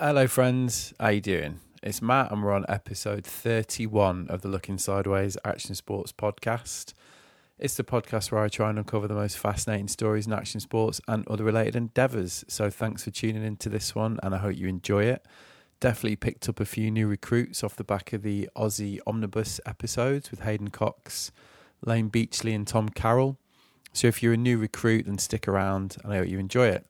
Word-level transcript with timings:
Hello, 0.00 0.28
friends. 0.28 0.94
How 1.00 1.08
you 1.08 1.20
doing? 1.20 1.58
It's 1.82 2.00
Matt, 2.00 2.30
and 2.30 2.44
we're 2.44 2.52
on 2.52 2.64
episode 2.68 3.24
31 3.26 4.28
of 4.28 4.42
the 4.42 4.48
Looking 4.48 4.78
Sideways 4.78 5.36
Action 5.44 5.74
Sports 5.74 6.12
podcast. 6.12 6.92
It's 7.58 7.76
the 7.76 7.82
podcast 7.82 8.30
where 8.30 8.44
I 8.44 8.46
try 8.46 8.70
and 8.70 8.78
uncover 8.78 9.08
the 9.08 9.14
most 9.14 9.36
fascinating 9.36 9.88
stories 9.88 10.28
in 10.28 10.32
action 10.32 10.60
sports 10.60 11.00
and 11.08 11.26
other 11.26 11.42
related 11.42 11.74
endeavours. 11.74 12.44
So, 12.46 12.70
thanks 12.70 13.02
for 13.02 13.10
tuning 13.10 13.42
into 13.42 13.68
this 13.68 13.96
one, 13.96 14.20
and 14.22 14.36
I 14.36 14.38
hope 14.38 14.56
you 14.56 14.68
enjoy 14.68 15.02
it. 15.02 15.26
Definitely 15.80 16.14
picked 16.14 16.48
up 16.48 16.60
a 16.60 16.64
few 16.64 16.92
new 16.92 17.08
recruits 17.08 17.64
off 17.64 17.74
the 17.74 17.82
back 17.82 18.12
of 18.12 18.22
the 18.22 18.48
Aussie 18.54 19.00
Omnibus 19.04 19.60
episodes 19.66 20.30
with 20.30 20.42
Hayden 20.42 20.70
Cox, 20.70 21.32
Layne 21.84 22.06
Beachley, 22.08 22.54
and 22.54 22.68
Tom 22.68 22.88
Carroll. 22.88 23.36
So, 23.92 24.06
if 24.06 24.22
you're 24.22 24.34
a 24.34 24.36
new 24.36 24.58
recruit, 24.58 25.06
then 25.06 25.18
stick 25.18 25.48
around, 25.48 25.96
and 26.04 26.12
I 26.12 26.18
hope 26.18 26.28
you 26.28 26.38
enjoy 26.38 26.68
it. 26.68 26.86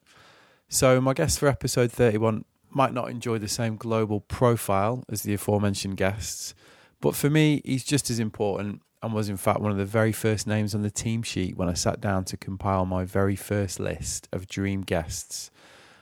So, 0.68 1.00
my 1.00 1.14
guest 1.14 1.38
for 1.38 1.48
episode 1.48 1.90
31 1.90 2.44
might 2.70 2.92
not 2.92 3.10
enjoy 3.10 3.38
the 3.38 3.48
same 3.48 3.76
global 3.76 4.20
profile 4.20 5.04
as 5.08 5.22
the 5.22 5.34
aforementioned 5.34 5.96
guests, 5.96 6.54
but 7.00 7.14
for 7.14 7.30
me, 7.30 7.62
he's 7.64 7.84
just 7.84 8.10
as 8.10 8.18
important 8.18 8.82
and 9.02 9.12
was, 9.12 9.28
in 9.28 9.36
fact, 9.36 9.60
one 9.60 9.70
of 9.70 9.78
the 9.78 9.84
very 9.84 10.12
first 10.12 10.46
names 10.46 10.74
on 10.74 10.82
the 10.82 10.90
team 10.90 11.22
sheet 11.22 11.56
when 11.56 11.68
I 11.68 11.74
sat 11.74 12.00
down 12.00 12.24
to 12.24 12.36
compile 12.36 12.84
my 12.84 13.04
very 13.04 13.36
first 13.36 13.78
list 13.78 14.28
of 14.32 14.48
dream 14.48 14.82
guests. 14.82 15.50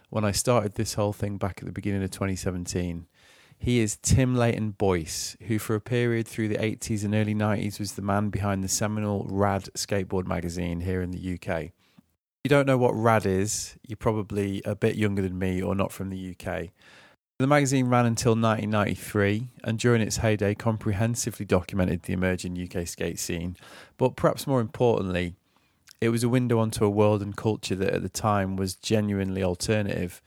When 0.09 0.25
I 0.25 0.31
started 0.31 0.75
this 0.75 0.95
whole 0.95 1.13
thing 1.13 1.37
back 1.37 1.59
at 1.59 1.67
the 1.67 1.73
beginning 1.73 2.03
of 2.03 2.11
2017, 2.11 3.07
he 3.59 3.81
is 3.81 3.99
Tim 4.01 4.35
Leighton 4.35 4.71
Boyce, 4.71 5.37
who 5.47 5.59
for 5.59 5.75
a 5.75 5.81
period 5.81 6.27
through 6.27 6.49
the 6.49 6.57
80s 6.57 7.05
and 7.05 7.15
early 7.15 7.35
90s 7.35 7.79
was 7.79 7.93
the 7.93 8.03
man 8.03 8.31
behind 8.31 8.63
the 8.63 8.69
seminal 8.69 9.27
Rad 9.29 9.65
skateboard 9.75 10.27
magazine 10.27 10.81
here 10.81 11.03
in 11.03 11.11
the 11.11 11.39
UK 11.39 11.73
you 12.47 12.49
don't 12.49 12.67
know 12.67 12.79
what 12.79 12.95
RAD 12.95 13.27
is, 13.27 13.75
you're 13.89 13.97
probably 13.97 14.63
a 14.65 14.77
bit 14.77 14.95
younger 14.95 15.21
than 15.21 15.37
me 15.37 15.61
or 15.61 15.75
not 15.75 15.91
from 15.91 16.11
the 16.11 16.31
UK. 16.31 16.69
The 17.41 17.47
magazine 17.49 17.89
ran 17.89 18.07
until 18.07 18.37
1993 18.37 19.49
and 19.65 19.77
during 19.77 20.01
its 20.01 20.19
heyday 20.19 20.55
comprehensively 20.55 21.45
documented 21.45 22.05
the 22.05 22.13
emerging 22.13 22.57
UK 22.57 22.87
skate 22.87 23.19
scene. 23.19 23.57
But 23.97 24.15
perhaps 24.15 24.47
more 24.47 24.61
importantly, 24.61 25.35
it 26.01 26.11
was 26.11 26.23
a 26.23 26.29
window 26.29 26.61
onto 26.61 26.85
a 26.85 26.89
world 26.89 27.21
and 27.21 27.37
culture 27.37 27.75
that 27.75 27.93
at 27.93 28.03
the 28.03 28.09
time 28.09 28.55
was 28.55 28.77
genuinely 28.77 29.43
alternative. 29.43 30.23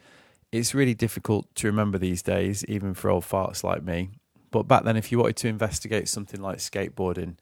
It's 0.52 0.76
really 0.76 0.96
difficult 0.96 1.48
to 1.56 1.68
remember 1.68 1.98
these 1.98 2.22
days, 2.22 2.66
even 2.66 2.96
for 2.96 3.10
old 3.10 3.24
farts 3.24 3.64
like 3.64 3.82
me. 3.82 4.10
But 4.52 4.64
back 4.64 4.84
then, 4.84 4.98
if 4.98 5.10
you 5.10 5.20
wanted 5.20 5.38
to 5.38 5.48
investigate 5.48 6.10
something 6.10 6.42
like 6.42 6.58
skateboarding, 6.58 7.38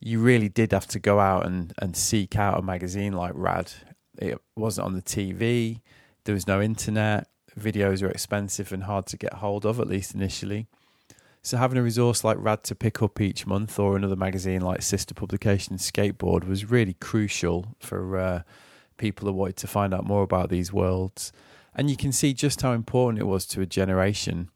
you 0.00 0.20
really 0.20 0.50
did 0.50 0.72
have 0.72 0.88
to 0.88 0.98
go 0.98 1.18
out 1.18 1.46
and, 1.46 1.72
and 1.78 1.96
seek 1.96 2.36
out 2.36 2.58
a 2.58 2.62
magazine 2.62 3.14
like 3.14 3.32
Rad 3.34 3.72
it 4.18 4.40
wasn't 4.56 4.86
on 4.86 4.94
the 4.94 5.02
TV. 5.02 5.80
There 6.24 6.34
was 6.34 6.46
no 6.46 6.60
internet. 6.60 7.28
Videos 7.58 8.02
were 8.02 8.10
expensive 8.10 8.72
and 8.72 8.84
hard 8.84 9.06
to 9.06 9.16
get 9.16 9.34
hold 9.34 9.66
of, 9.66 9.80
at 9.80 9.88
least 9.88 10.14
initially. 10.14 10.66
So 11.42 11.56
having 11.56 11.76
a 11.76 11.82
resource 11.82 12.22
like 12.22 12.36
Rad 12.40 12.62
to 12.64 12.74
pick 12.74 13.02
up 13.02 13.20
each 13.20 13.46
month, 13.46 13.78
or 13.78 13.96
another 13.96 14.16
magazine 14.16 14.60
like 14.60 14.80
Sister 14.80 15.12
Publication 15.12 15.76
Skateboard, 15.76 16.46
was 16.46 16.70
really 16.70 16.94
crucial 16.94 17.74
for 17.80 18.16
uh, 18.16 18.42
people 18.96 19.26
who 19.26 19.34
wanted 19.34 19.56
to 19.56 19.66
find 19.66 19.92
out 19.92 20.06
more 20.06 20.22
about 20.22 20.50
these 20.50 20.72
worlds. 20.72 21.32
And 21.74 21.90
you 21.90 21.96
can 21.96 22.12
see 22.12 22.32
just 22.32 22.62
how 22.62 22.72
important 22.72 23.20
it 23.20 23.26
was 23.26 23.44
to 23.46 23.60
a 23.60 23.66
generation 23.66 24.50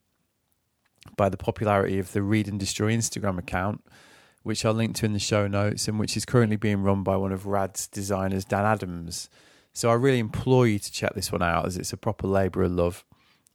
by 1.16 1.28
the 1.28 1.36
popularity 1.36 1.98
of 1.98 2.12
the 2.12 2.22
Read 2.22 2.46
and 2.46 2.60
Destroy 2.60 2.94
Instagram 2.94 3.38
account, 3.38 3.84
which 4.46 4.64
I'll 4.64 4.72
link 4.72 4.94
to 4.96 5.06
in 5.06 5.12
the 5.12 5.18
show 5.18 5.48
notes, 5.48 5.88
and 5.88 5.98
which 5.98 6.16
is 6.16 6.24
currently 6.24 6.54
being 6.54 6.84
run 6.84 7.02
by 7.02 7.16
one 7.16 7.32
of 7.32 7.46
Rad's 7.46 7.88
designers, 7.88 8.44
Dan 8.44 8.64
Adams. 8.64 9.28
So 9.72 9.90
I 9.90 9.94
really 9.94 10.20
implore 10.20 10.68
you 10.68 10.78
to 10.78 10.92
check 10.92 11.14
this 11.14 11.32
one 11.32 11.42
out 11.42 11.66
as 11.66 11.76
it's 11.76 11.92
a 11.92 11.96
proper 11.96 12.28
labour 12.28 12.62
of 12.62 12.70
love 12.70 13.04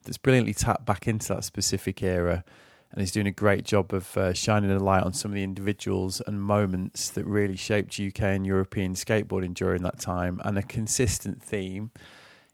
that's 0.03 0.17
brilliantly 0.17 0.53
tapped 0.53 0.85
back 0.85 1.07
into 1.07 1.29
that 1.29 1.45
specific 1.45 2.03
era 2.03 2.43
and 2.91 3.01
is 3.01 3.13
doing 3.13 3.25
a 3.25 3.31
great 3.31 3.63
job 3.63 3.93
of 3.93 4.17
uh, 4.17 4.33
shining 4.33 4.69
a 4.69 4.79
light 4.79 5.03
on 5.03 5.13
some 5.13 5.31
of 5.31 5.35
the 5.35 5.43
individuals 5.43 6.21
and 6.27 6.41
moments 6.41 7.09
that 7.11 7.25
really 7.25 7.55
shaped 7.55 7.97
UK 7.97 8.23
and 8.23 8.45
European 8.45 8.93
skateboarding 8.93 9.53
during 9.53 9.83
that 9.83 9.97
time. 9.97 10.41
And 10.43 10.57
a 10.57 10.61
consistent 10.61 11.41
theme 11.41 11.91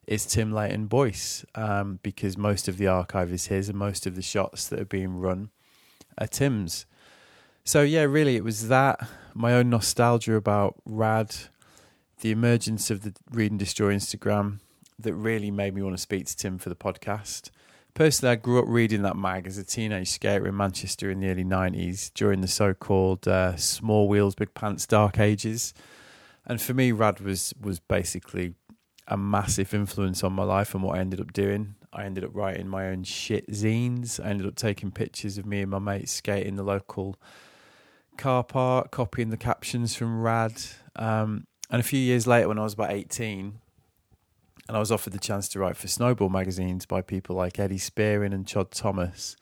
is 0.05 0.27
Tim 0.27 0.51
Leighton 0.51 0.85
Boyce 0.85 1.43
um, 1.55 1.97
because 2.03 2.37
most 2.37 2.67
of 2.67 2.77
the 2.77 2.85
archive 2.85 3.33
is 3.33 3.47
his 3.47 3.67
and 3.67 3.79
most 3.79 4.05
of 4.05 4.15
the 4.15 4.21
shots 4.21 4.67
that 4.67 4.79
are 4.79 4.85
being 4.85 5.17
run 5.19 5.49
are 6.19 6.27
Tim's. 6.27 6.85
So, 7.67 7.81
yeah, 7.81 8.03
really, 8.03 8.37
it 8.37 8.45
was 8.45 8.69
that, 8.69 9.09
my 9.33 9.51
own 9.51 9.69
nostalgia 9.69 10.35
about 10.35 10.75
Rad 10.85 11.35
the 12.21 12.31
emergence 12.31 12.89
of 12.89 13.01
the 13.01 13.13
Read 13.29 13.51
and 13.51 13.59
Destroy 13.59 13.93
Instagram 13.93 14.59
that 14.97 15.13
really 15.13 15.51
made 15.51 15.75
me 15.75 15.81
want 15.81 15.93
to 15.93 16.01
speak 16.01 16.27
to 16.27 16.37
Tim 16.37 16.59
for 16.59 16.69
the 16.69 16.77
podcast. 16.77 17.49
Personally, 17.93 18.31
I 18.31 18.35
grew 18.35 18.59
up 18.59 18.69
reading 18.69 19.01
that 19.01 19.17
mag 19.17 19.47
as 19.47 19.57
a 19.57 19.65
teenage 19.65 20.11
skater 20.11 20.47
in 20.47 20.55
Manchester 20.55 21.11
in 21.11 21.19
the 21.19 21.29
early 21.29 21.43
90s 21.43 22.09
during 22.13 22.39
the 22.39 22.47
so 22.47 22.73
called 22.73 23.27
uh, 23.27 23.57
small 23.57 24.07
wheels, 24.07 24.33
big 24.33 24.53
pants 24.53 24.87
dark 24.87 25.19
ages. 25.19 25.73
And 26.45 26.61
for 26.61 26.73
me, 26.73 26.93
Rad 26.93 27.19
was, 27.19 27.53
was 27.59 27.81
basically 27.81 28.53
a 29.09 29.17
massive 29.17 29.73
influence 29.73 30.23
on 30.23 30.31
my 30.31 30.43
life 30.43 30.73
and 30.73 30.83
what 30.83 30.95
I 30.95 31.01
ended 31.01 31.19
up 31.19 31.33
doing. 31.33 31.75
I 31.91 32.05
ended 32.05 32.23
up 32.23 32.33
writing 32.33 32.69
my 32.69 32.87
own 32.87 33.03
shit 33.03 33.49
zines. 33.49 34.23
I 34.23 34.29
ended 34.29 34.47
up 34.47 34.55
taking 34.55 34.89
pictures 34.89 35.37
of 35.37 35.45
me 35.45 35.63
and 35.63 35.71
my 35.71 35.79
mates 35.79 36.13
skating 36.13 36.55
the 36.55 36.63
local 36.63 37.17
car 38.17 38.43
park, 38.43 38.91
copying 38.91 39.29
the 39.29 39.37
captions 39.37 39.95
from 39.95 40.21
Rad. 40.21 40.53
Um, 40.95 41.47
and 41.69 41.79
a 41.79 41.83
few 41.83 41.99
years 41.99 42.27
later, 42.27 42.47
when 42.47 42.59
I 42.59 42.63
was 42.63 42.73
about 42.73 42.91
18, 42.91 43.59
and 44.67 44.75
I 44.75 44.79
was 44.79 44.91
offered 44.91 45.13
the 45.13 45.19
chance 45.19 45.47
to 45.49 45.59
write 45.59 45.77
for 45.77 45.87
Snowball 45.87 46.29
magazines 46.29 46.85
by 46.85 47.01
people 47.01 47.35
like 47.35 47.59
Eddie 47.59 47.77
Spearing 47.77 48.33
and 48.33 48.45
Chod 48.45 48.71
Thomas, 48.71 49.37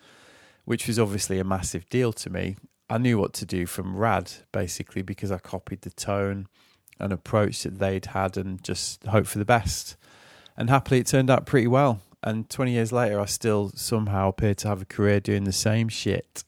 which 0.65 0.87
was 0.87 0.99
obviously 0.99 1.39
a 1.39 1.43
massive 1.43 1.89
deal 1.89 2.13
to 2.13 2.29
me. 2.29 2.57
I 2.89 2.99
knew 2.99 3.17
what 3.17 3.33
to 3.33 3.45
do 3.45 3.65
from 3.65 3.95
Rad, 3.95 4.31
basically, 4.51 5.01
because 5.01 5.31
I 5.31 5.39
copied 5.39 5.81
the 5.81 5.89
tone 5.89 6.47
and 6.99 7.11
approach 7.11 7.63
that 7.63 7.79
they'd 7.79 8.05
had 8.07 8.37
and 8.37 8.63
just 8.63 9.03
hope 9.05 9.25
for 9.25 9.39
the 9.39 9.45
best. 9.45 9.97
And 10.55 10.69
happily, 10.69 10.99
it 10.99 11.07
turned 11.07 11.29
out 11.29 11.45
pretty 11.45 11.67
well. 11.67 12.01
And 12.23 12.49
20 12.49 12.71
years 12.71 12.91
later, 12.91 13.19
I 13.19 13.25
still 13.25 13.71
somehow 13.75 14.29
appear 14.29 14.53
to 14.55 14.67
have 14.67 14.81
a 14.81 14.85
career 14.85 15.19
doing 15.19 15.43
the 15.43 15.51
same 15.51 15.89
shit. 15.89 16.43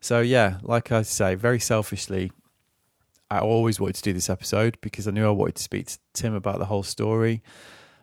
So, 0.00 0.20
yeah, 0.20 0.58
like 0.62 0.92
I 0.92 1.02
say, 1.02 1.34
very 1.34 1.58
selfishly, 1.58 2.30
I 3.30 3.40
always 3.40 3.78
wanted 3.78 3.96
to 3.96 4.02
do 4.02 4.12
this 4.12 4.30
episode 4.30 4.78
because 4.80 5.06
I 5.06 5.10
knew 5.10 5.26
I 5.26 5.30
wanted 5.30 5.56
to 5.56 5.62
speak 5.62 5.88
to 5.88 5.98
Tim 6.14 6.34
about 6.34 6.58
the 6.58 6.66
whole 6.66 6.82
story. 6.82 7.42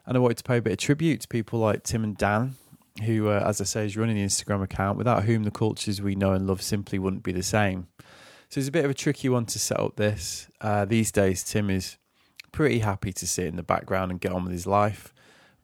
And 0.06 0.16
I 0.16 0.20
wanted 0.20 0.38
to 0.38 0.44
pay 0.44 0.58
a 0.58 0.62
bit 0.62 0.74
of 0.74 0.80
tribute 0.80 1.22
to 1.22 1.28
people 1.28 1.60
like 1.60 1.84
Tim 1.84 2.04
and 2.04 2.16
Dan, 2.16 2.56
who, 3.04 3.30
uh, 3.30 3.44
as 3.46 3.60
I 3.60 3.64
say, 3.64 3.86
is 3.86 3.98
running 3.98 4.18
the 4.18 4.26
Instagram 4.26 4.62
account, 4.62 4.98
without 4.98 5.24
whom 5.24 5.44
the 5.44 5.52
cultures 5.52 6.02
we 6.02 6.16
know 6.16 6.34
and 6.34 6.46
love 6.46 6.62
simply 6.62 7.00
wouldn't 7.00 7.24
be 7.24 7.32
the 7.32 7.44
same. 7.44 7.88
So 8.50 8.60
it's 8.60 8.70
a 8.70 8.72
bit 8.72 8.86
of 8.86 8.92
a 8.92 8.96
tricky 8.96 9.30
one 9.30 9.46
to 9.48 9.58
set 9.58 9.80
up 9.80 9.96
this. 9.96 10.48
Uh, 10.62 10.86
these 10.86 11.12
days, 11.12 11.44
Tim 11.44 11.72
is 11.72 11.98
pretty 12.52 12.80
happy 12.80 13.12
to 13.14 13.26
sit 13.26 13.48
in 13.48 13.56
the 13.56 13.64
background 13.64 14.12
and 14.12 14.22
get 14.22 14.32
on 14.32 14.44
with 14.44 14.54
his 14.54 14.68
life. 14.68 15.12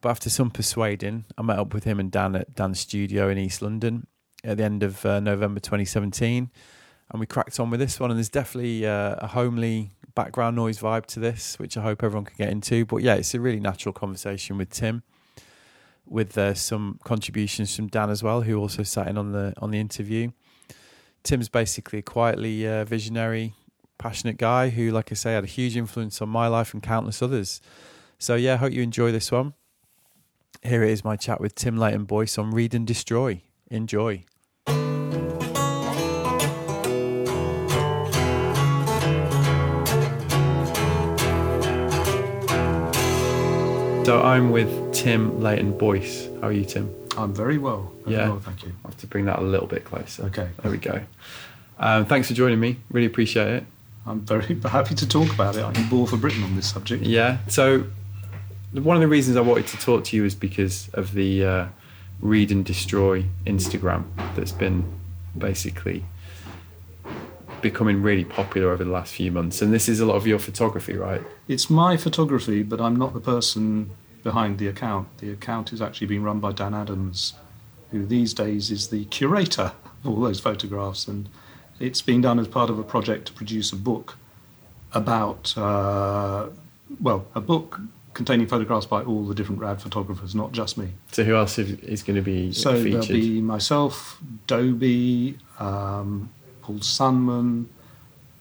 But 0.02 0.10
after 0.10 0.32
some 0.32 0.50
persuading, 0.50 1.26
I 1.38 1.44
met 1.44 1.60
up 1.60 1.74
with 1.74 1.84
him 1.84 2.00
and 2.00 2.12
Dan 2.12 2.36
at 2.36 2.56
Dan's 2.56 2.80
studio 2.80 3.30
in 3.30 3.38
East 3.38 3.62
London 3.62 4.08
at 4.44 4.58
the 4.58 4.64
end 4.64 4.84
of 4.84 5.06
uh, 5.06 5.20
November 5.20 5.60
2017 5.60 6.50
and 7.12 7.20
we 7.20 7.26
cracked 7.26 7.60
on 7.60 7.70
with 7.70 7.80
this 7.80 8.00
one. 8.00 8.10
And 8.10 8.18
there's 8.18 8.30
definitely 8.30 8.86
uh, 8.86 9.16
a 9.20 9.28
homely 9.28 9.92
background 10.16 10.56
noise 10.56 10.80
vibe 10.80 11.06
to 11.08 11.20
this, 11.20 11.60
which 11.60 11.78
I 11.78 11.82
hope 11.82 12.04
everyone 12.04 12.26
can 12.26 12.38
get 12.38 12.50
into. 12.50 12.86
But 12.86 12.98
yeah, 12.98 13.16
it's 13.16 13.34
a 13.34 13.40
really 13.40 13.60
natural 13.60 13.94
conversation 13.94 14.58
with 14.58 14.70
Tim, 14.70 15.04
with 16.06 16.38
uh, 16.38 16.54
some 16.54 17.00
contributions 17.04 17.76
from 17.76 17.88
Dan 17.88 18.10
as 18.10 18.24
well, 18.24 18.42
who 18.42 18.58
also 18.58 18.84
sat 18.84 19.08
in 19.08 19.18
on 19.18 19.34
the 19.34 19.54
on 19.58 19.72
the 19.72 19.80
interview. 19.80 20.32
Tim's 21.24 21.50
basically 21.50 22.00
a 22.00 22.02
quietly 22.02 22.68
uh, 22.68 22.86
visionary, 22.86 23.54
passionate 23.98 24.38
guy 24.38 24.70
who, 24.70 24.90
like 24.90 25.12
I 25.12 25.16
say, 25.16 25.34
had 25.34 25.44
a 25.44 25.48
huge 25.48 25.78
influence 25.78 26.22
on 26.22 26.30
my 26.30 26.48
life 26.48 26.74
and 26.74 26.82
countless 26.82 27.22
others. 27.22 27.62
So 28.18 28.36
yeah, 28.36 28.54
I 28.54 28.58
hope 28.58 28.72
you 28.72 28.82
enjoy 28.82 29.12
this 29.12 29.32
one. 29.32 29.54
Here 30.64 30.84
it 30.84 30.92
is, 30.92 31.04
my 31.04 31.16
chat 31.16 31.42
with 31.42 31.56
Tim 31.56 31.78
Leighton 31.78 32.06
Boyce 32.06 32.38
on 32.38 32.52
Read 32.52 32.74
and 32.74 32.88
Destroy. 32.88 33.42
Enjoy. 33.70 34.24
So 44.12 44.20
I'm 44.20 44.50
with 44.50 44.94
Tim 44.94 45.42
Leighton 45.42 45.78
Boyce. 45.78 46.28
How 46.42 46.48
are 46.48 46.52
you, 46.52 46.66
Tim? 46.66 46.94
I'm 47.16 47.34
very 47.34 47.58
well. 47.60 47.94
Very 48.04 48.18
yeah, 48.18 48.30
well, 48.30 48.40
thank 48.40 48.64
you. 48.64 48.74
I 48.84 48.88
have 48.88 48.98
to 48.98 49.08
bring 49.08 49.26
that 49.26 49.38
a 49.40 49.42
little 49.42 49.68
bit 49.68 49.86
closer. 49.86 50.24
Okay, 50.24 50.50
there 50.62 50.72
we 50.72 50.80
go. 50.80 51.02
Um, 51.80 52.06
thanks 52.06 52.28
for 52.28 52.34
joining 52.34 52.60
me. 52.60 52.78
Really 52.90 53.06
appreciate 53.06 53.48
it. 53.48 53.64
I'm 54.06 54.22
very 54.22 54.60
happy 54.66 54.96
to 54.96 55.08
talk 55.08 55.32
about 55.32 55.56
it. 55.56 55.64
I'm 55.64 55.88
ball 55.88 56.08
for 56.08 56.18
Britain 56.18 56.44
on 56.44 56.56
this 56.56 56.68
subject. 56.68 57.04
Yeah. 57.04 57.38
So 57.48 57.86
one 58.74 58.98
of 58.98 59.02
the 59.02 59.08
reasons 59.08 59.38
I 59.38 59.42
wanted 59.42 59.68
to 59.68 59.78
talk 59.78 60.04
to 60.06 60.18
you 60.18 60.26
is 60.26 60.34
because 60.34 60.90
of 60.94 61.14
the 61.14 61.46
uh, 61.46 61.66
read 62.22 62.52
and 62.52 62.64
destroy 62.64 63.26
Instagram 63.46 64.06
that's 64.36 64.52
been 64.52 64.84
basically 65.38 66.06
becoming 67.62 68.02
really 68.02 68.26
popular 68.26 68.72
over 68.72 68.84
the 68.84 68.90
last 68.92 69.14
few 69.14 69.32
months. 69.32 69.62
And 69.62 69.74
this 69.74 69.88
is 69.88 70.00
a 70.00 70.06
lot 70.06 70.16
of 70.16 70.26
your 70.26 70.40
photography, 70.40 70.96
right? 70.96 71.22
It's 71.48 71.70
my 71.70 71.98
photography, 71.98 72.64
but 72.64 72.82
I'm 72.82 72.96
not 72.96 73.14
the 73.14 73.20
person 73.20 73.92
behind 74.24 74.58
the 74.58 74.68
account. 74.68 75.18
The 75.20 75.32
account 75.32 75.74
is 75.74 75.82
actually 75.82 76.08
being 76.08 76.24
run 76.24 76.40
by 76.40 76.52
Dan 76.52 76.74
Adams, 76.74 77.34
who 77.92 78.06
these 78.06 78.34
days 78.34 78.72
is 78.72 78.90
the 78.90 79.06
curator 79.06 79.74
of 80.04 80.08
all 80.08 80.22
those 80.22 80.40
photographs. 80.40 81.08
And 81.08 81.30
it's 81.80 82.02
been 82.02 82.22
done 82.22 82.40
as 82.40 82.48
part 82.48 82.70
of 82.70 82.80
a 82.80 82.84
project 82.84 83.28
to 83.28 83.34
produce 83.34 83.72
a 83.72 83.76
book 83.76 84.18
about, 84.94 85.58
uh, 85.58 86.48
well, 87.00 87.26
a 87.36 87.42
book 87.42 87.80
containing 88.14 88.48
photographs 88.48 88.86
by 88.86 89.02
all 89.04 89.26
the 89.26 89.34
different 89.36 89.62
rad 89.62 89.82
photographers, 89.82 90.36
not 90.36 90.52
just 90.52 90.78
me. 90.78 90.90
So 91.12 91.24
who 91.24 91.36
else 91.36 91.58
is 91.58 92.04
going 92.04 92.16
to 92.18 92.22
be 92.22 92.52
so 92.52 92.74
featured? 92.82 93.04
there'll 93.04 93.08
be 93.22 93.42
myself, 93.42 94.20
Dobie, 94.48 95.38
um, 95.60 96.30
Paul 96.62 96.76
Sunman, 96.80 97.66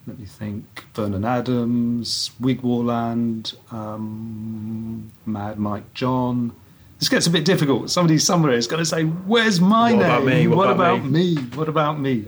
let 0.07 0.19
me 0.19 0.25
think, 0.25 0.85
Vernon 0.93 1.23
Adams, 1.25 2.31
Wig 2.39 2.61
Worland, 2.61 3.55
um, 3.71 5.11
Mad 5.25 5.59
Mike 5.59 5.93
John. 5.93 6.53
This 6.99 7.09
gets 7.09 7.25
a 7.27 7.29
bit 7.31 7.45
difficult. 7.45 7.89
Somebody 7.89 8.19
somewhere 8.19 8.53
is 8.53 8.67
going 8.67 8.79
to 8.81 8.85
say, 8.85 9.03
"Where's 9.03 9.59
my 9.59 9.91
What 9.93 9.99
name? 9.99 10.01
about 10.05 10.25
me? 10.25 10.47
What 10.47 10.57
What, 10.57 10.69
about 10.69 10.95
about 10.99 11.09
me? 11.09 11.35
What 11.35 11.69
about 11.69 11.99
me?" 11.99 12.25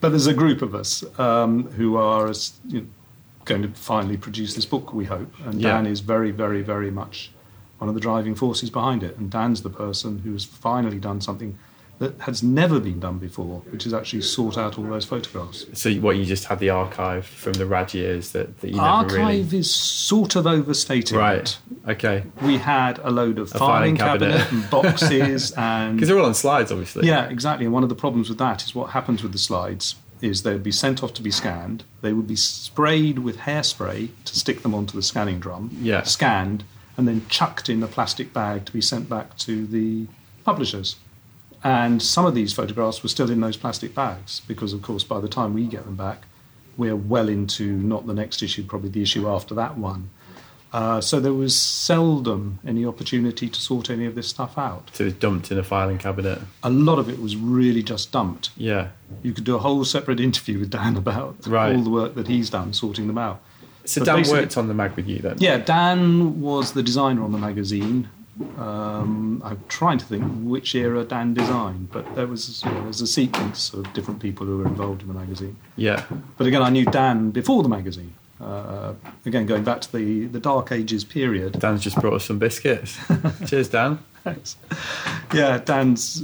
But 0.00 0.08
there's 0.10 0.26
a 0.26 0.34
group 0.34 0.62
of 0.62 0.74
us 0.74 1.04
um, 1.18 1.64
who 1.72 1.96
are 1.96 2.28
as, 2.28 2.54
you 2.66 2.80
know, 2.80 2.86
going 3.50 3.62
to 3.62 3.68
finally 3.68 4.16
produce 4.16 4.54
this 4.54 4.66
book. 4.66 4.94
We 4.94 5.04
hope, 5.06 5.32
and 5.44 5.60
Yeah. 5.60 5.72
Dan 5.72 5.86
is 5.86 6.00
very, 6.00 6.30
very, 6.30 6.62
very 6.62 6.90
much 6.90 7.30
one 7.78 7.88
of 7.88 7.94
the 7.94 8.00
driving 8.00 8.34
forces 8.34 8.70
behind 8.70 9.02
it. 9.02 9.16
And 9.18 9.30
Dan's 9.30 9.62
the 9.62 9.70
person 9.70 10.10
who 10.24 10.32
has 10.32 10.44
finally 10.44 10.98
done 10.98 11.20
something 11.20 11.58
that 11.98 12.18
has 12.20 12.42
never 12.42 12.80
been 12.80 12.98
done 12.98 13.18
before, 13.18 13.56
which 13.72 13.84
is 13.86 13.92
actually 13.92 14.22
sort 14.22 14.56
out 14.56 14.78
all 14.78 14.84
those 14.84 15.04
photographs. 15.04 15.66
So 15.74 15.92
what 15.96 16.16
you 16.16 16.24
just 16.24 16.46
had 16.46 16.58
the 16.58 16.70
archive 16.70 17.26
from 17.26 17.52
the 17.54 17.66
rad 17.66 17.92
years 17.92 18.32
that, 18.32 18.60
that 18.60 18.68
you 18.70 18.76
never 18.76 18.88
Archive 18.88 19.12
really 19.52 19.58
is 19.58 19.74
sort 19.74 20.34
of 20.34 20.46
overstating 20.46 21.18
right. 21.18 21.58
Okay, 21.86 22.24
We 22.40 22.56
had 22.56 22.98
a 23.00 23.10
load 23.10 23.38
of 23.38 23.54
A 23.54 23.58
filing, 23.58 23.96
filing 23.96 23.96
cabinet, 23.98 24.38
cabinet. 24.38 24.52
and 24.62 24.70
boxes 24.70 25.52
and 25.58 25.96
because 25.96 26.08
they're 26.08 26.18
all 26.18 26.24
on 26.24 26.32
slides, 26.34 26.72
obviously. 26.72 27.06
yeah, 27.06 27.28
exactly. 27.28 27.66
And 27.66 27.74
one 27.74 27.82
of 27.82 27.90
the 27.90 27.94
problems 27.94 28.30
with 28.30 28.38
that 28.38 28.64
is 28.64 28.74
what 28.74 28.90
happens 28.90 29.22
with 29.22 29.32
the 29.32 29.38
slides 29.38 29.96
is 30.22 30.42
they'd 30.42 30.62
be 30.62 30.72
sent 30.72 31.02
off 31.02 31.14
to 31.14 31.22
be 31.22 31.30
scanned. 31.30 31.84
They 32.02 32.12
would 32.12 32.26
be 32.26 32.36
sprayed 32.36 33.20
with 33.20 33.38
hairspray 33.38 34.10
to 34.24 34.38
stick 34.38 34.62
them 34.62 34.74
onto 34.74 34.96
the 34.96 35.02
scanning 35.02 35.40
drum. 35.40 35.76
Yeah. 35.80 36.02
Scanned 36.02 36.64
and 36.96 37.08
then 37.08 37.26
chucked 37.28 37.68
in 37.68 37.82
a 37.82 37.86
plastic 37.86 38.32
bag 38.32 38.66
to 38.66 38.72
be 38.72 38.80
sent 38.80 39.08
back 39.08 39.36
to 39.38 39.66
the 39.66 40.06
publishers. 40.44 40.96
And 41.62 42.02
some 42.02 42.26
of 42.26 42.34
these 42.34 42.52
photographs 42.52 43.02
were 43.02 43.08
still 43.08 43.30
in 43.30 43.40
those 43.40 43.56
plastic 43.56 43.94
bags 43.94 44.40
because, 44.46 44.72
of 44.72 44.82
course, 44.82 45.04
by 45.04 45.20
the 45.20 45.28
time 45.28 45.54
we 45.54 45.66
get 45.66 45.84
them 45.84 45.96
back, 45.96 46.24
we're 46.76 46.96
well 46.96 47.28
into 47.28 47.72
not 47.72 48.06
the 48.06 48.14
next 48.14 48.42
issue, 48.42 48.64
probably 48.64 48.88
the 48.88 49.02
issue 49.02 49.28
after 49.28 49.54
that 49.54 49.76
one. 49.76 50.10
Uh, 50.72 51.00
so 51.00 51.18
there 51.18 51.32
was 51.34 51.56
seldom 51.56 52.60
any 52.64 52.86
opportunity 52.86 53.48
to 53.48 53.60
sort 53.60 53.90
any 53.90 54.06
of 54.06 54.14
this 54.14 54.28
stuff 54.28 54.56
out. 54.56 54.88
So 54.92 55.04
it's 55.06 55.16
dumped 55.18 55.50
in 55.50 55.58
a 55.58 55.64
filing 55.64 55.98
cabinet. 55.98 56.38
A 56.62 56.70
lot 56.70 56.98
of 57.00 57.08
it 57.08 57.20
was 57.20 57.36
really 57.36 57.82
just 57.82 58.12
dumped. 58.12 58.50
Yeah. 58.56 58.90
You 59.22 59.32
could 59.32 59.42
do 59.44 59.56
a 59.56 59.58
whole 59.58 59.84
separate 59.84 60.20
interview 60.20 60.60
with 60.60 60.70
Dan 60.70 60.96
about 60.96 61.44
Right. 61.46 61.74
all 61.74 61.82
the 61.82 61.90
work 61.90 62.14
that 62.14 62.28
he's 62.28 62.50
done 62.50 62.72
sorting 62.72 63.08
them 63.08 63.18
out. 63.18 63.40
So 63.84 64.00
But 64.02 64.04
Dan 64.24 64.30
worked 64.30 64.56
on 64.56 64.68
the 64.68 64.74
mag 64.74 64.94
with 64.94 65.08
you 65.08 65.18
then. 65.18 65.36
Yeah, 65.40 65.58
Dan 65.58 66.40
was 66.40 66.72
the 66.74 66.82
designer 66.82 67.24
on 67.24 67.32
the 67.32 67.38
magazine. 67.38 68.08
Um, 68.58 69.42
I'm 69.44 69.60
trying 69.68 69.98
to 69.98 70.04
think 70.04 70.22
which 70.44 70.74
era 70.74 71.04
Dan 71.04 71.34
designed, 71.34 71.90
but 71.90 72.14
there 72.14 72.26
was 72.26 72.62
you 72.64 72.70
know, 72.70 72.84
there's 72.84 73.00
a 73.00 73.06
sequence 73.06 73.72
of 73.74 73.92
different 73.92 74.20
people 74.20 74.46
who 74.46 74.58
were 74.58 74.66
involved 74.66 75.02
in 75.02 75.08
the 75.08 75.14
magazine. 75.14 75.56
Yeah. 75.76 76.04
But 76.38 76.46
again, 76.46 76.62
I 76.62 76.70
knew 76.70 76.84
Dan 76.84 77.30
before 77.32 77.62
the 77.62 77.68
magazine. 77.68 78.14
Uh, 78.40 78.94
again, 79.26 79.46
going 79.46 79.64
back 79.64 79.80
to 79.82 79.92
the, 79.92 80.26
the 80.26 80.40
Dark 80.40 80.72
Ages 80.72 81.04
period. 81.04 81.60
Dan's 81.60 81.82
just 81.82 81.96
brought 82.00 82.14
us 82.14 82.24
some 82.24 82.38
biscuits. 82.38 82.98
Cheers, 83.46 83.68
Dan. 83.68 83.98
Thanks. 84.24 84.56
Yeah, 85.34 85.58
Dan's 85.58 86.22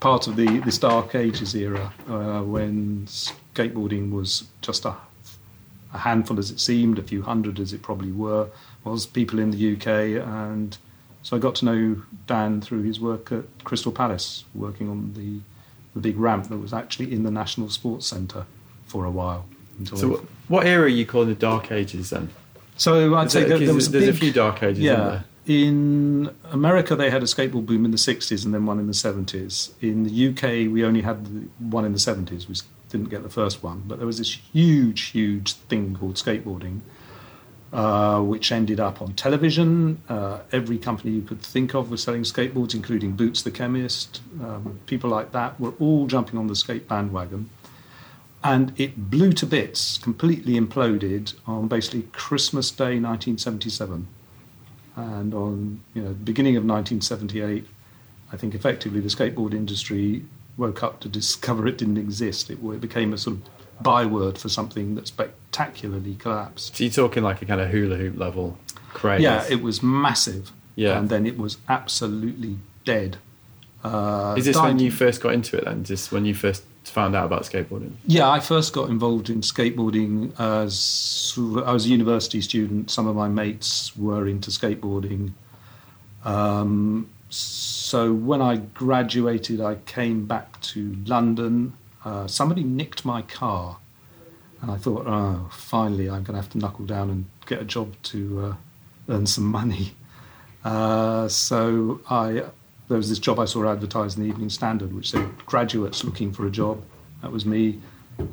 part 0.00 0.26
of 0.26 0.36
the 0.36 0.60
this 0.60 0.78
Dark 0.78 1.14
Ages 1.14 1.54
era 1.54 1.92
uh, 2.08 2.42
when 2.42 3.06
skateboarding 3.06 4.10
was 4.10 4.44
just 4.60 4.84
a, 4.84 4.94
a 5.92 5.98
handful, 5.98 6.38
as 6.38 6.50
it 6.50 6.60
seemed, 6.60 6.98
a 6.98 7.02
few 7.02 7.22
hundred, 7.22 7.58
as 7.58 7.72
it 7.72 7.82
probably 7.82 8.12
were, 8.12 8.48
was 8.84 9.06
people 9.06 9.38
in 9.38 9.50
the 9.50 9.74
UK, 9.74 10.26
and 10.26 10.78
so 11.22 11.36
I 11.36 11.40
got 11.40 11.56
to 11.56 11.64
know 11.64 12.02
Dan 12.26 12.60
through 12.60 12.82
his 12.82 13.00
work 13.00 13.32
at 13.32 13.44
Crystal 13.64 13.92
Palace, 13.92 14.44
working 14.54 14.88
on 14.88 15.14
the 15.14 15.40
the 15.94 16.00
big 16.00 16.18
ramp 16.18 16.48
that 16.48 16.58
was 16.58 16.74
actually 16.74 17.10
in 17.10 17.22
the 17.22 17.30
National 17.30 17.70
Sports 17.70 18.06
Centre 18.06 18.44
for 18.86 19.06
a 19.06 19.10
while. 19.10 19.46
Until 19.78 19.96
So 19.96 20.26
what, 20.48 20.66
era 20.66 20.84
are 20.84 20.88
you 20.88 21.06
calling 21.06 21.28
the 21.28 21.34
Dark 21.34 21.70
Ages 21.72 22.10
then? 22.10 22.30
so 22.76 23.14
I'd 23.14 23.26
Is 23.26 23.32
say 23.32 23.44
there, 23.44 23.58
there 23.58 23.74
was 23.74 23.88
a 23.88 23.90
there's 23.90 24.06
big, 24.06 24.14
a 24.14 24.18
few 24.18 24.32
Dark 24.32 24.62
Ages, 24.62 24.80
yeah. 24.80 24.96
there? 24.96 25.24
In 25.46 26.30
America, 26.50 26.96
they 26.96 27.08
had 27.08 27.22
a 27.22 27.26
skateboard 27.26 27.66
boom 27.66 27.84
in 27.84 27.92
the 27.92 27.96
60s 27.96 28.44
and 28.44 28.52
then 28.52 28.66
one 28.66 28.80
in 28.80 28.88
the 28.88 28.92
70s. 28.92 29.70
In 29.80 30.02
the 30.02 30.28
UK, 30.28 30.72
we 30.72 30.84
only 30.84 31.02
had 31.02 31.24
the 31.24 31.48
one 31.58 31.84
in 31.84 31.92
the 31.92 31.98
70s. 31.98 32.48
We 32.48 32.56
didn't 32.88 33.10
get 33.10 33.22
the 33.22 33.30
first 33.30 33.62
one. 33.62 33.84
But 33.86 33.98
there 33.98 34.06
was 34.06 34.18
this 34.18 34.32
huge, 34.52 35.02
huge 35.02 35.52
thing 35.52 35.96
called 35.96 36.14
skateboarding, 36.14 36.80
uh, 37.72 38.20
which 38.22 38.50
ended 38.50 38.80
up 38.80 39.00
on 39.00 39.14
television. 39.14 40.02
Uh, 40.08 40.40
every 40.50 40.78
company 40.78 41.12
you 41.12 41.22
could 41.22 41.42
think 41.42 41.74
of 41.74 41.90
was 41.90 42.02
selling 42.02 42.22
skateboards, 42.22 42.74
including 42.74 43.12
Boots 43.12 43.42
the 43.42 43.52
Chemist. 43.52 44.20
Um, 44.42 44.80
people 44.86 45.10
like 45.10 45.30
that 45.30 45.60
were 45.60 45.74
all 45.78 46.08
jumping 46.08 46.38
on 46.38 46.48
the 46.48 46.56
skate 46.56 46.88
bandwagon. 46.88 47.50
And 48.44 48.78
it 48.78 49.10
blew 49.10 49.32
to 49.32 49.46
bits, 49.46 49.98
completely 49.98 50.54
imploded 50.54 51.34
on 51.46 51.66
basically 51.68 52.02
Christmas 52.12 52.70
Day 52.70 53.00
1977 53.00 54.06
and 54.96 55.34
on 55.34 55.80
you 55.94 56.00
know 56.02 56.08
the 56.08 56.14
beginning 56.14 56.56
of 56.56 56.64
1978, 56.64 57.66
I 58.32 58.36
think 58.36 58.54
effectively 58.54 59.00
the 59.00 59.08
skateboard 59.08 59.52
industry 59.52 60.24
woke 60.56 60.82
up 60.82 61.00
to 61.00 61.08
discover 61.08 61.66
it 61.66 61.76
didn't 61.78 61.98
exist. 61.98 62.48
It, 62.50 62.58
it 62.62 62.80
became 62.80 63.12
a 63.12 63.18
sort 63.18 63.36
of 63.36 63.82
byword 63.82 64.38
for 64.38 64.48
something 64.48 64.94
that 64.94 65.06
spectacularly 65.06 66.14
collapsed. 66.14 66.76
So 66.76 66.84
you're 66.84 66.92
talking 66.92 67.22
like 67.22 67.42
a 67.42 67.46
kind 67.46 67.60
of 67.60 67.68
hula 67.70 67.96
hoop 67.96 68.16
level 68.18 68.56
craze. 68.94 69.20
Yeah, 69.20 69.44
it 69.50 69.60
was 69.62 69.82
massive, 69.82 70.50
Yeah. 70.76 70.98
and 70.98 71.08
then 71.10 71.26
it 71.26 71.36
was 71.36 71.58
absolutely 71.68 72.56
dead. 72.86 73.18
Uh, 73.84 74.34
Is 74.38 74.46
this 74.46 74.56
died- 74.56 74.64
when 74.68 74.78
you 74.78 74.90
first 74.90 75.20
got 75.20 75.34
into 75.34 75.58
it 75.58 75.64
then? 75.66 75.84
Just 75.84 76.10
when 76.10 76.24
you 76.24 76.34
first 76.34 76.64
found 76.90 77.14
out 77.14 77.26
about 77.26 77.42
skateboarding? 77.42 77.92
Yeah, 78.06 78.28
I 78.28 78.40
first 78.40 78.72
got 78.72 78.90
involved 78.90 79.28
in 79.30 79.40
skateboarding 79.40 80.32
as 80.38 81.34
I 81.66 81.72
was 81.72 81.86
a 81.86 81.88
university 81.88 82.40
student. 82.40 82.90
Some 82.90 83.06
of 83.06 83.16
my 83.16 83.28
mates 83.28 83.96
were 83.96 84.26
into 84.26 84.50
skateboarding. 84.50 85.32
Um, 86.24 87.08
so 87.28 88.12
when 88.12 88.40
I 88.42 88.56
graduated, 88.56 89.60
I 89.60 89.76
came 89.86 90.26
back 90.26 90.60
to 90.72 90.96
London. 91.06 91.74
Uh, 92.04 92.26
somebody 92.26 92.62
nicked 92.62 93.04
my 93.04 93.22
car, 93.22 93.78
and 94.62 94.70
I 94.70 94.76
thought, 94.76 95.06
oh, 95.06 95.48
finally, 95.52 96.08
I'm 96.08 96.22
going 96.22 96.36
to 96.36 96.42
have 96.42 96.50
to 96.50 96.58
knuckle 96.58 96.86
down 96.86 97.10
and 97.10 97.26
get 97.46 97.60
a 97.60 97.64
job 97.64 97.94
to 98.04 98.40
uh, 98.44 98.54
earn 99.12 99.26
some 99.26 99.44
money. 99.44 99.94
Uh, 100.64 101.28
so 101.28 102.00
I 102.10 102.44
there 102.88 102.96
was 102.96 103.08
this 103.08 103.18
job 103.18 103.38
I 103.38 103.44
saw 103.44 103.70
advertised 103.70 104.16
in 104.16 104.24
the 104.24 104.28
Evening 104.28 104.50
Standard, 104.50 104.94
which 104.94 105.10
said 105.10 105.44
graduates 105.46 106.04
looking 106.04 106.32
for 106.32 106.46
a 106.46 106.50
job. 106.50 106.82
That 107.22 107.32
was 107.32 107.44
me. 107.44 107.80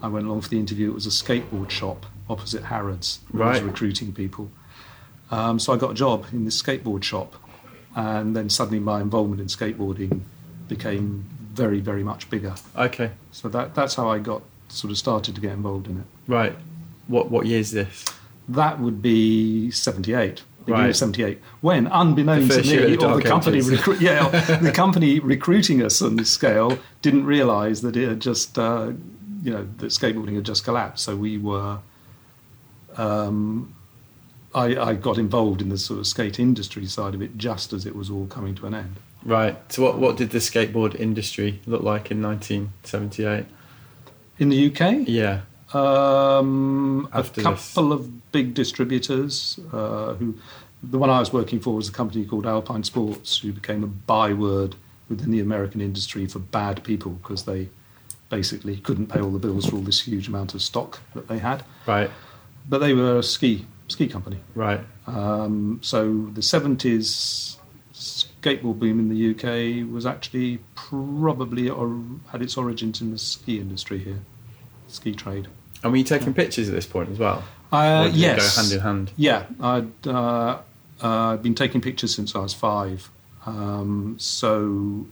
I 0.02 0.08
went 0.08 0.26
along 0.26 0.42
for 0.42 0.50
the 0.50 0.60
interview. 0.60 0.92
It 0.92 0.94
was 0.94 1.06
a 1.06 1.10
skateboard 1.10 1.70
shop 1.70 2.06
opposite 2.30 2.64
Harrods. 2.64 3.20
where 3.32 3.48
I 3.48 3.52
was 3.54 3.62
recruiting 3.62 4.14
people. 4.14 4.50
Um, 5.32 5.60
so 5.60 5.74
I 5.74 5.78
got 5.78 5.92
a 5.92 5.96
job 5.96 6.26
in 6.32 6.46
this 6.46 6.62
skateboard 6.62 7.04
shop, 7.04 7.36
and 7.96 8.36
then 8.36 8.50
suddenly 8.50 8.80
my 8.80 9.02
involvement 9.02 9.42
in 9.42 9.48
skateboarding 9.48 10.22
became 10.68 11.26
very, 11.54 11.80
very 11.80 12.04
much 12.04 12.30
bigger. 12.30 12.56
Okay. 12.76 13.12
So 13.32 13.50
that 13.50 13.76
that's 13.76 13.96
how 13.96 14.10
I 14.10 14.20
got 14.20 14.44
sort 14.70 14.92
of 14.92 14.98
started 14.98 15.36
to 15.36 15.42
get 15.42 15.52
involved 15.52 15.88
in 15.88 16.00
it. 16.00 16.06
Right. 16.28 16.56
What 17.08 17.30
what 17.30 17.46
year 17.46 17.60
is 17.60 17.72
this? 17.72 18.06
That 18.48 18.80
would 18.80 19.02
be 19.02 19.72
78. 19.72 20.44
Beginning 20.66 20.82
Right. 20.84 20.90
of 20.92 20.96
78. 20.96 21.40
When, 21.62 21.88
unbeknownst 21.88 22.52
to 22.52 22.62
me, 22.88 22.96
the 22.96 23.06
or 23.06 23.18
the 23.18 23.24
company, 23.24 23.60
recru- 23.60 24.00
yeah, 24.00 24.30
the 24.62 24.72
company 24.72 25.20
recruiting 25.20 25.82
us 25.84 26.02
on 26.02 26.16
this 26.16 26.32
scale 26.32 26.78
didn't 27.02 27.26
realise 27.26 27.82
that 27.82 27.98
it 27.98 28.08
had 28.08 28.20
just, 28.22 28.58
uh, 28.58 28.92
you 29.44 29.52
know, 29.52 29.68
that 29.78 29.88
skateboarding 29.88 30.36
had 30.36 30.46
just 30.46 30.64
collapsed. 30.64 31.04
So 31.04 31.16
we 31.16 31.38
were, 31.38 31.80
um, 32.98 33.74
I, 34.56 34.76
I 34.78 34.94
got 34.94 35.18
involved 35.18 35.62
in 35.62 35.70
the 35.70 35.78
sort 35.78 36.00
of 36.00 36.08
skate 36.08 36.40
industry 36.40 36.86
side 36.86 37.16
of 37.16 37.22
it 37.22 37.38
just 37.38 37.74
as 37.74 37.86
it 37.86 37.96
was 37.96 38.10
all 38.10 38.28
coming 38.28 38.56
to 38.56 38.68
an 38.68 38.76
end. 38.76 38.96
Right. 39.26 39.58
So 39.72 39.84
what 39.84 39.98
what 40.00 40.18
did 40.18 40.32
the 40.32 40.40
skateboard 40.40 40.96
industry 40.96 41.62
look 41.66 41.82
like 41.82 42.12
in 42.12 42.22
1978? 42.22 43.46
In 44.40 44.50
the 44.50 44.68
UK, 44.70 45.08
Yeah. 45.08 45.42
Um, 45.74 47.10
a 47.12 47.24
couple 47.24 47.92
of 47.92 48.32
big 48.32 48.54
distributors 48.54 49.60
uh, 49.72 50.14
who, 50.14 50.36
the 50.84 50.98
one 50.98 51.10
I 51.10 51.20
was 51.20 51.34
working 51.34 51.60
for 51.60 51.76
was 51.76 51.90
a 51.90 51.92
company 51.92 52.26
called 52.26 52.46
Alpine 52.46 52.84
Sports, 52.84 53.40
who 53.40 53.52
became 53.52 53.84
a 53.84 53.88
byword 53.88 54.76
within 55.10 55.32
the 55.32 55.40
American 55.40 55.82
industry 55.82 56.26
for 56.28 56.40
bad 56.40 56.84
people 56.84 57.12
because 57.14 57.46
they 57.46 57.70
basically 58.30 58.78
couldn't 58.78 59.08
pay 59.08 59.20
all 59.20 59.32
the 59.32 59.40
bills 59.40 59.66
for 59.68 59.76
all 59.76 59.82
this 59.82 60.02
huge 60.02 60.28
amount 60.28 60.54
of 60.54 60.62
stock 60.62 61.00
that 61.14 61.28
they 61.28 61.40
had. 61.40 61.64
Right. 61.86 62.10
But 62.68 62.80
they 62.80 62.94
were 62.94 63.20
a 63.20 63.24
ski 63.24 63.66
ski 63.88 64.08
company. 64.08 64.40
Right. 64.56 64.82
Um, 65.08 65.80
so 65.82 66.30
the 66.34 66.42
seventies 66.42 67.58
skateboard 67.94 68.80
boom 68.80 69.00
in 69.00 69.10
the 69.10 69.32
UK 69.32 69.90
was 69.92 70.06
actually 70.06 70.60
probably 70.76 71.70
or 71.70 72.02
had 72.30 72.42
its 72.42 72.58
origins 72.58 73.02
in 73.02 73.12
the 73.12 73.18
ski 73.18 73.60
industry 73.60 74.00
here, 74.00 74.20
ski 74.88 75.14
trade. 75.14 75.48
And 75.84 75.92
were 75.92 75.98
you 75.98 76.04
taking 76.06 76.34
pictures 76.34 76.70
at 76.70 76.76
this 76.76 76.86
point 76.88 77.10
as 77.10 77.20
well? 77.20 77.44
Uh, 77.72 77.76
Or 77.76 78.06
did 78.06 78.16
it 78.16 78.18
yes, 78.20 78.56
go 78.56 78.62
hand 78.62 78.74
in 78.74 78.80
hand. 78.80 79.12
Yeah, 79.18 79.46
I'd 79.60 80.08
uh, 80.08 80.60
uh, 81.02 81.38
been 81.38 81.56
taking 81.56 81.82
pictures 81.82 82.16
since 82.16 82.36
I 82.36 82.40
was 82.40 82.54
five. 82.54 83.10
Um, 83.46 84.16
so 84.18 85.06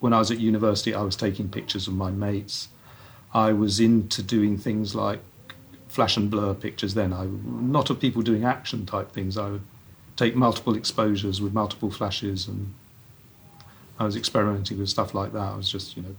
when 0.00 0.12
I 0.12 0.18
was 0.18 0.30
at 0.30 0.38
university, 0.40 0.94
I 0.94 1.02
was 1.02 1.16
taking 1.16 1.48
pictures 1.48 1.86
of 1.86 1.94
my 1.94 2.10
mates. 2.10 2.68
I 3.32 3.52
was 3.52 3.78
into 3.78 4.22
doing 4.22 4.58
things 4.58 4.94
like 4.94 5.20
flash 5.88 6.16
and 6.16 6.30
blur 6.30 6.54
pictures. 6.54 6.94
Then 6.94 7.12
I 7.12 7.26
not 7.26 7.90
of 7.90 8.00
people 8.00 8.22
doing 8.22 8.44
action 8.44 8.86
type 8.86 9.12
things. 9.12 9.36
I 9.36 9.50
would 9.50 9.62
take 10.16 10.34
multiple 10.34 10.74
exposures 10.74 11.40
with 11.40 11.52
multiple 11.52 11.90
flashes, 11.90 12.48
and 12.48 12.74
I 13.98 14.04
was 14.04 14.16
experimenting 14.16 14.78
with 14.78 14.88
stuff 14.88 15.14
like 15.14 15.32
that. 15.32 15.52
I 15.52 15.56
was 15.56 15.70
just 15.70 15.96
you 15.96 16.02
know. 16.02 16.16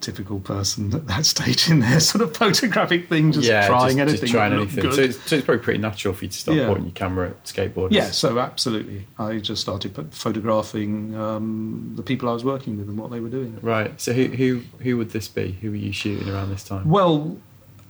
Typical 0.00 0.40
person 0.40 0.94
at 0.94 1.06
that 1.08 1.26
stage 1.34 1.68
in 1.70 1.80
their 1.80 2.00
sort 2.00 2.22
of 2.22 2.34
photographic 2.36 3.08
thing, 3.08 3.32
just 3.32 3.46
yeah, 3.46 3.66
trying 3.66 3.96
just, 3.96 3.98
anything. 3.98 4.20
just 4.20 4.32
trying 4.32 4.52
anything. 4.54 4.92
So 4.92 5.00
it's, 5.02 5.22
so 5.28 5.36
it's 5.36 5.44
probably 5.44 5.62
pretty 5.62 5.78
natural 5.78 6.14
for 6.14 6.24
you 6.24 6.30
to 6.30 6.36
start 6.38 6.56
Yeah. 6.56 6.66
pointing 6.66 6.86
your 6.86 6.94
camera 6.94 7.28
at 7.30 7.44
skateboarders. 7.44 7.92
Yeah, 7.92 8.10
so 8.10 8.38
absolutely. 8.38 9.06
I 9.18 9.38
just 9.38 9.60
started 9.60 9.94
photographing 10.12 11.14
um, 11.14 11.92
the 11.96 12.02
people 12.02 12.28
I 12.28 12.32
was 12.32 12.44
working 12.44 12.78
with 12.78 12.88
and 12.88 12.96
what 12.98 13.10
they 13.10 13.20
were 13.20 13.28
doing. 13.28 13.58
Right. 13.62 14.00
So 14.00 14.12
who 14.12 14.24
who 14.28 14.62
who 14.80 14.96
would 14.96 15.10
this 15.10 15.28
be? 15.28 15.52
Who 15.60 15.70
were 15.70 15.76
you 15.76 15.92
shooting 15.92 16.28
around 16.28 16.50
this 16.50 16.64
time? 16.64 16.88
Well, 16.88 17.36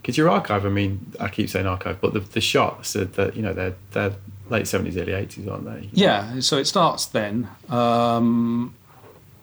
Because 0.01 0.17
your 0.17 0.29
archive, 0.29 0.65
I 0.65 0.69
mean, 0.69 1.13
I 1.19 1.29
keep 1.29 1.49
saying 1.49 1.65
archive, 1.67 2.01
but 2.01 2.13
the, 2.13 2.19
the 2.19 2.41
shots 2.41 2.95
are 2.95 3.05
that 3.05 3.35
you 3.35 3.41
know 3.41 3.53
they're 3.53 3.75
they're 3.91 4.13
late 4.49 4.67
seventies, 4.67 4.97
early 4.97 5.13
eighties, 5.13 5.47
aren't 5.47 5.65
they? 5.65 5.89
yeah, 5.93 6.39
so 6.41 6.57
it 6.57 6.65
starts 6.65 7.05
then. 7.05 7.47
Um, 7.69 8.73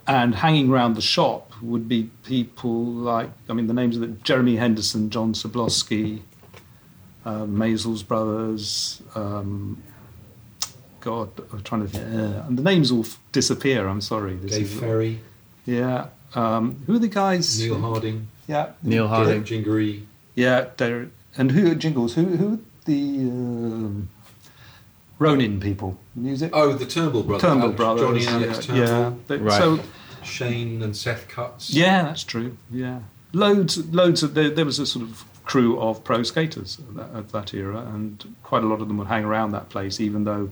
and 0.09 0.35
hanging 0.35 0.71
around 0.71 0.95
the 0.97 1.03
shop 1.03 1.53
would 1.63 1.87
be 1.89 2.11
people 2.25 2.83
like, 2.85 3.31
I 3.49 3.53
mean, 3.53 3.67
the 3.67 3.75
names 3.75 3.95
of 3.97 4.01
the 4.01 4.09
Jeremy 4.09 4.57
Henderson, 4.57 5.11
John 5.11 5.35
Soblowski, 5.35 6.21
uh, 7.25 7.45
Maisels 7.45 8.03
Brothers. 8.07 9.03
Um, 9.15 9.83
God, 11.01 11.31
I'm 11.53 11.63
trying 11.63 11.83
to 11.83 11.89
think. 11.89 12.05
Uh, 12.07 12.43
and 12.47 12.57
the 12.59 12.63
names 12.63 12.91
all 12.91 13.01
f- 13.05 13.19
disappear. 13.33 13.87
I'm 13.87 14.01
sorry. 14.01 14.35
This 14.37 14.53
Dave 14.53 14.73
is, 14.73 14.81
Ferry, 14.81 15.21
Yeah. 15.67 16.07
Um, 16.35 16.83
who 16.87 16.97
are 16.97 16.99
the 16.99 17.09
guys? 17.09 17.61
Neil 17.61 17.81
Harding, 17.81 18.29
Yeah. 18.47 18.71
Neil 18.83 19.09
Harding. 19.09 19.33
Derek 19.35 19.45
Gingery, 19.47 20.07
Yeah, 20.35 20.67
Derek. 20.77 21.11
And 21.37 21.53
who 21.53 21.71
are 21.71 21.75
Jingles? 21.75 22.15
Who 22.15 22.25
who 22.25 22.61
the 22.85 23.19
um, 23.21 24.09
Ronin 25.19 25.61
people? 25.61 25.99
Music. 26.15 26.51
oh, 26.53 26.73
the 26.73 26.85
Turnbull 26.87 27.23
brothers, 27.23 27.43
Turnbull 27.43 27.65
Alex- 27.69 27.77
brothers. 27.77 28.03
Johnny 28.25 28.27
and 28.37 28.45
Alex 28.45 28.69
yeah, 28.69 28.75
Turnbull, 28.75 29.03
yeah. 29.03 29.13
They- 29.29 29.37
Right. 29.39 29.59
So 29.59 29.81
Shane 30.29 30.83
and 30.83 30.97
Seth 30.97 31.29
Cutts. 31.29 31.71
yeah, 31.71 32.03
that's 32.03 32.25
true. 32.25 32.57
Yeah, 32.71 33.01
loads, 33.33 33.79
loads 33.89 34.23
of 34.23 34.35
there, 34.35 34.51
there 34.51 34.65
was 34.65 34.79
a 34.79 34.87
sort 34.87 35.05
of 35.05 35.25
crew 35.45 35.81
of 35.81 36.05
pro 36.05 36.23
skaters 36.23 36.79
at 36.79 36.95
that, 36.95 37.19
at 37.19 37.29
that 37.33 37.55
era, 37.55 37.79
and 37.95 38.35
quite 38.43 38.63
a 38.63 38.67
lot 38.67 38.81
of 38.81 38.89
them 38.89 38.99
would 38.99 39.09
hang 39.09 39.25
around 39.25 39.53
that 39.53 39.69
place, 39.71 40.01
even 40.01 40.25
though 40.25 40.51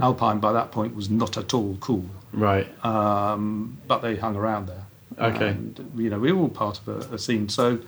Alpine 0.00 0.40
by 0.40 0.52
that 0.52 0.72
point 0.72 0.94
was 0.96 1.10
not 1.10 1.36
at 1.36 1.52
all 1.52 1.76
cool. 1.80 2.06
Right. 2.32 2.66
um, 2.84 3.78
but 3.86 4.00
they 4.00 4.16
hung 4.16 4.36
around 4.36 4.66
there. 4.66 4.84
Okay. 5.18 5.48
And, 5.48 5.92
you 5.96 6.08
know, 6.08 6.18
we 6.18 6.32
were 6.32 6.42
all 6.42 6.48
part 6.48 6.80
of 6.80 6.88
a, 6.88 7.14
a 7.16 7.18
scene. 7.18 7.48
So, 7.48 7.80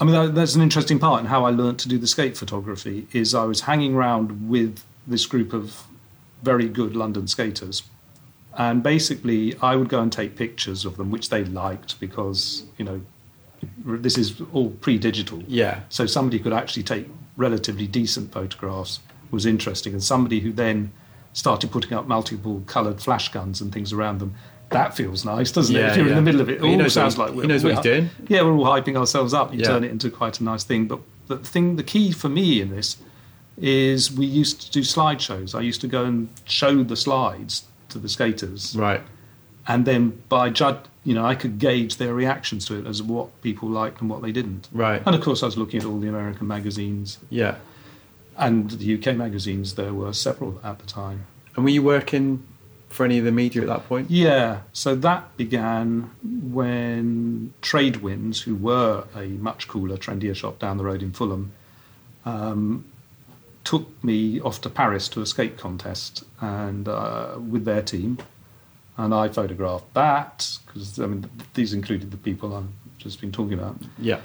I 0.00 0.04
mean, 0.04 0.14
that, 0.14 0.34
that's 0.34 0.54
an 0.54 0.62
interesting 0.62 0.98
part 0.98 1.20
in 1.20 1.26
how 1.26 1.44
I 1.44 1.50
learnt 1.50 1.78
to 1.80 1.88
do 1.88 1.98
the 1.98 2.06
skate 2.06 2.36
photography. 2.36 3.06
Is 3.12 3.34
I 3.34 3.44
was 3.44 3.60
hanging 3.62 3.94
around 3.94 4.48
with 4.48 4.82
this 5.06 5.26
group 5.26 5.52
of 5.52 5.84
very 6.42 6.68
good 6.68 6.96
London 6.96 7.28
skaters, 7.28 7.82
and 8.56 8.82
basically 8.82 9.56
I 9.60 9.76
would 9.76 9.88
go 9.88 10.00
and 10.00 10.12
take 10.12 10.36
pictures 10.36 10.84
of 10.84 10.96
them, 10.96 11.10
which 11.10 11.28
they 11.30 11.44
liked 11.44 11.98
because 12.00 12.64
you 12.78 12.84
know 12.84 13.00
this 13.84 14.18
is 14.18 14.40
all 14.52 14.70
pre-digital. 14.70 15.42
Yeah. 15.46 15.80
So 15.88 16.06
somebody 16.06 16.38
could 16.38 16.52
actually 16.52 16.82
take 16.82 17.08
relatively 17.36 17.86
decent 17.86 18.32
photographs 18.32 19.00
was 19.30 19.46
interesting, 19.46 19.92
and 19.92 20.02
somebody 20.02 20.40
who 20.40 20.52
then 20.52 20.92
started 21.32 21.70
putting 21.70 21.92
up 21.92 22.06
multiple 22.06 22.62
coloured 22.66 23.00
flash 23.00 23.30
guns 23.32 23.60
and 23.60 23.72
things 23.72 23.92
around 23.92 24.18
them. 24.20 24.34
That 24.70 24.94
feels 24.96 25.24
nice, 25.24 25.50
doesn't 25.52 25.74
it? 25.74 25.78
Yeah, 25.80 25.90
If 25.90 25.96
you're 25.96 26.08
in 26.08 26.14
the 26.14 26.22
middle 26.22 26.40
of 26.40 26.48
it, 26.48 26.54
it 26.56 26.62
he 26.62 26.70
all 26.70 26.76
knows 26.76 26.84
what 26.84 26.92
sounds 26.92 27.14
he- 27.14 27.20
like 27.22 27.32
we're, 27.34 27.46
knows 27.46 27.64
what 27.64 27.74
we're- 27.74 27.76
he's 27.76 28.08
doing. 28.08 28.10
Yeah, 28.28 28.42
we're 28.42 28.52
all 28.54 28.64
hyping 28.64 28.96
ourselves 28.96 29.34
up. 29.34 29.52
You 29.52 29.60
Yeah. 29.60 29.66
turn 29.66 29.84
it 29.84 29.90
into 29.90 30.10
quite 30.10 30.40
a 30.40 30.44
nice 30.44 30.64
thing. 30.64 30.86
But 30.86 31.00
the 31.28 31.36
thing, 31.38 31.76
the 31.76 31.82
key 31.82 32.12
for 32.12 32.28
me 32.28 32.60
in 32.60 32.70
this 32.70 32.96
is 33.56 34.10
we 34.12 34.26
used 34.26 34.60
to 34.62 34.70
do 34.70 34.80
slideshows. 34.80 35.54
I 35.54 35.60
used 35.60 35.80
to 35.82 35.86
go 35.88 36.04
and 36.04 36.28
show 36.44 36.82
the 36.82 36.96
slides 36.96 37.64
to 37.94 37.98
the 37.98 38.08
skaters, 38.08 38.76
Right. 38.76 39.00
and 39.66 39.86
then 39.86 40.20
by 40.28 40.50
judge, 40.50 40.78
you 41.04 41.14
know, 41.14 41.24
I 41.24 41.34
could 41.34 41.58
gauge 41.58 41.96
their 41.96 42.14
reactions 42.14 42.66
to 42.66 42.74
it 42.78 42.86
as 42.86 43.02
what 43.02 43.28
people 43.42 43.68
liked 43.68 44.00
and 44.00 44.08
what 44.10 44.20
they 44.22 44.32
didn't. 44.32 44.68
Right. 44.72 45.02
And 45.06 45.14
of 45.14 45.22
course, 45.22 45.42
I 45.42 45.46
was 45.46 45.56
looking 45.56 45.80
at 45.80 45.86
all 45.86 45.98
the 46.00 46.08
American 46.08 46.46
magazines 46.46 47.18
Yeah. 47.30 47.56
and 48.36 48.70
the 48.70 48.84
UK 48.94 49.16
magazines. 49.16 49.74
There 49.74 49.92
were 49.94 50.12
several 50.12 50.60
at 50.64 50.78
the 50.80 50.86
time. 50.86 51.24
And 51.56 51.64
were 51.64 51.70
you 51.70 51.82
working 51.82 52.42
for 52.88 53.04
any 53.04 53.18
of 53.18 53.24
the 53.24 53.32
media 53.32 53.60
at 53.62 53.68
that 53.68 53.86
point? 53.88 54.10
Yeah, 54.10 54.60
so 54.72 54.94
that 54.96 55.36
began 55.36 56.10
when 56.22 57.52
Tradewinds, 57.62 58.42
who 58.42 58.54
were 58.54 59.04
a 59.14 59.26
much 59.48 59.68
cooler, 59.68 59.96
trendier 59.96 60.34
shop 60.34 60.58
down 60.58 60.78
the 60.78 60.84
road 60.84 61.02
in 61.02 61.12
Fulham, 61.12 61.52
um, 62.24 62.84
took 63.64 64.04
me 64.04 64.40
off 64.40 64.60
to 64.60 64.70
Paris 64.70 65.08
to 65.08 65.22
a 65.22 65.26
skate 65.26 65.58
contest 65.58 66.24
and 66.40 66.88
uh, 66.88 67.36
with 67.38 67.64
their 67.64 67.82
team, 67.82 68.18
and 68.96 69.14
I 69.14 69.28
photographed 69.28 69.92
that 69.94 70.58
because 70.66 70.98
I 71.00 71.06
mean 71.06 71.28
these 71.54 71.72
included 71.72 72.10
the 72.10 72.16
people 72.16 72.54
I've 72.54 72.98
just 72.98 73.20
been 73.20 73.32
talking 73.32 73.54
about. 73.54 73.76
Yeah. 73.98 74.20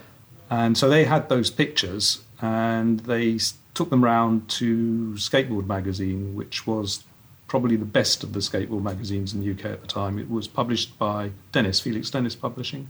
And 0.50 0.77
so 0.77 0.89
they 0.89 1.05
had 1.05 1.29
those 1.29 1.50
pictures 1.51 2.24
and 2.41 3.01
they 3.01 3.39
took 3.75 3.89
them 3.89 4.03
round 4.03 4.50
to 4.50 5.13
Skateboard 5.15 5.67
magazine, 5.67 6.36
which 6.36 6.65
was 6.65 7.03
probably 7.50 7.75
the 7.75 7.86
best 7.86 8.24
of 8.24 8.31
the 8.31 8.39
skateboard 8.39 8.84
magazines 8.84 9.34
in 9.34 9.41
the 9.41 9.51
UK 9.51 9.65
at 9.65 9.81
the 9.81 9.88
time. 9.88 10.19
It 10.19 10.29
was 10.29 10.48
published 10.48 10.98
by 10.98 11.31
Dennis, 11.51 11.79
Felix 11.79 12.10
Dennis 12.10 12.36
Publishing. 12.36 12.88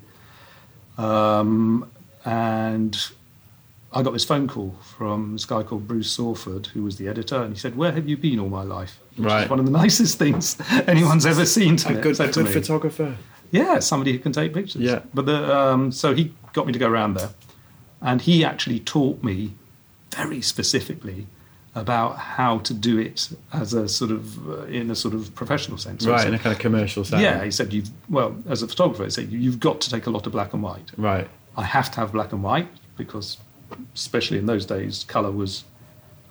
Um, 0.97 1.89
and 2.25 2.97
I 3.91 4.03
got 4.03 4.13
this 4.13 4.25
phone 4.25 4.47
call 4.47 4.75
from 4.97 5.33
this 5.33 5.45
guy 5.45 5.63
called 5.63 5.87
Bruce 5.87 6.11
Sawford, 6.11 6.67
who 6.67 6.83
was 6.83 6.97
the 6.97 7.07
editor, 7.07 7.41
and 7.41 7.53
he 7.53 7.59
said, 7.59 7.75
Where 7.75 7.91
have 7.91 8.07
you 8.07 8.17
been 8.17 8.39
all 8.39 8.49
my 8.49 8.61
life? 8.63 8.99
Which 9.15 9.25
Right. 9.27 9.43
is 9.45 9.49
one 9.49 9.59
of 9.59 9.65
the 9.65 9.71
nicest 9.83 10.19
things 10.19 10.57
anyone's 10.87 11.25
ever 11.25 11.45
seen 11.45 11.75
to 11.77 11.89
A 11.89 11.93
me. 11.95 12.01
good, 12.01 12.15
said 12.15 12.33
to 12.33 12.43
good 12.43 12.45
me. 12.47 12.51
photographer. 12.61 13.17
Yeah, 13.51 13.79
somebody 13.79 14.11
who 14.11 14.19
can 14.19 14.31
take 14.31 14.53
pictures. 14.53 14.81
Yeah. 14.81 14.99
But 15.13 15.25
the, 15.25 15.57
um, 15.57 15.91
so 15.91 16.13
he 16.13 16.33
got 16.53 16.67
me 16.67 16.73
to 16.73 16.77
go 16.79 16.87
around 16.87 17.15
there, 17.15 17.29
and 18.01 18.21
he 18.21 18.45
actually 18.45 18.79
taught 18.79 19.23
me 19.23 19.53
very 20.15 20.41
specifically 20.41 21.25
about 21.75 22.17
how 22.17 22.59
to 22.59 22.73
do 22.73 22.97
it 22.99 23.29
as 23.53 23.73
a 23.73 23.87
sort 23.87 24.11
of 24.11 24.47
uh, 24.49 24.63
in 24.65 24.91
a 24.91 24.95
sort 24.95 25.13
of 25.15 25.33
professional 25.33 25.77
sense. 25.79 26.05
Right, 26.05 26.19
said- 26.21 26.27
in 26.29 26.33
a 26.35 26.39
kind 26.39 26.53
of 26.53 26.59
commercial 26.59 27.03
sense. 27.03 27.21
yeah, 27.23 27.43
he 27.43 27.49
said 27.51 27.73
you've 27.73 27.89
well 28.09 28.35
as 28.47 28.61
a 28.61 28.67
photographer, 28.67 29.03
he 29.05 29.09
said 29.09 29.31
you've 29.31 29.59
got 29.59 29.81
to 29.81 29.89
take 29.89 30.05
a 30.05 30.09
lot 30.11 30.25
of 30.27 30.31
black 30.31 30.53
and 30.53 30.61
white. 30.61 30.91
Right. 30.97 31.27
I 31.57 31.63
have 31.63 31.89
to 31.91 31.97
have 32.01 32.11
black 32.11 32.31
and 32.33 32.43
white 32.43 32.67
because, 32.97 33.37
especially 33.95 34.37
in 34.37 34.45
those 34.45 34.65
days, 34.65 35.03
colour 35.07 35.31
was 35.31 35.63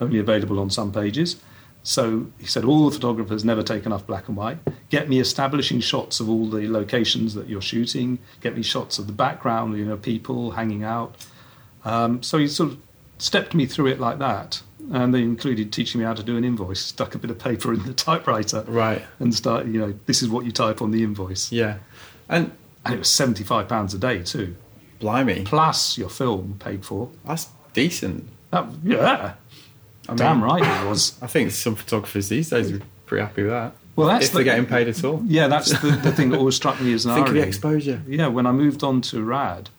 only 0.00 0.18
available 0.18 0.58
on 0.58 0.70
some 0.70 0.92
pages. 0.92 1.36
So 1.82 2.26
he 2.38 2.46
said, 2.46 2.64
all 2.64 2.86
the 2.90 2.94
photographers 2.94 3.44
never 3.44 3.62
take 3.62 3.86
enough 3.86 4.06
black 4.06 4.28
and 4.28 4.36
white. 4.36 4.58
Get 4.90 5.08
me 5.08 5.20
establishing 5.20 5.80
shots 5.80 6.20
of 6.20 6.28
all 6.28 6.46
the 6.48 6.68
locations 6.68 7.34
that 7.34 7.48
you're 7.48 7.62
shooting. 7.62 8.18
Get 8.40 8.56
me 8.56 8.62
shots 8.62 8.98
of 8.98 9.06
the 9.06 9.12
background, 9.12 9.76
you 9.78 9.84
know, 9.86 9.96
people 9.96 10.50
hanging 10.52 10.84
out. 10.84 11.16
Um, 11.84 12.22
so 12.22 12.36
he 12.38 12.48
sort 12.48 12.72
of 12.72 12.78
stepped 13.18 13.54
me 13.54 13.64
through 13.66 13.86
it 13.86 14.00
like 14.00 14.18
that. 14.18 14.60
And 14.92 15.14
they 15.14 15.22
included 15.22 15.72
teaching 15.72 16.00
me 16.00 16.04
how 16.06 16.14
to 16.14 16.22
do 16.22 16.36
an 16.36 16.44
invoice, 16.44 16.80
stuck 16.94 17.14
a 17.14 17.18
bit 17.18 17.30
of 17.30 17.38
paper 17.38 17.72
in 17.72 17.82
the 17.84 17.92
typewriter 17.94 18.64
Right. 18.66 19.02
and 19.18 19.34
start, 19.34 19.66
you 19.66 19.80
know, 19.80 19.94
this 20.06 20.22
is 20.22 20.28
what 20.28 20.44
you 20.44 20.52
type 20.52 20.82
on 20.82 20.90
the 20.90 21.02
invoice. 21.02 21.52
Yeah. 21.52 21.78
And 22.28 22.52
And 22.84 22.94
it 22.94 22.98
was 22.98 23.08
£75 23.08 23.94
a 23.94 23.98
day 23.98 24.22
too, 24.22 24.56
blimey, 24.98 25.44
plus 25.44 25.96
your 25.98 26.08
film 26.10 26.56
paid 26.58 26.84
for. 26.84 27.08
that's 27.26 27.48
decent. 27.74 28.24
That, 28.50 28.66
yeah, 28.82 29.34
I 30.08 30.14
damn 30.14 30.38
mean, 30.40 30.44
right 30.50 30.84
it 30.84 30.88
was. 30.88 31.18
I 31.22 31.26
think 31.26 31.50
some 31.50 31.74
photographers 31.74 32.28
these 32.28 32.50
days 32.50 32.72
are 32.72 32.80
pretty 33.06 33.22
happy 33.24 33.42
with 33.42 33.50
that. 33.52 33.74
Well, 33.96 34.06
that's 34.08 34.26
if 34.26 34.32
they're 34.32 34.40
the- 34.40 34.44
getting 34.44 34.66
paid 34.66 34.88
at 34.88 35.02
all. 35.04 35.22
Yeah, 35.26 35.48
that's 35.48 35.70
the, 35.80 35.90
the 35.90 36.12
thing 36.12 36.30
that 36.30 36.38
always 36.38 36.54
struck 36.56 36.80
me 36.80 36.92
as 36.92 37.04
an 37.04 37.14
Think 37.14 37.28
of 37.28 37.34
the 37.34 37.42
exposure. 37.42 38.00
Yeah, 38.06 38.28
when 38.28 38.46
I 38.46 38.52
moved 38.52 38.82
on 38.84 39.00
to 39.02 39.22
RAD, 39.22 39.70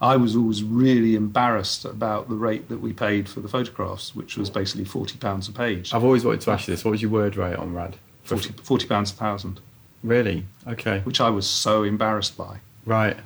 I 0.00 0.16
was 0.16 0.34
always 0.34 0.62
really 0.64 1.14
embarrassed 1.14 1.84
about 1.84 2.28
the 2.28 2.34
rate 2.34 2.68
that 2.68 2.78
we 2.80 2.92
paid 2.92 3.28
for 3.28 3.40
the 3.40 3.48
photographs, 3.48 4.14
which 4.14 4.36
was 4.36 4.50
basically 4.50 4.84
forty 4.86 5.18
pounds 5.18 5.46
a 5.48 5.52
page. 5.52 5.92
I've 5.94 6.04
always 6.04 6.24
wanted 6.24 6.40
to 6.42 6.50
ask 6.52 6.66
you 6.68 6.74
this. 6.74 6.84
What 6.84 6.92
was 6.92 7.02
your 7.02 7.10
word 7.10 7.36
rate 7.36 7.56
on 7.56 7.74
Rad? 7.74 7.96
For- 8.24 8.36
40, 8.38 8.54
40 8.62 8.86
pounds 8.86 9.10
a 9.12 9.14
thousand, 9.14 9.60
Really? 10.02 10.46
Okay. 10.66 11.00
which 11.00 11.20
I 11.20 11.28
was 11.28 11.46
so 11.46 11.82
embarrassed 11.82 12.36
by. 12.38 12.58
Right. 12.86 13.16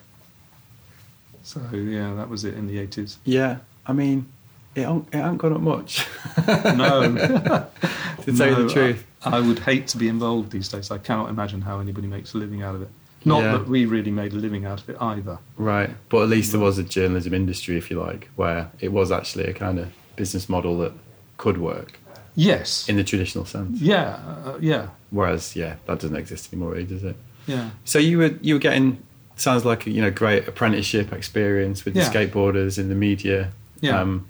So 1.48 1.62
yeah, 1.72 2.12
that 2.14 2.28
was 2.28 2.44
it 2.44 2.52
in 2.54 2.66
the 2.66 2.78
eighties. 2.78 3.16
Yeah. 3.24 3.58
I 3.86 3.94
mean, 3.94 4.26
it 4.74 4.82
ain't, 4.82 5.08
it 5.14 5.16
ain't 5.16 5.38
gone 5.38 5.54
up 5.54 5.62
much. 5.62 6.06
No, 6.46 7.14
to 8.22 8.36
tell 8.36 8.48
you 8.48 8.64
the 8.66 8.68
truth. 8.70 9.06
I 9.22 9.40
would 9.40 9.58
hate 9.60 9.86
to 9.88 9.96
be 9.96 10.08
involved 10.08 10.50
these 10.50 10.68
days. 10.68 10.90
I 10.90 10.98
cannot 10.98 11.30
imagine 11.30 11.62
how 11.62 11.80
anybody 11.80 12.06
makes 12.06 12.34
a 12.34 12.36
living 12.38 12.62
out 12.62 12.74
of 12.74 12.82
it. 12.82 12.90
Not 13.24 13.42
Yeah. 13.42 13.52
that 13.52 13.66
we 13.66 13.86
really 13.86 14.10
made 14.10 14.34
a 14.34 14.36
living 14.36 14.66
out 14.66 14.82
of 14.82 14.90
it 14.90 14.96
either. 15.00 15.38
Right. 15.56 15.88
But 16.10 16.24
at 16.24 16.28
least 16.28 16.52
there 16.52 16.60
was 16.60 16.76
a 16.76 16.84
journalism 16.84 17.32
industry, 17.32 17.78
if 17.78 17.90
you 17.90 17.98
like, 17.98 18.28
where 18.36 18.70
it 18.80 18.92
was 18.92 19.10
actually 19.10 19.44
a 19.46 19.54
kind 19.54 19.78
of 19.78 19.88
business 20.16 20.50
model 20.50 20.76
that 20.80 20.92
could 21.38 21.56
work 21.56 21.98
Yes. 22.36 22.88
in 22.90 22.96
the 22.96 23.04
traditional 23.04 23.46
sense. 23.46 23.80
yeah. 23.80 24.20
Uh, 24.44 24.58
yeah. 24.60 24.88
Whereas, 25.10 25.56
yeah, 25.56 25.76
that 25.86 25.98
doesn't 26.00 26.14
exist 26.14 26.52
anymore, 26.52 26.72
really, 26.72 26.84
does 26.84 27.04
it? 27.04 27.16
Yeah. 27.46 27.70
So 27.86 27.98
you 27.98 28.18
were 28.18 28.34
you 28.42 28.54
were 28.56 28.60
getting 28.60 29.02
sounds 29.40 29.64
like 29.64 29.86
a 29.86 29.90
you 29.90 30.00
know 30.02 30.10
great 30.10 30.46
apprenticeship 30.48 31.12
experience 31.12 31.84
with 31.84 31.96
Yeah. 31.96 32.08
the 32.08 32.18
skateboarders 32.18 32.78
in 32.78 32.88
the 32.88 32.94
media. 32.94 33.50
Yeah. 33.80 34.00
Um, 34.00 34.26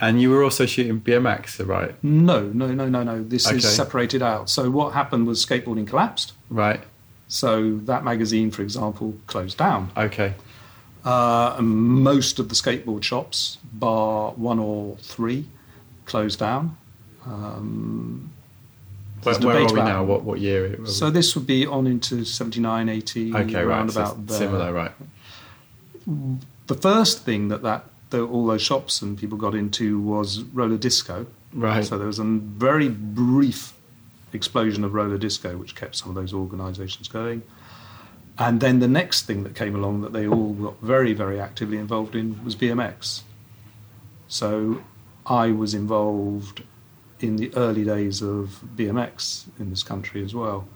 and 0.00 0.20
you 0.20 0.30
were 0.30 0.42
also 0.42 0.66
shooting 0.66 1.00
BMX, 1.00 1.64
right? 1.66 1.94
No, 2.02 2.40
no, 2.52 2.72
no, 2.72 2.88
no, 2.88 3.02
no. 3.04 3.22
This 3.22 3.46
Okay. 3.46 3.58
is 3.58 3.68
separated 3.70 4.20
out. 4.22 4.50
So 4.50 4.68
what 4.70 4.94
happened 4.94 5.26
was 5.28 5.44
skateboarding 5.46 5.86
collapsed. 5.86 6.32
Right. 6.50 6.80
So 7.28 7.78
that 7.84 8.02
magazine, 8.04 8.50
for 8.50 8.62
example, 8.62 9.14
closed 9.28 9.58
down. 9.58 9.90
Okay. 9.96 10.34
Uh, 11.04 11.56
most 11.60 12.38
of 12.40 12.48
the 12.48 12.54
skateboard 12.56 13.02
shops, 13.04 13.58
bar 13.72 14.32
one 14.32 14.58
or 14.58 14.96
three, 14.98 15.46
closed 16.04 16.38
down. 16.40 16.76
Um, 17.24 18.30
Where, 19.22 19.38
where 19.38 19.56
are 19.56 19.66
we 19.66 19.72
about- 19.72 19.88
now? 19.88 20.04
What 20.04 20.22
what 20.22 20.40
year? 20.40 20.76
We? 20.78 20.86
so 20.86 21.10
this 21.10 21.34
would 21.34 21.46
be 21.46 21.66
on 21.66 21.86
into 21.86 22.24
79, 22.24 22.88
80, 22.88 23.34
okay, 23.34 23.60
around 23.60 23.94
right. 23.94 24.08
So 24.08 24.18
similar, 24.26 24.72
right? 24.72 24.92
The 26.66 26.74
first 26.74 27.24
thing 27.24 27.48
that, 27.48 27.62
that 27.62 27.84
the, 28.10 28.24
all 28.24 28.46
those 28.46 28.62
shops 28.62 29.02
and 29.02 29.18
people 29.18 29.38
got 29.38 29.54
into 29.54 30.00
was 30.00 30.42
roller 30.42 30.76
disco. 30.76 31.26
Right. 31.52 31.84
So 31.84 31.98
there 31.98 32.06
was 32.06 32.18
a 32.18 32.24
very 32.24 32.88
brief 32.88 33.74
explosion 34.32 34.84
of 34.84 34.94
roller 34.94 35.18
disco, 35.18 35.56
which 35.56 35.74
kept 35.74 35.96
some 35.96 36.08
of 36.08 36.14
those 36.14 36.32
organisations 36.32 37.08
going. 37.08 37.42
And 38.38 38.60
then 38.60 38.80
the 38.80 38.88
next 38.88 39.26
thing 39.26 39.42
that 39.44 39.54
came 39.54 39.74
along 39.74 40.00
that 40.00 40.12
they 40.12 40.26
all 40.26 40.54
got 40.54 40.80
very, 40.80 41.12
very 41.12 41.38
actively 41.38 41.76
involved 41.76 42.14
in 42.16 42.42
was 42.44 42.56
BMX. 42.56 43.22
So 44.28 44.82
I 45.26 45.50
was 45.50 45.74
involved 45.74 46.62
in 47.22 47.36
the 47.36 47.54
early 47.56 47.84
days 47.84 48.22
of 48.22 48.60
BMX 48.76 49.44
in 49.58 49.70
this 49.70 49.82
country 49.82 50.24
as 50.24 50.34
well. 50.34 50.66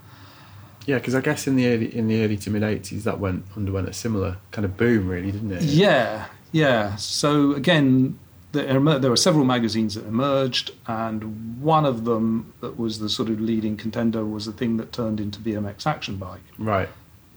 Yeah, 0.87 0.99
because 0.99 1.15
I 1.15 1.21
guess 1.21 1.47
in 1.47 1.57
the 1.57 1.67
early 1.67 1.95
in 1.95 2.07
the 2.07 2.23
early 2.23 2.37
to 2.39 2.51
mid 2.51 2.63
eighties, 2.63 3.05
that 3.05 3.19
went 3.19 3.45
underwent 3.57 3.89
a 3.89 3.93
similar 3.93 4.39
kind 4.53 4.65
of 4.65 4.77
boom, 4.77 5.09
really, 5.09 5.33
didn't 5.33 5.51
it? 5.51 5.63
Yeah, 5.63 6.27
yeah. 6.53 6.95
So 6.97 7.53
again, 7.53 8.19
there, 8.53 8.99
there 8.99 9.11
were 9.11 9.17
several 9.17 9.45
magazines 9.45 9.95
that 9.97 10.07
emerged, 10.07 10.71
and 10.87 11.61
one 11.61 11.85
of 11.85 12.05
them 12.05 12.53
that 12.61 12.79
was 12.79 13.01
the 13.01 13.09
sort 13.09 13.29
of 13.29 13.41
leading 13.41 13.77
contender 13.77 14.25
was 14.25 14.47
the 14.47 14.53
thing 14.53 14.77
that 14.77 14.93
turned 14.93 15.21
into 15.21 15.41
BMX 15.41 15.87
Action 15.87 16.17
Bike. 16.17 16.41
Right. 16.57 16.89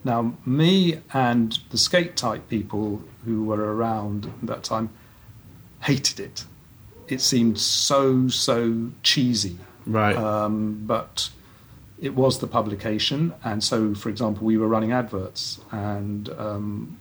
Now, 0.03 0.35
me 0.45 1.01
and 1.11 1.59
the 1.71 1.77
skate 1.77 2.15
type 2.15 2.47
people 2.49 3.01
who 3.25 3.43
were 3.43 3.75
around 3.75 4.27
at 4.27 4.47
that 4.47 4.63
time 4.63 4.91
hated 5.81 6.19
it. 6.19 6.45
It 7.09 7.21
seemed 7.21 7.59
so, 7.59 8.27
so 8.29 8.89
cheesy. 9.03 9.57
Right. 9.85 10.15
Um, 10.15 10.83
but 10.85 11.29
it 12.01 12.15
was 12.15 12.39
the 12.39 12.47
publication, 12.47 13.33
and 13.43 13.63
so, 13.63 13.93
for 13.95 14.09
example, 14.09 14.45
we 14.45 14.57
were 14.57 14.67
running 14.67 14.91
adverts, 14.91 15.59
and 15.71 16.29
um, 16.37 16.99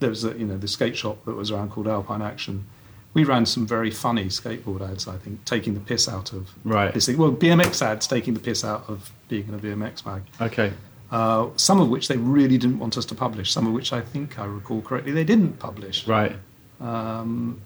there 0.00 0.08
was 0.10 0.24
a 0.24 0.36
you 0.38 0.46
know 0.46 0.56
the 0.56 0.66
skate 0.68 0.96
shop 0.96 1.24
that 1.26 1.34
was 1.34 1.50
around 1.50 1.70
called 1.70 1.86
Alpine 1.86 2.22
Action. 2.22 2.64
We 3.12 3.22
ran 3.22 3.46
some 3.46 3.64
very 3.64 3.92
funny 3.92 4.24
skateboard 4.24 4.80
ads, 4.90 5.06
I 5.06 5.18
think, 5.18 5.44
taking 5.44 5.74
the 5.74 5.80
piss 5.80 6.08
out 6.08 6.32
of 6.32 6.52
Right. 6.64 6.92
this 6.92 7.06
thing. 7.06 7.16
Well, 7.16 7.30
BMX 7.30 7.80
ads 7.80 8.08
taking 8.08 8.34
the 8.34 8.40
piss 8.40 8.64
out 8.64 8.84
of 8.88 9.12
being 9.28 9.46
in 9.46 9.54
a 9.54 9.58
BMX 9.58 10.04
mag. 10.04 10.22
okay. 10.40 10.72
Uh, 11.12 11.50
some 11.54 11.78
of 11.80 11.88
which 11.90 12.08
they 12.08 12.16
really 12.16 12.58
didn't 12.58 12.80
want 12.80 12.96
us 12.98 13.04
to 13.04 13.14
publish. 13.14 13.52
Some 13.52 13.68
of 13.68 13.72
which 13.72 13.92
I 13.92 14.00
think 14.00 14.36
I 14.40 14.46
recall 14.46 14.80
correctly 14.82 15.12
they 15.12 15.22
didn't 15.22 15.60
publish. 15.60 16.08
Right. 16.08 16.34
Um, 16.80 17.60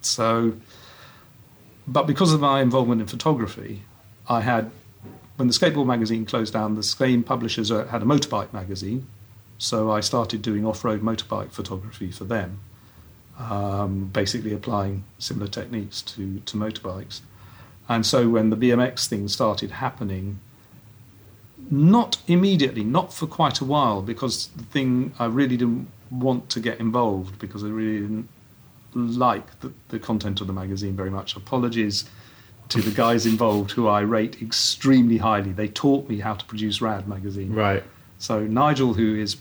so, 0.00 0.54
but 1.88 2.06
because 2.06 2.32
of 2.32 2.40
my 2.40 2.60
involvement 2.60 3.00
in 3.00 3.06
photography, 3.06 3.82
I 4.28 4.42
had, 4.42 4.70
when 5.36 5.48
the 5.48 5.54
skateboard 5.54 5.86
magazine 5.86 6.26
closed 6.26 6.52
down, 6.52 6.74
the 6.74 6.82
same 6.82 7.22
publishers 7.24 7.70
uh, 7.70 7.86
had 7.86 8.02
a 8.02 8.04
motorbike 8.04 8.52
magazine. 8.52 9.06
So 9.56 9.90
I 9.90 10.00
started 10.00 10.42
doing 10.42 10.66
off 10.66 10.84
road 10.84 11.00
motorbike 11.02 11.50
photography 11.50 12.12
for 12.12 12.24
them, 12.24 12.60
um, 13.38 14.10
basically 14.12 14.52
applying 14.52 15.04
similar 15.18 15.48
techniques 15.48 16.02
to, 16.02 16.40
to 16.40 16.56
motorbikes. 16.56 17.20
And 17.88 18.04
so 18.04 18.28
when 18.28 18.50
the 18.50 18.56
BMX 18.56 19.06
thing 19.06 19.26
started 19.28 19.70
happening, 19.72 20.40
not 21.70 22.18
immediately, 22.28 22.84
not 22.84 23.14
for 23.14 23.26
quite 23.26 23.60
a 23.60 23.64
while, 23.64 24.02
because 24.02 24.48
the 24.48 24.64
thing 24.64 25.12
I 25.18 25.24
really 25.24 25.56
didn't 25.56 25.88
want 26.10 26.50
to 26.50 26.60
get 26.60 26.80
involved 26.80 27.38
because 27.38 27.64
I 27.64 27.68
really 27.68 28.00
didn't 28.00 28.28
like 28.94 29.60
the, 29.60 29.72
the 29.88 29.98
content 29.98 30.40
of 30.40 30.46
the 30.46 30.52
magazine 30.52 30.96
very 30.96 31.10
much. 31.10 31.36
Apologies 31.36 32.04
to 32.68 32.82
the 32.82 32.90
guys 32.90 33.26
involved 33.26 33.70
who 33.72 33.88
I 33.88 34.00
rate 34.00 34.42
extremely 34.42 35.18
highly. 35.18 35.52
They 35.52 35.68
taught 35.68 36.08
me 36.08 36.18
how 36.18 36.34
to 36.34 36.44
produce 36.44 36.80
Rad 36.80 37.08
magazine. 37.08 37.54
Right. 37.54 37.82
So 38.18 38.46
Nigel, 38.46 38.94
who 38.94 39.16
is 39.16 39.36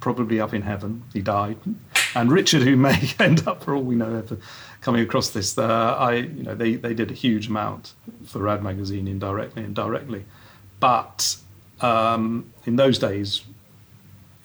probably 0.00 0.40
up 0.40 0.52
in 0.52 0.62
heaven, 0.62 1.04
he 1.12 1.22
died, 1.22 1.56
and 2.14 2.30
Richard, 2.30 2.62
who 2.62 2.76
may 2.76 3.10
end 3.18 3.46
up, 3.46 3.64
for 3.64 3.74
all 3.74 3.82
we 3.82 3.94
know, 3.94 4.14
ever 4.14 4.38
coming 4.80 5.02
across 5.02 5.30
this, 5.30 5.56
uh, 5.56 5.96
I, 5.98 6.14
you 6.14 6.42
know, 6.42 6.54
they, 6.54 6.74
they 6.74 6.94
did 6.94 7.10
a 7.10 7.14
huge 7.14 7.48
amount 7.48 7.94
for 8.24 8.40
Rad 8.40 8.62
magazine 8.62 9.08
indirectly 9.08 9.64
and 9.64 9.74
directly, 9.74 10.24
but 10.80 11.36
um, 11.80 12.52
in 12.64 12.76
those 12.76 12.98
days, 12.98 13.42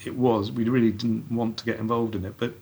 it 0.06 0.16
was 0.16 0.52
we 0.52 0.64
really 0.64 0.92
didn't 0.92 1.32
want 1.32 1.58
to 1.58 1.66
get 1.66 1.80
involved 1.80 2.16
in 2.16 2.26
it, 2.26 2.36
but 2.38 2.54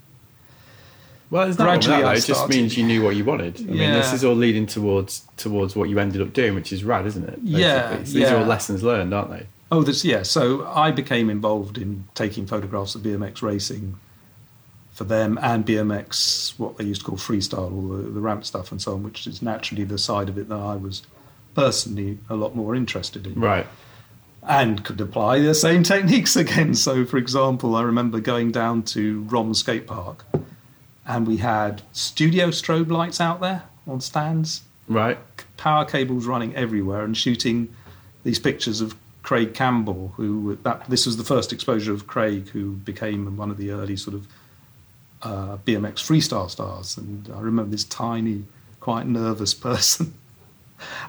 Well, 1.32 1.48
it's 1.48 1.58
Gradually 1.58 2.02
that, 2.02 2.18
It 2.18 2.26
just 2.26 2.50
means 2.50 2.76
you 2.78 2.84
knew 2.84 3.04
what 3.04 3.16
you 3.16 3.24
wanted. 3.24 3.60
I 3.60 3.64
mean, 3.64 3.78
this 3.94 4.14
is 4.14 4.24
all 4.24 4.36
leading 4.36 4.66
towards 4.66 5.22
towards 5.38 5.76
what 5.76 5.90
you 5.90 6.00
ended 6.00 6.22
up 6.22 6.34
doing, 6.34 6.56
which 6.56 6.74
is 6.74 6.84
rad, 6.84 7.06
isn't 7.06 7.28
it? 7.30 7.40
Yeah, 7.44 8.04
So 8.04 8.14
these 8.14 8.30
are 8.30 8.38
all 8.38 8.46
lessons 8.46 8.82
learned, 8.84 9.14
aren't 9.14 9.30
they? 9.32 9.46
Oh, 9.72 9.84
this 9.84 10.04
yeah. 10.04 10.24
So 10.24 10.66
I 10.68 10.90
became 10.92 11.30
involved 11.30 11.78
in 11.78 12.06
taking 12.16 12.48
photographs 12.48 12.96
of 12.96 13.02
BMX 13.04 13.44
racing 13.44 13.98
for 14.92 15.04
them 15.04 15.38
and 15.42 15.66
BMX, 15.66 16.58
what 16.58 16.78
they 16.78 16.84
used 16.84 17.02
to 17.02 17.08
call 17.08 17.18
freestyle, 17.18 17.72
all 17.72 17.88
the, 17.90 18.10
the 18.10 18.20
ramp 18.20 18.44
stuff 18.44 18.72
and 18.72 18.82
so 18.82 18.94
on, 18.94 19.04
which 19.04 19.28
is 19.28 19.42
naturally 19.42 19.84
the 19.84 19.98
side 20.00 20.28
of 20.30 20.38
it 20.38 20.50
that 20.50 20.56
I 20.60 20.76
was 20.76 21.04
personally 21.54 22.18
a 22.30 22.36
lot 22.36 22.56
more 22.56 22.76
interested 22.76 23.26
in 23.28 23.40
Right. 23.40 23.68
and 24.44 24.84
could 24.84 25.00
apply 25.00 25.40
the 25.40 25.54
same 25.54 25.84
techniques 25.94 26.36
again. 26.36 26.74
So, 26.74 27.06
for 27.06 27.18
example, 27.18 27.76
I 27.76 27.84
remember 27.84 28.20
going 28.20 28.52
down 28.52 28.82
to 28.84 29.22
Rom 29.30 29.54
Skate 29.54 29.86
Park 29.88 30.26
and 31.10 31.28
we 31.28 31.38
had 31.38 31.82
studio 31.92 32.48
strobe 32.50 32.90
lights 32.90 33.20
out 33.20 33.42
there 33.42 33.64
on 33.86 34.00
stands 34.00 34.62
Right. 34.88 35.18
power 35.58 35.84
cables 35.84 36.26
running 36.26 36.56
everywhere 36.56 37.04
and 37.04 37.18
shooting 37.18 37.74
these 38.24 38.40
pictures 38.40 38.80
of 38.80 38.96
Craig 39.24 39.54
Campbell, 39.54 40.14
who 40.16 40.58
that 40.64 40.90
this 40.90 41.06
was 41.06 41.18
the 41.18 41.24
first 41.24 41.52
exposure 41.52 41.92
of 41.94 42.08
Craig, 42.08 42.50
who 42.50 42.72
became 42.74 43.36
one 43.38 43.52
of 43.52 43.58
the 43.58 43.72
early 43.72 43.98
sort 43.98 44.16
of 44.16 44.28
uh, 45.22 45.58
BMX 45.66 45.96
freestyle 45.96 46.50
stars. 46.50 46.98
And 46.98 47.30
I 47.36 47.40
remember 47.42 47.70
this 47.72 47.84
tiny, 47.84 48.46
quite 48.80 49.06
nervous 49.06 49.54
person 49.70 50.14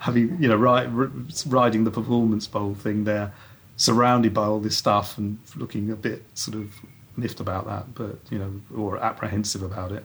having 0.01 0.37
you 0.43 0.49
know 0.49 0.57
ri- 0.57 1.11
riding 1.47 1.85
the 1.85 1.91
performance 1.91 2.47
bowl 2.47 2.75
thing 2.75 3.05
there, 3.05 3.33
surrounded 3.77 4.35
by 4.35 4.45
all 4.45 4.61
this 4.61 4.77
stuff 4.77 5.17
and 5.17 5.39
looking 5.57 5.91
a 5.91 5.97
bit 5.97 6.23
sort 6.35 6.57
of 6.57 6.75
miffed 7.21 7.41
about 7.41 7.67
that, 7.67 7.95
but 7.95 8.17
you 8.31 8.39
know, 8.39 8.53
or 8.77 8.99
apprehensive 8.99 9.63
about 9.63 9.93
it. 9.93 10.05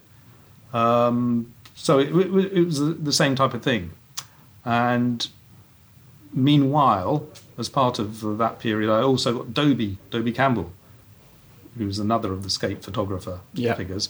Um, 0.73 1.53
so 1.73 1.99
it, 1.99 2.09
it, 2.15 2.53
it 2.57 2.63
was 2.65 2.79
the 2.79 3.11
same 3.13 3.35
type 3.35 3.53
of 3.53 3.63
thing. 3.63 3.91
And 4.63 5.27
meanwhile, 6.33 7.27
as 7.57 7.69
part 7.69 7.99
of 7.99 8.21
that 8.37 8.59
period, 8.59 8.91
I 8.91 9.01
also 9.01 9.37
got 9.39 9.53
Dobie, 9.53 9.97
Dobie 10.09 10.31
Campbell, 10.31 10.71
who 11.77 11.85
was 11.85 11.99
another 11.99 12.31
of 12.33 12.43
the 12.43 12.49
skate 12.49 12.83
photographer 12.83 13.39
Yeah. 13.53 13.75
figures. 13.75 14.09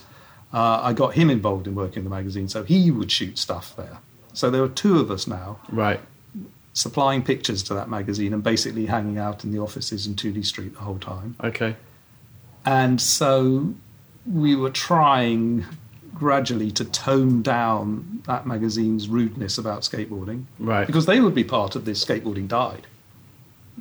Uh, 0.54 0.80
I 0.82 0.94
got 0.94 1.16
him 1.16 1.30
involved 1.30 1.68
in 1.68 1.76
working 1.76 2.04
the 2.04 2.10
magazine, 2.10 2.48
so 2.48 2.64
he 2.64 2.90
would 2.92 3.12
shoot 3.12 3.38
stuff 3.38 3.76
there. 3.76 3.98
So 4.34 4.50
there 4.50 4.62
were 4.62 4.70
two 4.70 5.00
of 5.00 5.12
us 5.12 5.28
now 5.28 5.58
Right. 5.70 6.00
supplying 6.74 7.24
pictures 7.24 7.64
to 7.64 7.74
that 7.74 7.90
magazine 7.90 8.34
and 8.34 8.44
basically 8.44 8.86
hanging 8.86 9.18
out 9.18 9.44
in 9.44 9.52
the 9.52 9.60
offices 9.60 10.08
in 10.08 10.16
Tooley 10.16 10.44
Street 10.44 10.74
the 10.76 10.82
whole 10.82 11.00
time. 11.00 11.36
Okay. 11.44 11.76
And 12.66 13.00
so 13.00 13.74
we 14.26 14.56
were 14.56 14.70
trying 14.72 15.66
gradually 16.14 16.72
to 16.72 16.86
tone 16.86 17.42
down 17.42 18.22
that 18.26 18.48
magazine's 18.48 19.08
rudeness 19.10 19.58
about 19.58 19.82
skateboarding 19.82 20.46
Right. 20.60 20.88
because 20.88 21.06
they 21.06 21.20
would 21.20 21.36
be 21.36 21.44
part 21.44 21.76
of 21.76 21.86
this 21.86 22.04
skateboarding 22.04 22.48
died 22.48 22.88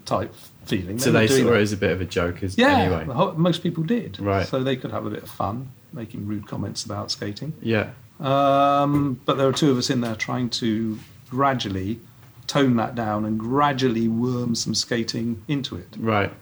type 0.05 0.35
feeling. 0.67 0.99
so 0.99 1.13
they 1.13 1.27
doing 1.27 1.45
saw 1.45 1.53
it 1.55 1.61
as 1.61 1.73
a 1.73 1.77
bit 1.77 1.93
of 1.93 2.01
a 2.01 2.05
joke, 2.05 2.43
as 2.43 2.59
yeah, 2.59 2.69
anyway. 2.79 3.05
whole- 3.05 3.33
most 3.35 3.63
people 3.63 3.85
did. 3.85 4.19
Right. 4.21 4.47
So 4.47 4.63
they 4.63 4.77
could 4.77 4.91
have 4.91 5.07
a 5.07 5.11
bit 5.11 5.23
of 5.23 5.31
fun 5.31 5.69
making 5.93 6.27
rude 6.27 6.47
comments 6.49 6.85
about 6.85 7.11
skating. 7.11 7.53
Yeah. 7.63 7.91
Um, 8.21 9.21
but 9.25 9.37
there 9.39 9.47
were 9.47 9.53
two 9.53 9.71
of 9.71 9.79
us 9.79 9.89
in 9.91 10.01
there 10.01 10.15
trying 10.17 10.51
to 10.51 10.99
gradually 11.31 12.01
tone 12.47 12.77
that 12.77 12.95
down 12.95 13.25
and 13.25 13.39
gradually 13.39 14.09
worm 14.09 14.55
some 14.55 14.75
skating 14.75 15.43
into 15.49 15.77
it. 15.77 15.89
Right. 15.99 16.33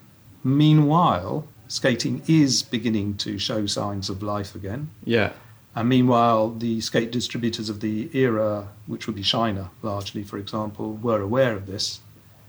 Meanwhile, 0.42 1.46
skating 1.72 2.20
is 2.28 2.62
beginning 2.62 3.14
to 3.16 3.38
show 3.38 3.64
signs 3.64 4.10
of 4.10 4.22
life 4.22 4.54
again. 4.54 4.90
Yeah. 5.04 5.32
And 5.74 5.88
meanwhile, 5.88 6.50
the 6.50 6.82
skate 6.82 7.10
distributors 7.10 7.70
of 7.70 7.80
the 7.80 8.10
era, 8.12 8.68
which 8.86 9.06
would 9.06 9.16
be 9.16 9.22
Shiner 9.22 9.70
largely, 9.80 10.22
for 10.22 10.36
example, 10.36 10.92
were 10.92 11.22
aware 11.22 11.54
of 11.56 11.64
this. 11.64 12.00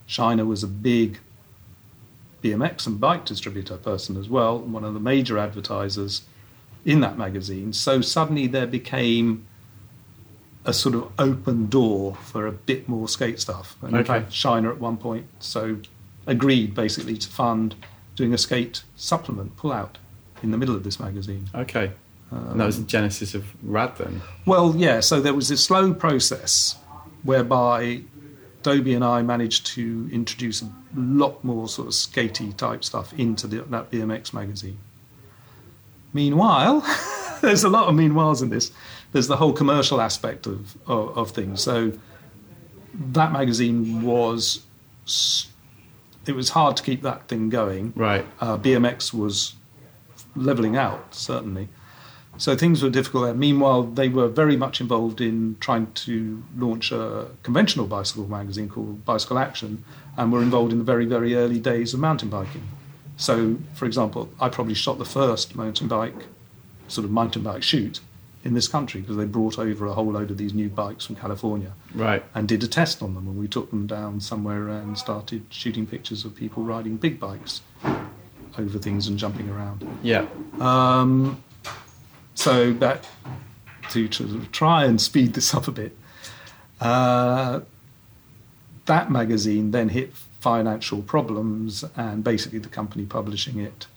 Shiner 0.06 0.46
was 0.46 0.62
a 0.62 0.68
big 0.68 1.20
BMX 2.44 2.86
and 2.86 3.00
bike 3.00 3.24
distributor 3.24 3.78
person 3.78 4.18
as 4.18 4.28
well, 4.28 4.60
one 4.60 4.84
of 4.84 4.94
the 4.94 5.00
major 5.00 5.38
advertisers 5.38 6.24
in 6.84 7.00
that 7.00 7.18
magazine. 7.18 7.72
So 7.72 8.02
suddenly 8.02 8.48
there 8.48 8.68
became 8.68 9.46
a 10.66 10.74
sort 10.74 10.96
of 10.96 11.10
open 11.18 11.68
door 11.68 12.16
for 12.16 12.46
a 12.46 12.52
bit 12.52 12.90
more 12.90 13.08
skate 13.08 13.40
stuff. 13.40 13.78
And 13.82 13.92
in 13.92 13.96
Okay. 14.00 14.08
fact, 14.08 14.34
Shiner 14.34 14.70
at 14.70 14.82
one 14.82 14.98
point 14.98 15.28
so 15.40 15.78
agreed 16.28 16.76
basically 16.76 17.16
to 17.18 17.30
fund 17.30 17.76
doing 18.16 18.34
a 18.34 18.38
skate 18.38 18.84
supplement 18.96 19.56
pull 19.58 19.72
out 19.72 19.98
in 20.42 20.52
the 20.52 20.58
middle 20.58 20.76
of 20.76 20.84
this 20.84 21.00
magazine. 21.00 21.50
Okay. 21.56 21.92
and 22.32 22.60
that 22.60 22.66
was 22.66 22.80
the 22.80 22.86
genesis 22.86 23.34
of 23.34 23.46
Rad 23.64 23.96
then. 23.98 24.22
Well, 24.46 24.76
yeah, 24.76 25.00
so 25.00 25.20
there 25.22 25.34
was 25.34 25.50
this 25.50 25.64
slow 25.64 25.94
process 25.94 26.76
whereby 27.24 28.02
Dobie 28.64 28.94
and 28.94 29.04
I 29.04 29.22
managed 29.22 29.66
to 29.68 30.10
introduce 30.12 30.62
a 30.62 30.70
lot 30.96 31.44
more 31.44 31.68
sort 31.68 31.88
of 31.88 31.94
skatey 31.94 32.56
type 32.56 32.84
stuff 32.84 33.14
into 33.14 33.48
the, 33.48 33.62
that 33.64 33.92
BMX 33.92 34.34
magazine. 34.34 34.78
Meanwhile, 36.14 36.86
there's 37.42 37.64
a 37.64 37.70
lot 37.70 37.88
of 37.88 37.96
meanwhiles 37.96 38.42
in 38.42 38.50
this. 38.50 38.72
There's 39.12 39.28
the 39.28 39.38
whole 39.38 39.54
commercial 39.54 40.02
aspect 40.02 40.46
of, 40.48 40.76
of, 40.88 41.18
of 41.18 41.32
things. 41.32 41.62
So 41.62 41.94
that 42.94 43.32
magazine 43.32 44.02
was, 44.04 44.64
s- 45.06 45.48
it 46.26 46.36
was 46.36 46.50
hard 46.50 46.78
to 46.78 46.84
keep 46.84 47.02
that 47.02 47.28
thing 47.28 47.50
going. 47.50 47.94
Right. 47.96 48.26
Uh, 48.40 48.58
BMX 48.58 49.14
was 49.14 49.56
leveling 50.36 50.78
out, 50.78 51.14
certainly. 51.14 51.70
So 52.38 52.56
things 52.56 52.82
were 52.82 52.90
difficult 52.90 53.26
there. 53.26 53.34
Meanwhile, 53.34 53.84
they 53.84 54.10
were 54.10 54.28
very 54.28 54.58
much 54.58 54.82
involved 54.82 55.22
in 55.22 55.56
trying 55.60 55.92
to 55.94 56.44
launch 56.58 56.92
a 56.92 57.28
conventional 57.44 57.86
bicycle 57.86 58.28
magazine 58.28 58.70
called 58.70 59.06
Bicycle 59.06 59.38
Action 59.38 59.84
and 60.18 60.32
were 60.32 60.42
involved 60.42 60.72
in 60.72 60.80
the 60.80 60.84
very, 60.84 61.06
very 61.06 61.36
early 61.36 61.60
days 61.60 61.94
of 61.94 62.00
mountain 62.00 62.30
biking. 62.30 62.64
So, 63.18 63.58
for 63.76 63.86
example, 63.86 64.30
I 64.40 64.50
probably 64.50 64.74
shot 64.74 64.98
the 64.98 65.06
first 65.06 65.56
mountain 65.56 65.88
bike, 65.88 66.26
sort 66.88 67.06
of 67.06 67.12
mountain 67.12 67.44
bike 67.44 67.62
shoot 67.62 68.00
in 68.44 68.54
this 68.54 68.68
country 68.68 69.00
because 69.02 69.16
they 69.16 69.26
brought 69.26 69.58
over 69.58 69.86
a 69.88 69.94
whole 69.94 70.12
load 70.12 70.30
of 70.30 70.38
these 70.38 70.54
new 70.54 70.68
bikes 70.70 71.06
from 71.06 71.16
California 71.16 71.72
Right. 71.96 72.24
and 72.36 72.48
did 72.48 72.62
a 72.64 72.68
test 72.68 73.02
on 73.02 73.14
them. 73.14 73.28
And 73.28 73.38
we 73.38 73.48
took 73.48 73.70
them 73.70 73.88
down 73.88 74.20
somewhere 74.20 74.68
and 74.68 74.98
started 74.98 75.46
shooting 75.50 75.86
pictures 75.88 76.26
of 76.26 76.36
people 76.36 76.64
riding 76.64 76.98
big 76.98 77.20
bikes 77.20 77.62
over 78.58 78.78
things 78.78 79.08
and 79.08 79.18
jumping 79.18 79.50
around. 79.50 79.88
Yeah. 80.04 80.26
Um, 80.60 81.42
so 82.36 82.74
that 82.74 83.08
to, 83.92 84.08
to 84.10 84.46
try 84.52 84.86
and 84.86 85.00
speed 85.02 85.34
this 85.34 85.54
up 85.54 85.68
a 85.68 85.72
bit, 85.72 85.98
uh, 86.82 87.62
that 88.86 89.10
magazine 89.10 89.72
then 89.72 89.90
hit 89.90 90.14
financial 90.42 91.02
problems, 91.02 91.86
and 91.96 92.24
basically 92.24 92.60
the 92.60 92.68
company 92.68 93.06
publishing 93.06 93.58
it, 93.60 93.88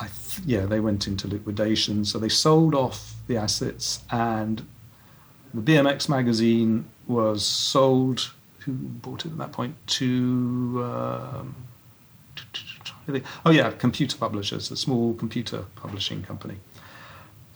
th- 0.00 0.40
yeah, 0.46 0.66
they 0.66 0.80
went 0.80 1.06
into 1.06 1.28
liquidation. 1.28 2.04
So 2.04 2.18
they 2.18 2.28
sold 2.28 2.74
off 2.74 3.14
the 3.26 3.36
assets, 3.36 4.02
and 4.10 4.66
the 5.54 5.60
BMX 5.60 6.08
magazine 6.08 6.86
was 7.06 7.44
sold. 7.44 8.32
Who 8.60 8.72
bought 8.72 9.24
it 9.26 9.32
at 9.32 9.38
that 9.38 9.52
point? 9.52 9.74
To 9.88 10.82
um, 10.84 11.54
oh 13.44 13.50
yeah, 13.50 13.70
computer 13.72 14.16
publishers, 14.16 14.70
a 14.70 14.76
small 14.76 15.14
computer 15.14 15.64
publishing 15.76 16.22
company. 16.22 16.56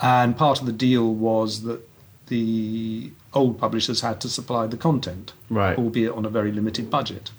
And 0.01 0.37
part 0.37 0.61
of 0.61 0.67
the 0.67 0.73
deal 0.73 1.15
was 1.15 1.63
that 1.63 1.81
the 2.27 3.13
old 3.33 3.59
publishers 3.59 4.01
had 4.01 4.21
to 4.23 4.29
supply 4.29 4.67
the 4.67 4.77
content, 4.77 5.33
Right. 5.49 5.79
albeit 5.79 6.13
on 6.13 6.25
a 6.27 6.29
very 6.29 6.51
limited 6.53 6.91
budget. 6.91 7.31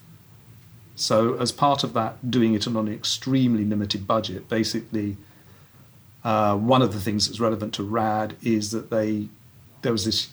So, 1.00 1.36
as 1.36 1.52
part 1.52 1.84
of 1.84 1.94
that, 1.94 2.32
doing 2.32 2.56
it 2.56 2.68
on 2.68 2.76
an 2.76 2.92
extremely 2.92 3.64
limited 3.64 4.08
budget, 4.08 4.50
basically, 4.50 5.16
uh, 6.24 6.58
one 6.58 6.82
of 6.82 6.92
the 6.92 7.00
things 7.00 7.28
that's 7.28 7.40
relevant 7.40 7.74
to 7.76 7.84
RAD 7.84 8.36
is 8.42 8.72
that 8.72 8.90
they 8.90 9.30
there 9.84 9.92
was 9.92 10.06
this 10.06 10.30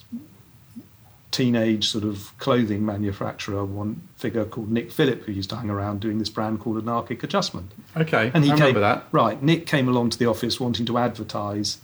teenage 1.31 1.89
sort 1.89 2.05
of 2.05 2.33
clothing 2.39 2.87
manufacturer, 2.87 3.65
one 3.65 4.01
figure 4.17 4.45
called 4.45 4.71
Nick 4.71 4.91
Philip, 4.93 5.25
who 5.25 5.33
used 5.33 5.51
to 5.51 5.57
hang 5.57 5.69
around 5.69 6.01
doing 6.01 6.19
this 6.19 6.29
brand 6.31 6.61
called 6.61 6.79
Anarchic 6.79 7.23
Adjustment. 7.25 7.73
Okay. 7.97 8.31
And 8.33 8.45
he 8.45 8.51
I 8.51 8.55
came, 8.55 8.61
remember 8.61 8.81
that. 8.81 9.05
Right, 9.13 9.43
Nick 9.43 9.67
came 9.67 9.89
along 9.89 10.11
to 10.11 10.19
the 10.19 10.27
office 10.27 10.61
wanting 10.61 10.87
to 10.87 10.97
advertise 10.97 11.79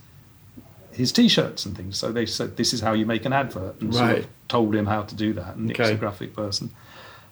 his 0.91 1.11
T-shirts 1.11 1.65
and 1.65 1.75
things. 1.77 1.97
So 1.97 2.11
they 2.11 2.25
said, 2.25 2.57
"This 2.57 2.73
is 2.73 2.81
how 2.81 2.93
you 2.93 3.05
make 3.05 3.25
an 3.25 3.33
advert," 3.33 3.79
and 3.81 3.93
sort 3.93 4.17
of 4.19 4.27
told 4.47 4.73
him 4.75 4.87
how 4.87 5.03
to 5.03 5.15
do 5.15 5.33
that. 5.33 5.55
And 5.55 5.67
Nick's 5.67 5.79
Okay. 5.81 5.93
a 5.93 5.97
graphic 5.97 6.35
person, 6.35 6.71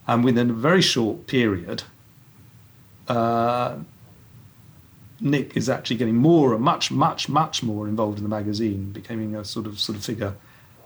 and 0.10 0.24
within 0.24 0.50
a 0.50 0.54
very 0.54 0.82
short 0.82 1.28
period, 1.28 1.84
uh, 3.08 3.78
Nick 5.22 5.56
is 5.56 5.70
actually 5.70 5.98
getting 5.98 6.16
more 6.16 6.56
and 6.56 6.64
much, 6.64 6.90
much, 6.90 7.30
much 7.30 7.62
more 7.62 7.88
involved 7.88 8.18
in 8.18 8.24
the 8.24 8.30
magazine, 8.30 8.92
becoming 8.92 9.36
a 9.36 9.46
sort 9.46 9.68
of 9.68 9.80
sort 9.80 10.00
of 10.00 10.04
figure, 10.04 10.34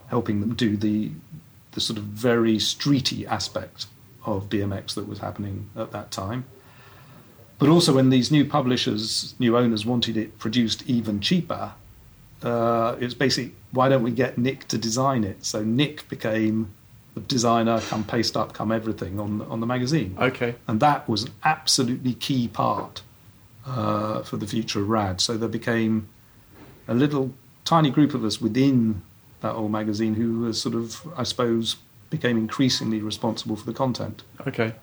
helping 0.08 0.42
them 0.42 0.56
do 0.56 0.76
the 0.76 1.12
the 1.72 1.80
sort 1.80 1.98
of 1.98 2.04
very 2.04 2.58
streety 2.58 3.26
aspect 3.26 3.86
of 4.26 4.50
BMX 4.50 4.94
that 4.96 5.08
was 5.08 5.20
happening 5.20 5.70
at 5.78 5.92
that 5.92 6.12
time. 6.12 6.44
But 7.60 7.70
also, 7.70 7.94
when 7.94 8.10
these 8.10 8.30
new 8.30 8.44
publishers, 8.44 9.36
new 9.40 9.56
owners 9.56 9.86
wanted 9.86 10.18
it 10.18 10.38
produced 10.38 10.84
even 10.86 11.22
cheaper, 11.22 11.72
uh, 12.42 12.98
it's 13.00 13.14
basically 13.14 13.56
why 13.72 13.88
don't 13.88 14.04
we 14.04 14.12
get 14.12 14.38
Nick 14.38 14.68
to 14.68 14.78
design 14.78 15.24
it? 15.24 15.46
So 15.46 15.64
Nick 15.64 16.10
became 16.10 16.74
designer, 17.28 17.80
come 17.82 18.04
paste 18.04 18.36
up, 18.36 18.54
come 18.54 18.72
everything 18.72 19.20
on 19.20 19.38
the, 19.40 19.46
on 19.46 19.60
the 19.60 19.66
magazine, 19.66 20.16
Okay. 20.20 20.56
and 20.68 20.80
that 20.80 21.08
was 21.08 21.24
an 21.24 21.32
absolutely 21.44 22.14
key 22.14 22.48
part 22.48 23.02
uh, 23.66 24.22
for 24.24 24.38
the 24.38 24.48
future 24.48 24.82
of 24.82 24.90
Rad. 24.90 25.22
So 25.22 25.38
there 25.38 25.50
became 25.50 26.08
a 26.88 26.94
little 26.94 27.34
tiny 27.66 27.90
group 27.92 28.14
of 28.14 28.24
us 28.26 28.42
within 28.42 29.02
that 29.42 29.54
old 29.54 29.72
magazine 29.72 30.16
who 30.16 30.40
was 30.40 30.62
sort 30.62 30.76
of, 30.76 31.02
I 31.18 31.24
suppose, 31.24 31.78
became 32.10 32.38
increasingly 32.38 33.02
responsible 33.02 33.56
for 33.56 33.66
the 33.66 33.74
content. 33.74 34.24
Okay. 34.48 34.74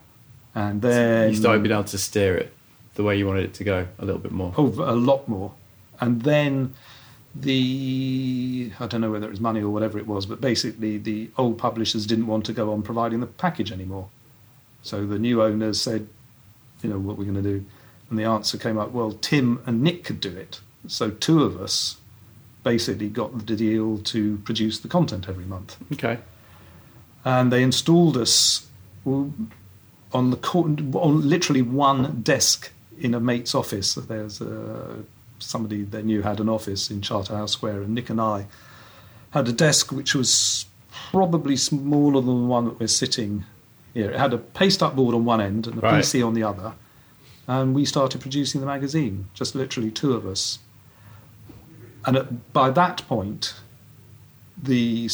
And 0.55 0.83
then 0.83 1.31
you 1.31 1.37
started 1.37 1.62
being 1.62 1.73
able 1.73 1.85
to 1.85 1.99
steer 1.99 2.37
it 2.37 2.53
the 2.95 3.03
way 3.05 3.16
you 3.16 3.27
wanted 3.27 3.45
it 3.45 3.55
to 3.55 3.64
go 3.64 3.87
a 3.99 4.05
little 4.05 4.21
bit 4.21 4.33
more. 4.33 4.53
Oh, 4.59 4.66
a 4.66 4.97
lot 4.97 5.29
more. 5.29 5.53
And 6.01 6.23
then 6.23 6.75
the 7.35 8.73
I 8.81 8.87
don't 8.87 9.01
know 9.01 9.11
whether 9.11 9.27
it 9.27 9.31
was 9.31 9.40
money 9.40 9.61
or 9.61 9.71
whatever 9.71 9.99
it 9.99 10.07
was, 10.07 10.27
but 10.27 10.40
basically 10.40 10.99
the 10.99 11.31
old 11.38 11.59
publishers 11.59 12.07
didn't 12.07 12.27
want 12.27 12.45
to 12.47 12.53
go 12.53 12.73
on 12.73 12.83
providing 12.83 13.21
the 13.21 13.27
package 13.27 13.71
anymore. 13.73 14.09
So 14.83 15.07
the 15.07 15.19
new 15.19 15.43
owners 15.43 15.81
said, 15.81 16.09
you 16.83 16.90
know, 16.90 16.99
what 16.99 17.19
we're 17.19 17.25
going 17.25 17.43
to 17.43 17.43
do, 17.43 17.64
and 18.09 18.19
the 18.19 18.25
answer 18.25 18.57
came 18.59 18.79
up. 18.79 18.93
Well, 18.93 19.12
Tim 19.12 19.61
and 19.66 19.83
Nick 19.83 20.05
could 20.05 20.21
do 20.21 20.35
it. 20.37 20.61
So 20.88 21.11
two 21.11 21.45
of 21.45 21.61
us 21.61 21.99
basically 22.64 23.09
got 23.09 23.47
the 23.47 23.57
deal 23.57 23.99
to 23.99 24.38
produce 24.38 24.81
the 24.81 24.88
content 24.88 25.29
every 25.29 25.45
month 25.47 25.79
Okay. 25.93 26.19
and 27.25 27.51
they 27.51 27.62
installed 27.62 28.16
us 28.19 28.66
on 29.07 29.51
the 30.31 30.37
on 30.53 31.29
literally 31.29 31.62
one 31.62 32.21
desk 32.23 32.71
in 32.99 33.14
a 33.14 33.21
mate's 33.21 33.55
office. 33.55 33.95
There's 33.95 34.43
uh, 34.43 34.97
somebody 35.40 35.83
they 35.83 36.03
knew 36.03 36.22
had 36.22 36.40
an 36.40 36.48
office 36.48 36.90
in 36.90 37.00
Charterhouse 37.03 37.53
Square, 37.53 37.83
and 37.83 37.94
Nick 37.94 38.11
and 38.11 38.20
I 38.20 38.46
had 39.31 39.48
a 39.48 39.53
desk 39.53 39.92
which 39.92 40.14
was 40.14 40.66
probably 41.11 41.57
smaller 41.57 42.20
than 42.20 42.42
the 42.42 42.46
one 42.46 42.64
that 42.64 42.81
we're 42.81 42.87
sitting 42.88 43.44
here. 43.94 44.11
It 44.11 44.18
had 44.18 44.33
a 44.33 44.38
paste-up 44.38 44.94
board 44.96 45.14
on 45.14 45.24
one 45.24 45.40
end 45.40 45.66
and 45.66 45.79
a 45.79 45.81
Right. 45.81 46.03
PC 46.05 46.24
on 46.26 46.35
the 46.35 46.42
other, 46.42 46.74
and 47.46 47.74
we 47.74 47.85
started 47.85 48.20
producing 48.20 48.61
the 48.61 48.66
magazine. 48.66 49.29
Just 49.35 49.55
literally 49.55 49.90
two 49.90 50.12
of 50.12 50.26
us. 50.26 50.59
And 52.07 52.16
at, 52.16 52.53
by 52.53 52.70
that 52.70 53.03
point, 53.09 53.55
the 54.62 55.09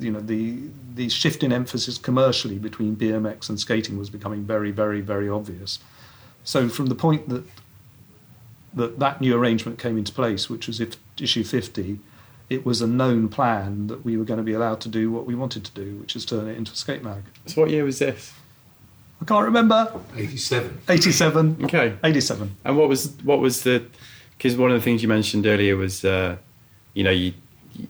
you 0.00 0.10
know 0.10 0.20
the 0.20 0.58
the 0.94 1.08
shift 1.08 1.42
in 1.42 1.52
emphasis 1.52 1.98
commercially 1.98 2.58
between 2.58 2.96
BMX 2.96 3.48
and 3.48 3.58
skating 3.60 3.98
was 3.98 4.10
becoming 4.10 4.44
very 4.44 4.70
very 4.70 5.00
very 5.00 5.28
obvious. 5.28 5.78
So 6.44 6.68
from 6.68 6.86
the 6.86 6.94
point 6.94 7.28
that 7.28 7.44
that 8.78 8.98
that 8.98 9.20
new 9.20 9.36
arrangement 9.36 9.78
came 9.78 9.98
into 9.98 10.12
place, 10.12 10.48
which 10.48 10.66
was 10.66 10.80
if 10.80 10.96
issue 11.20 11.44
fifty, 11.44 12.00
it 12.48 12.64
was 12.64 12.80
a 12.80 12.86
known 12.86 13.28
plan 13.28 13.86
that 13.88 14.04
we 14.04 14.16
were 14.16 14.24
going 14.24 14.38
to 14.38 14.44
be 14.44 14.54
allowed 14.54 14.80
to 14.80 14.88
do 14.88 15.10
what 15.10 15.26
we 15.26 15.34
wanted 15.34 15.64
to 15.64 15.72
do, 15.72 15.96
which 15.96 16.16
is 16.16 16.24
turn 16.24 16.48
it 16.48 16.56
into 16.56 16.72
a 16.72 16.76
skate 16.76 17.02
mag. 17.02 17.22
So 17.46 17.60
what 17.60 17.70
year 17.70 17.84
was 17.84 17.98
this? 17.98 18.32
I 19.20 19.24
can't 19.24 19.44
remember. 19.44 19.92
87. 20.16 20.80
87. 20.88 21.58
Okay. 21.64 21.96
87. 22.04 22.56
And 22.64 22.76
what 22.76 22.88
was 22.88 23.10
what 23.22 23.40
was 23.40 23.62
the? 23.62 23.84
Because 24.36 24.56
one 24.56 24.70
of 24.70 24.76
the 24.76 24.84
things 24.84 25.02
you 25.02 25.08
mentioned 25.08 25.46
earlier 25.46 25.76
was, 25.76 26.04
uh, 26.04 26.36
you 26.94 27.02
know, 27.02 27.10
you 27.10 27.34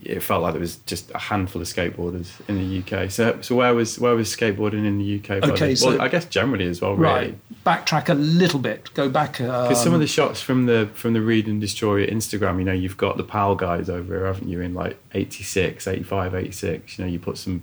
it 0.02 0.22
felt 0.22 0.42
like 0.42 0.52
there 0.52 0.60
was 0.60 0.76
just 0.78 1.10
a 1.12 1.18
handful 1.18 1.62
of 1.62 1.68
skateboarders 1.68 2.30
in 2.48 2.58
the 2.58 2.78
UK. 3.04 3.10
So, 3.10 3.40
so 3.40 3.54
where 3.56 3.74
was 3.74 3.98
where 3.98 4.14
was 4.14 4.34
skateboarding 4.34 4.84
in 4.86 4.98
the 4.98 5.16
UK? 5.18 5.42
Okay, 5.50 5.74
so- 5.74 5.88
well, 5.90 6.00
I 6.02 6.08
guess 6.08 6.24
generally 6.26 6.66
as 6.66 6.80
well, 6.80 6.94
really. 6.94 7.12
Right. 7.12 7.38
Backtrack 7.64 8.08
a 8.08 8.14
little 8.14 8.60
bit. 8.60 8.92
Go 8.94 9.08
back. 9.08 9.40
Um, 9.40 9.46
because 9.46 9.68
Because 9.68 9.82
some 9.84 9.94
of 9.94 10.00
the 10.00 10.06
shots 10.06 10.40
from 10.40 10.66
the 10.66 10.88
from 10.94 11.12
the 11.12 11.20
Read 11.20 11.46
and 11.48 11.60
Destroy 11.60 12.06
Instagram, 12.06 12.58
you 12.58 12.64
know, 12.64 12.72
you've 12.72 12.96
got 12.96 13.16
the 13.16 13.24
PAL 13.24 13.56
guys 13.56 13.88
over 13.90 14.14
here, 14.16 14.26
haven't 14.26 14.48
you? 14.48 14.60
In 14.60 14.74
like 14.74 14.98
86, 15.14 15.86
85, 15.86 16.34
86. 16.34 16.98
You 16.98 17.04
know, 17.04 17.10
you 17.10 17.18
put 17.18 17.36
some 17.38 17.62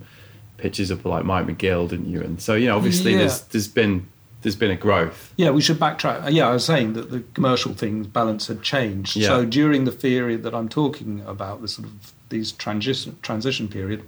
pictures 0.57 0.91
up 0.91 0.99
of 0.99 1.05
like 1.07 1.25
Mike 1.25 1.47
McGill, 1.47 1.89
didn't 1.89 2.07
you? 2.09 2.21
And 2.21 2.41
so, 2.41 2.53
you 2.55 2.67
know, 2.67 2.77
obviously 2.77 3.11
Yeah. 3.13 3.19
there's 3.19 3.41
there's 3.41 3.67
been 3.67 4.07
there's 4.45 4.55
been 4.55 4.69
a 4.69 4.75
growth. 4.75 5.33
Yeah, 5.37 5.49
we 5.49 5.61
should 5.61 5.79
backtrack. 5.79 6.23
Uh, 6.25 6.29
Yeah, 6.29 6.47
I 6.47 6.53
was 6.53 6.63
saying 6.63 6.93
that 6.93 7.09
the 7.09 7.21
commercial 7.33 7.73
things 7.73 8.05
balance 8.05 8.45
had 8.45 8.61
changed. 8.61 9.15
Yeah. 9.15 9.29
So 9.29 9.43
during 9.43 9.85
the 9.85 9.91
period 9.91 10.43
that 10.43 10.53
I'm 10.53 10.69
talking 10.69 11.23
about, 11.25 11.61
the 11.63 11.67
sort 11.67 11.87
of 11.87 12.13
these 12.29 12.51
transition 12.51 13.17
transition 13.23 13.67
period, 13.67 14.03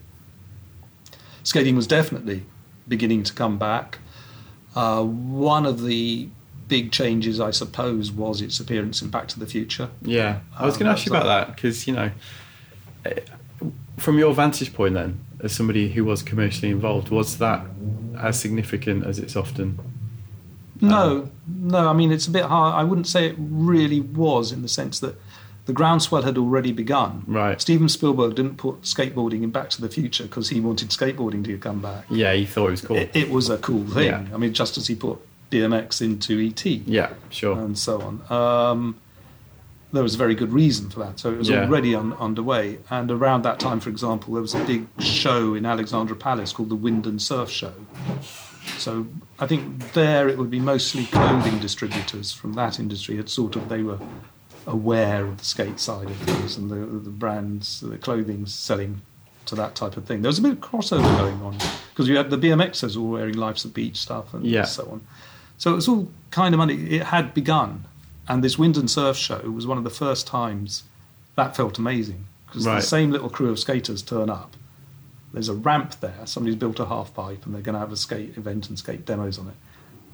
skating 1.41 1.75
was 1.75 1.87
definitely 1.87 2.43
beginning 2.87 3.23
to 3.23 3.33
come 3.33 3.57
back. 3.57 3.97
Uh, 4.75 5.03
one 5.03 5.65
of 5.65 5.83
the 5.83 6.29
big 6.67 6.91
changes, 6.91 7.39
I 7.39 7.49
suppose, 7.49 8.11
was 8.11 8.39
its 8.39 8.59
appearance 8.59 9.01
in 9.01 9.09
Back 9.09 9.27
to 9.29 9.39
the 9.39 9.47
Future. 9.47 9.89
Yeah, 10.03 10.41
I 10.55 10.65
was 10.65 10.75
Um, 10.75 10.79
going 10.81 10.85
to 10.89 10.93
ask 10.93 11.05
you 11.07 11.11
about 11.13 11.25
that 11.25 11.55
because 11.55 11.87
you 11.87 11.93
know, 11.95 12.11
eh, 13.05 13.21
from 13.97 14.19
your 14.19 14.35
vantage 14.35 14.71
point, 14.73 14.93
then 14.93 15.19
as 15.39 15.51
somebody 15.51 15.89
who 15.93 16.05
was 16.05 16.21
commercially 16.21 16.69
involved, 16.71 17.09
was 17.09 17.37
that 17.39 17.65
as 18.19 18.39
significant 18.39 19.03
as 19.03 19.17
it's 19.17 19.35
often? 19.35 19.79
No, 20.81 21.29
no. 21.47 21.87
I 21.89 21.93
mean, 21.93 22.11
it's 22.11 22.27
a 22.27 22.31
bit 22.31 22.43
hard. 22.45 22.75
I 22.75 22.83
wouldn't 22.83 23.07
say 23.07 23.27
it 23.27 23.35
really 23.37 24.01
was 24.01 24.51
in 24.51 24.61
the 24.61 24.67
sense 24.67 24.99
that 24.99 25.15
the 25.65 25.73
groundswell 25.73 26.21
had 26.21 26.37
already 26.37 26.71
begun. 26.71 27.23
Right. 27.27 27.59
Steven 27.59 27.89
Spielberg 27.89 28.35
didn't 28.35 28.55
put 28.57 28.81
skateboarding 28.83 29.43
in 29.43 29.49
Back 29.51 29.69
to 29.71 29.81
the 29.81 29.89
Future 29.89 30.23
because 30.23 30.49
he 30.49 30.59
wanted 30.61 30.89
skateboarding 30.89 31.43
to 31.45 31.57
come 31.57 31.81
back. 31.81 32.05
Yeah, 32.09 32.33
he 32.33 32.45
thought 32.45 32.67
it 32.67 32.71
was 32.71 32.81
cool. 32.81 32.95
It, 32.97 33.11
it 33.13 33.29
was 33.29 33.49
a 33.49 33.57
cool 33.57 33.85
thing. 33.85 34.05
Yeah. 34.05 34.25
I 34.33 34.37
mean, 34.37 34.53
just 34.53 34.77
as 34.77 34.87
he 34.87 34.95
put 34.95 35.19
BMX 35.51 36.01
into 36.01 36.39
ET 36.39 36.65
yeah, 36.65 37.13
sure. 37.29 37.57
and 37.57 37.77
so 37.77 38.01
on. 38.01 38.31
Um, 38.31 38.97
there 39.93 40.03
was 40.03 40.15
a 40.15 40.17
very 40.17 40.35
good 40.35 40.51
reason 40.51 40.89
for 40.89 40.99
that. 40.99 41.19
So 41.19 41.31
it 41.31 41.37
was 41.37 41.49
Yeah. 41.49 41.63
already 41.65 41.95
un- 41.95 42.13
underway. 42.13 42.79
And 42.89 43.09
around 43.09 43.43
that 43.43 43.59
time, 43.59 43.79
for 43.79 43.89
example, 43.89 44.33
there 44.33 44.41
was 44.41 44.53
a 44.53 44.63
big 44.65 44.87
show 44.99 45.53
in 45.53 45.65
Alexandra 45.65 46.15
Palace 46.15 46.51
called 46.53 46.69
the 46.69 46.75
Wind 46.75 47.05
and 47.05 47.21
Surf 47.21 47.49
Show. 47.49 47.73
So 48.77 49.07
I 49.39 49.47
think 49.47 49.93
there 49.93 50.27
it 50.29 50.37
would 50.37 50.49
be 50.51 50.59
mostly 50.59 51.05
clothing 51.05 51.59
distributors 51.59 52.31
from 52.31 52.53
that 52.53 52.79
industry 52.79 53.17
had 53.17 53.29
sort 53.29 53.55
of 53.55 53.69
they 53.69 53.81
were 53.83 53.99
aware 54.65 55.25
of 55.25 55.37
the 55.37 55.45
skate 55.45 55.79
side 55.79 56.09
of 56.09 56.15
things 56.17 56.57
and 56.57 56.69
the, 56.69 56.75
the 56.75 57.09
brands, 57.09 57.79
the 57.81 57.97
clothing 57.97 58.45
selling 58.45 59.01
to 59.45 59.55
that 59.55 59.75
type 59.75 59.95
of 59.95 60.05
thing. 60.05 60.21
There 60.21 60.29
was 60.29 60.39
a 60.39 60.41
bit 60.41 60.51
of 60.51 60.59
crossover 60.59 61.17
going 61.17 61.41
on 61.41 61.57
because 61.93 62.09
you 62.09 62.17
had 62.17 62.29
the 62.29 62.37
BMXers 62.37 62.97
all 62.97 63.07
wearing 63.09 63.35
Life's 63.35 63.63
a 63.63 63.69
Beach 63.69 63.95
stuff 63.97 64.33
and 64.33 64.45
Yeah. 64.45 64.65
so 64.65 64.87
on. 64.91 65.01
So 65.57 65.71
it 65.71 65.75
was 65.75 65.87
all 65.87 66.09
kind 66.31 66.53
of 66.53 66.59
money. 66.59 66.75
It 66.97 67.03
had 67.03 67.33
begun, 67.33 67.85
and 68.27 68.43
this 68.43 68.59
wind 68.59 68.75
and 68.77 68.91
surf 68.91 69.15
show 69.15 69.39
was 69.49 69.65
one 69.65 69.77
of 69.77 69.85
the 69.85 69.89
first 69.89 70.27
times 70.27 70.83
that 71.35 71.55
felt 71.55 71.77
amazing 71.79 72.25
because 72.47 72.65
Right. 72.67 72.75
the 72.75 72.81
same 72.81 73.11
little 73.11 73.29
crew 73.29 73.49
of 73.49 73.57
skaters 73.59 74.01
turn 74.01 74.29
up. 74.29 74.56
There's 75.37 75.49
a 75.49 75.53
ramp 75.53 75.99
there. 75.99 76.25
Somebody's 76.25 76.55
built 76.55 76.79
a 76.79 76.85
half 76.87 77.13
pipe, 77.13 77.45
and 77.45 77.53
they're 77.53 77.61
going 77.61 77.73
to 77.73 77.79
have 77.79 77.91
a 77.91 77.95
skate 77.95 78.35
event 78.37 78.69
and 78.69 78.79
skate 78.79 79.05
demos 79.05 79.37
on 79.37 79.49
it. 79.49 79.53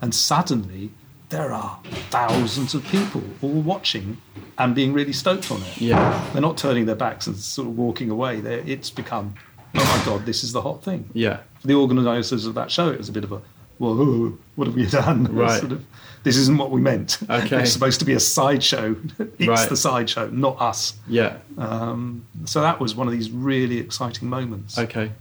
And 0.01 0.13
suddenly, 0.13 0.91
there 1.29 1.53
are 1.53 1.79
thousands 2.09 2.73
of 2.73 2.83
people 2.87 3.23
all 3.41 3.61
watching 3.61 4.17
and 4.57 4.75
being 4.75 4.91
really 4.91 5.13
stoked 5.13 5.49
on 5.49 5.61
it. 5.61 5.79
Yeah, 5.79 6.29
They're 6.33 6.41
not 6.41 6.57
turning 6.57 6.87
their 6.87 6.97
backs 6.97 7.25
and 7.25 7.37
sort 7.37 7.69
of 7.69 7.77
walking 7.77 8.09
away. 8.09 8.41
They're, 8.41 8.59
it's 8.67 8.89
become, 8.89 9.35
oh 9.75 9.97
my 9.97 10.05
god, 10.05 10.25
this 10.25 10.43
is 10.43 10.51
the 10.51 10.61
hot 10.61 10.83
thing 10.83 11.09
yeah, 11.13 11.37
for 11.61 11.67
the 11.67 11.75
organisers 11.75 12.45
of 12.45 12.53
that 12.55 12.69
show, 12.69 12.91
it 12.91 12.97
was 12.97 13.07
a 13.07 13.13
bit 13.13 13.23
of 13.23 13.31
a, 13.31 13.41
well, 13.83 14.33
what 14.55 14.67
have 14.67 14.75
we 14.75 14.85
done? 14.85 15.25
Right. 15.35 15.59
Sort 15.59 15.71
of, 15.73 15.85
this 16.23 16.37
isn't 16.37 16.57
what 16.57 16.71
we 16.71 16.79
meant. 16.79 17.17
Okay. 17.29 17.61
It's 17.61 17.71
supposed 17.73 17.99
to 17.99 18.05
be 18.05 18.13
a 18.13 18.19
sideshow. 18.19 18.95
it's 19.19 19.47
Right. 19.47 19.69
the 19.69 19.75
sideshow, 19.75 20.29
not 20.29 20.59
us. 20.61 20.93
yeah. 21.07 21.37
Um, 21.57 22.25
so 22.45 22.61
that 22.61 22.79
was 22.79 22.95
one 22.95 23.07
of 23.07 23.13
these 23.13 23.29
really 23.29 23.77
exciting 23.77 24.29
moments. 24.29 24.77
Okay, 24.77 25.11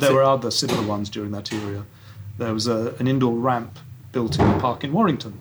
There 0.00 0.12
were 0.14 0.22
other 0.22 0.50
similar 0.50 0.86
ones 0.86 1.10
during 1.10 1.32
that 1.32 1.52
era. 1.52 1.84
There 2.38 2.52
was 2.54 2.66
a, 2.66 2.94
an 2.98 3.06
indoor 3.08 3.34
ramp 3.36 3.78
built 4.12 4.38
in 4.38 4.46
a 4.48 4.58
park 4.60 4.84
in 4.84 4.92
Warrington, 4.92 5.34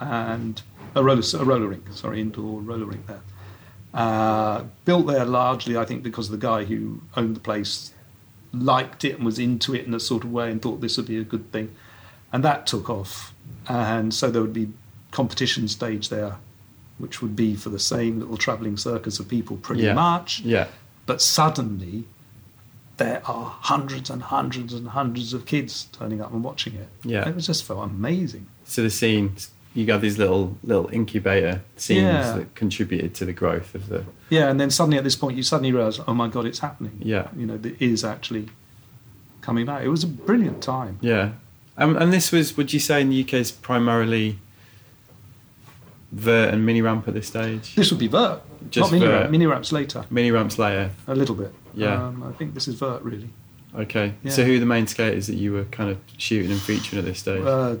and 0.00 0.60
a 0.96 1.02
roller, 1.04 1.22
a 1.38 1.44
roller 1.44 1.68
rink, 1.68 1.84
sorry, 1.92 2.20
indoor 2.20 2.60
roller 2.60 2.86
rink 2.86 3.06
there. 3.06 3.20
Uh, 3.92 4.64
built 4.84 5.06
there 5.06 5.24
largely, 5.24 5.76
I 5.76 5.84
think, 5.84 6.02
because 6.02 6.28
the 6.28 6.36
guy 6.36 6.64
who 6.64 7.00
owned 7.16 7.36
the 7.36 7.40
place 7.40 7.93
liked 8.54 9.04
it 9.04 9.16
and 9.16 9.24
was 9.24 9.38
into 9.38 9.74
it 9.74 9.86
in 9.86 9.94
a 9.94 10.00
sort 10.00 10.24
of 10.24 10.32
way 10.32 10.50
and 10.50 10.60
thought 10.62 10.80
this 10.80 10.96
would 10.96 11.06
be 11.06 11.18
a 11.18 11.24
good 11.24 11.50
thing. 11.52 11.74
And 12.32 12.42
that 12.44 12.66
took 12.66 12.88
off. 12.90 13.32
And 13.68 14.12
so 14.12 14.30
there 14.30 14.42
would 14.42 14.52
be 14.52 14.72
competition 15.10 15.68
stage 15.68 16.08
there, 16.08 16.36
which 16.98 17.22
would 17.22 17.36
be 17.36 17.54
for 17.54 17.68
the 17.70 17.78
same 17.78 18.18
little 18.20 18.36
travelling 18.36 18.76
circus 18.76 19.18
of 19.20 19.28
people 19.28 19.56
pretty 19.56 19.82
Yeah. 19.82 19.94
much. 19.94 20.40
yeah, 20.40 20.66
But 21.06 21.20
suddenly, 21.22 22.04
there 22.96 23.22
are 23.26 23.56
hundreds 23.60 24.08
and 24.10 24.22
hundreds 24.22 24.72
and 24.72 24.88
hundreds 24.88 25.32
of 25.34 25.46
kids 25.46 25.86
turning 25.92 26.20
up 26.20 26.32
and 26.32 26.42
watching 26.44 26.74
it. 26.74 26.88
Yeah. 27.04 27.28
It 27.28 27.34
was 27.34 27.46
just 27.46 27.64
felt 27.64 27.84
amazing. 27.84 28.46
so 28.64 28.82
the 28.82 28.90
scenes 28.90 29.50
you 29.74 29.84
got 29.84 30.00
these 30.00 30.18
little 30.18 30.56
little 30.62 30.88
incubator 30.92 31.62
scenes 31.76 32.02
Yeah. 32.02 32.36
that 32.38 32.54
contributed 32.54 33.14
to 33.16 33.24
the 33.24 33.32
growth 33.32 33.74
of 33.74 33.88
the 33.88 34.04
Yeah, 34.30 34.48
and 34.50 34.58
then 34.60 34.70
suddenly 34.70 34.98
at 34.98 35.04
this 35.04 35.16
point, 35.16 35.36
you 35.36 35.42
suddenly 35.42 35.72
realise, 35.72 36.00
oh 36.06 36.14
my 36.14 36.28
God, 36.28 36.46
it's 36.46 36.60
happening. 36.60 36.96
Yeah. 37.02 37.28
You 37.36 37.46
know, 37.46 37.54
it 37.62 37.76
is 37.80 38.04
actually 38.04 38.48
coming 39.40 39.66
back. 39.66 39.82
It 39.82 39.88
was 39.88 40.04
a 40.04 40.06
brilliant 40.08 40.62
time. 40.62 40.98
yeah 41.02 41.32
um, 41.76 41.96
and 41.96 42.12
this 42.12 42.30
was 42.30 42.56
would 42.56 42.72
you 42.72 42.78
say 42.78 43.00
in 43.02 43.10
the 43.10 43.20
uk 43.24 43.32
is 43.34 43.50
primarily 43.50 44.38
vert 46.12 46.54
and 46.54 46.64
mini 46.64 46.80
ramp 46.80 47.08
at 47.08 47.14
this 47.14 47.26
stage 47.26 47.74
This 47.74 47.90
would 47.90 47.98
be 47.98 48.06
Vert. 48.06 48.40
Just 48.70 48.92
Not 48.92 48.92
mini 48.98 49.06
Vert. 49.06 49.20
ramp. 49.20 49.30
Mini 49.32 49.46
ramps 49.46 49.72
later, 49.72 50.04
mini 50.10 50.30
ramps 50.30 50.58
later 50.58 50.90
a 51.08 51.14
little 51.14 51.34
bit. 51.34 51.52
Yeah. 51.74 52.06
Um, 52.06 52.22
I 52.22 52.32
think 52.32 52.54
this 52.54 52.68
is 52.68 52.76
Vert, 52.76 53.02
really. 53.02 53.28
okay 53.76 54.14
Yeah. 54.22 54.30
so 54.30 54.44
who 54.44 54.54
are 54.56 54.60
the 54.60 54.66
main 54.66 54.86
skaters 54.86 55.26
that 55.26 55.34
you 55.34 55.52
were 55.52 55.64
kind 55.64 55.90
of 55.90 55.98
shooting 56.16 56.52
and 56.52 56.60
featuring 56.60 57.00
at 57.00 57.04
this 57.04 57.18
stage 57.18 57.42
Uh, 57.44 57.76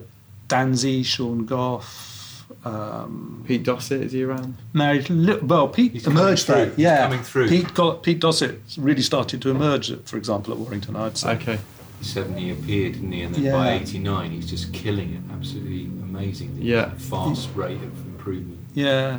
Danzy, 0.48 1.04
Sean 1.04 1.44
Goff, 1.46 2.44
um, 2.64 3.42
pete 3.46 3.62
dossett 3.64 4.02
is 4.02 4.12
he 4.12 4.22
around 4.22 4.56
married. 4.72 5.08
Li- 5.10 5.38
well, 5.42 5.68
Pete 5.68 5.92
He's 5.92 6.06
emerged 6.06 6.46
through. 6.46 6.54
there. 6.56 6.66
He's 6.66 6.78
Yeah, 6.78 7.02
coming 7.04 7.22
through. 7.22 7.48
Pete 7.48 7.74
got 7.74 8.02
Pete 8.02 8.20
Dossett 8.20 8.60
really 8.78 9.02
started 9.02 9.40
to 9.42 9.50
emerge, 9.50 9.92
for 10.04 10.16
example, 10.16 10.52
at 10.52 10.58
Warrington. 10.60 10.96
I'd 10.96 11.16
say. 11.16 11.32
okay 11.32 11.58
He 12.00 12.04
suddenly 12.04 12.50
appeared, 12.50 12.94
didn't 12.94 13.12
he? 13.12 13.22
And 13.22 13.34
then 13.34 13.42
Yeah. 13.44 13.52
by 13.52 13.72
'89, 13.72 14.30
he's 14.32 14.48
just 14.48 14.72
killing 14.72 15.10
it. 15.14 15.20
Absolutely 15.32 15.84
amazing. 16.02 16.56
The 16.58 16.64
Yeah. 16.64 16.90
Fast 16.98 17.48
rate 17.54 17.76
of 17.76 17.82
improvement. 18.06 18.58
Yeah, 18.74 19.18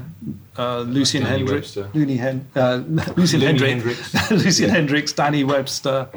uh, 0.58 0.82
Lucian 0.82 1.24
Danny 1.24 1.38
Hendricks, 1.40 1.76
Webster. 1.78 1.90
Looney 1.98 2.18
Hen- 2.18 2.46
uh, 2.58 2.82
Lucian 3.16 3.40
Looney 3.40 3.58
Hendricks, 3.70 4.12
Hendricks. 4.14 4.44
Lucian 4.46 4.68
Yeah. 4.68 4.76
Hendricks, 4.76 5.14
Danny 5.14 5.44
Webster, 5.46 6.10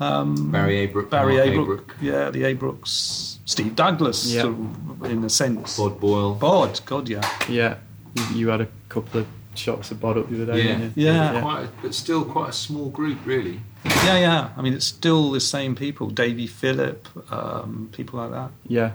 um, 0.00 0.52
Barry 0.52 0.86
Abrook. 0.86 1.10
Barry 1.10 1.36
Mark 1.38 1.48
Abrook, 1.48 1.96
yeah, 2.00 2.30
the 2.30 2.44
Abrooks, 2.44 3.37
Steve 3.48 3.74
Douglas, 3.74 4.26
Yeah. 4.32 4.42
sort 4.42 4.54
of, 4.54 5.10
in 5.10 5.24
a 5.24 5.30
sense. 5.30 5.76
Bod 5.78 5.98
Boyle. 6.00 6.34
Bod, 6.34 6.80
God, 6.84 7.08
yeah, 7.08 7.24
yeah 7.48 7.76
you, 8.14 8.22
you 8.38 8.48
had 8.48 8.60
a 8.60 8.68
couple 8.90 9.20
of 9.20 9.26
shots 9.54 9.90
of 9.90 9.98
bod 10.00 10.18
up 10.18 10.28
the 10.28 10.42
other 10.42 10.52
day 10.52 10.58
Yeah. 10.66 10.78
didn't 10.78 10.96
you? 10.96 11.06
Yeah. 11.06 11.40
Quite 11.40 11.64
a, 11.64 11.68
but 11.82 11.94
still 11.94 12.24
quite 12.24 12.50
a 12.50 12.52
small 12.52 12.90
group, 12.90 13.18
really. 13.24 13.60
yeah, 14.04 14.18
yeah. 14.18 14.48
I 14.56 14.60
mean, 14.62 14.74
it's 14.74 14.86
still 14.86 15.30
the 15.30 15.40
same 15.40 15.74
people, 15.74 16.10
Davy 16.10 16.46
Phillip, 16.46 17.08
um, 17.32 17.88
people 17.92 18.20
like 18.20 18.30
that, 18.32 18.50
yeah 18.66 18.90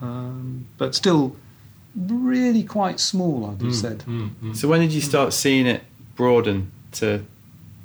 um, 0.00 0.66
but 0.78 0.94
still 0.94 1.36
really 1.96 2.62
quite 2.62 3.00
small. 3.00 3.46
I'd 3.50 3.62
have 3.62 3.74
said. 3.74 3.98
Mm, 4.00 4.30
mm. 4.42 4.56
So 4.56 4.68
when 4.68 4.80
did 4.80 4.92
you 4.92 5.00
start 5.00 5.32
seeing 5.32 5.66
it 5.66 5.82
broaden 6.16 6.70
to 6.92 7.24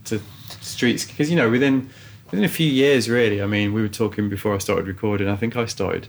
to 0.05 0.19
streets? 0.61 1.05
Because 1.05 1.29
you 1.29 1.35
know 1.35 1.49
within 1.49 1.89
within 2.31 2.45
a 2.45 2.49
few 2.49 2.69
years, 2.69 3.09
really. 3.09 3.41
I 3.41 3.45
mean, 3.45 3.73
we 3.73 3.81
were 3.81 3.87
talking 3.87 4.29
before 4.29 4.55
I 4.55 4.57
started 4.57 4.87
recording. 4.87 5.27
I 5.27 5.35
think 5.35 5.55
I 5.55 5.65
started. 5.65 6.07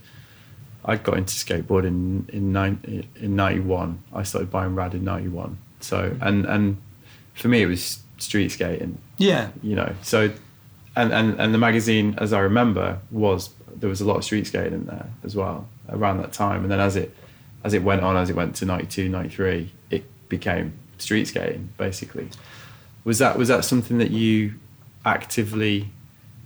I 0.85 0.97
got 0.97 1.19
into 1.19 1.35
skateboarding 1.35 2.29
in 2.31 2.53
nine, 2.53 3.07
in 3.17 3.37
ninety 3.37 3.61
one. 3.61 4.03
I 4.13 4.23
started 4.23 4.51
buying 4.51 4.75
rad 4.75 4.95
in 4.95 5.05
ninety 5.05 5.29
one. 5.29 5.59
So 5.81 6.17
and 6.21 6.47
and 6.47 6.79
for 7.35 7.49
me 7.49 7.63
it 7.63 7.67
was 7.67 8.01
street 8.19 8.51
skating. 8.51 8.99
Yeah, 9.19 9.51
You 9.63 9.77
know, 9.77 9.95
so 10.03 10.31
and 10.97 11.13
and 11.13 11.39
and 11.39 11.55
the 11.55 11.59
magazine, 11.59 12.15
as 12.19 12.33
I 12.33 12.41
remember, 12.41 12.99
was 13.11 13.51
there 13.75 13.89
was 13.89 14.01
a 14.01 14.05
lot 14.05 14.17
of 14.17 14.25
street 14.25 14.47
skating 14.47 14.73
in 14.73 14.87
there 14.87 15.07
as 15.23 15.37
well 15.37 15.69
around 15.89 16.19
that 16.19 16.33
time. 16.33 16.63
And 16.63 16.71
then 16.71 16.81
as 16.81 16.97
it 16.97 17.15
as 17.65 17.75
it 17.75 17.83
went 17.83 18.03
on, 18.03 18.17
as 18.17 18.31
it 18.31 18.37
went 18.37 18.57
to 18.57 18.65
92, 18.65 19.09
93, 19.09 19.71
it 19.91 20.05
became 20.29 20.73
street 20.99 21.27
skating 21.27 21.71
basically. 21.77 22.29
Was 23.05 23.19
that 23.19 23.37
was 23.39 23.49
that 23.49 23.65
something 23.65 23.99
that 23.99 24.11
you 24.11 24.55
actively, 25.05 25.91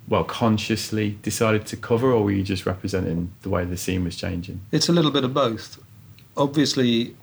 well, 0.08 0.24
consciously 0.24 1.18
decided 1.22 1.66
to 1.66 1.76
cover, 1.76 2.12
or 2.12 2.24
were 2.24 2.32
you 2.32 2.42
just 2.42 2.66
representing 2.66 3.32
the 3.42 3.48
way 3.48 3.64
the 3.64 3.76
scene 3.76 4.04
was 4.04 4.16
changing? 4.16 4.60
It's 4.70 4.88
a 4.88 4.92
little 4.92 5.10
bit 5.10 5.24
of 5.24 5.32
both. 5.32 5.78
Obviously, 6.36 7.16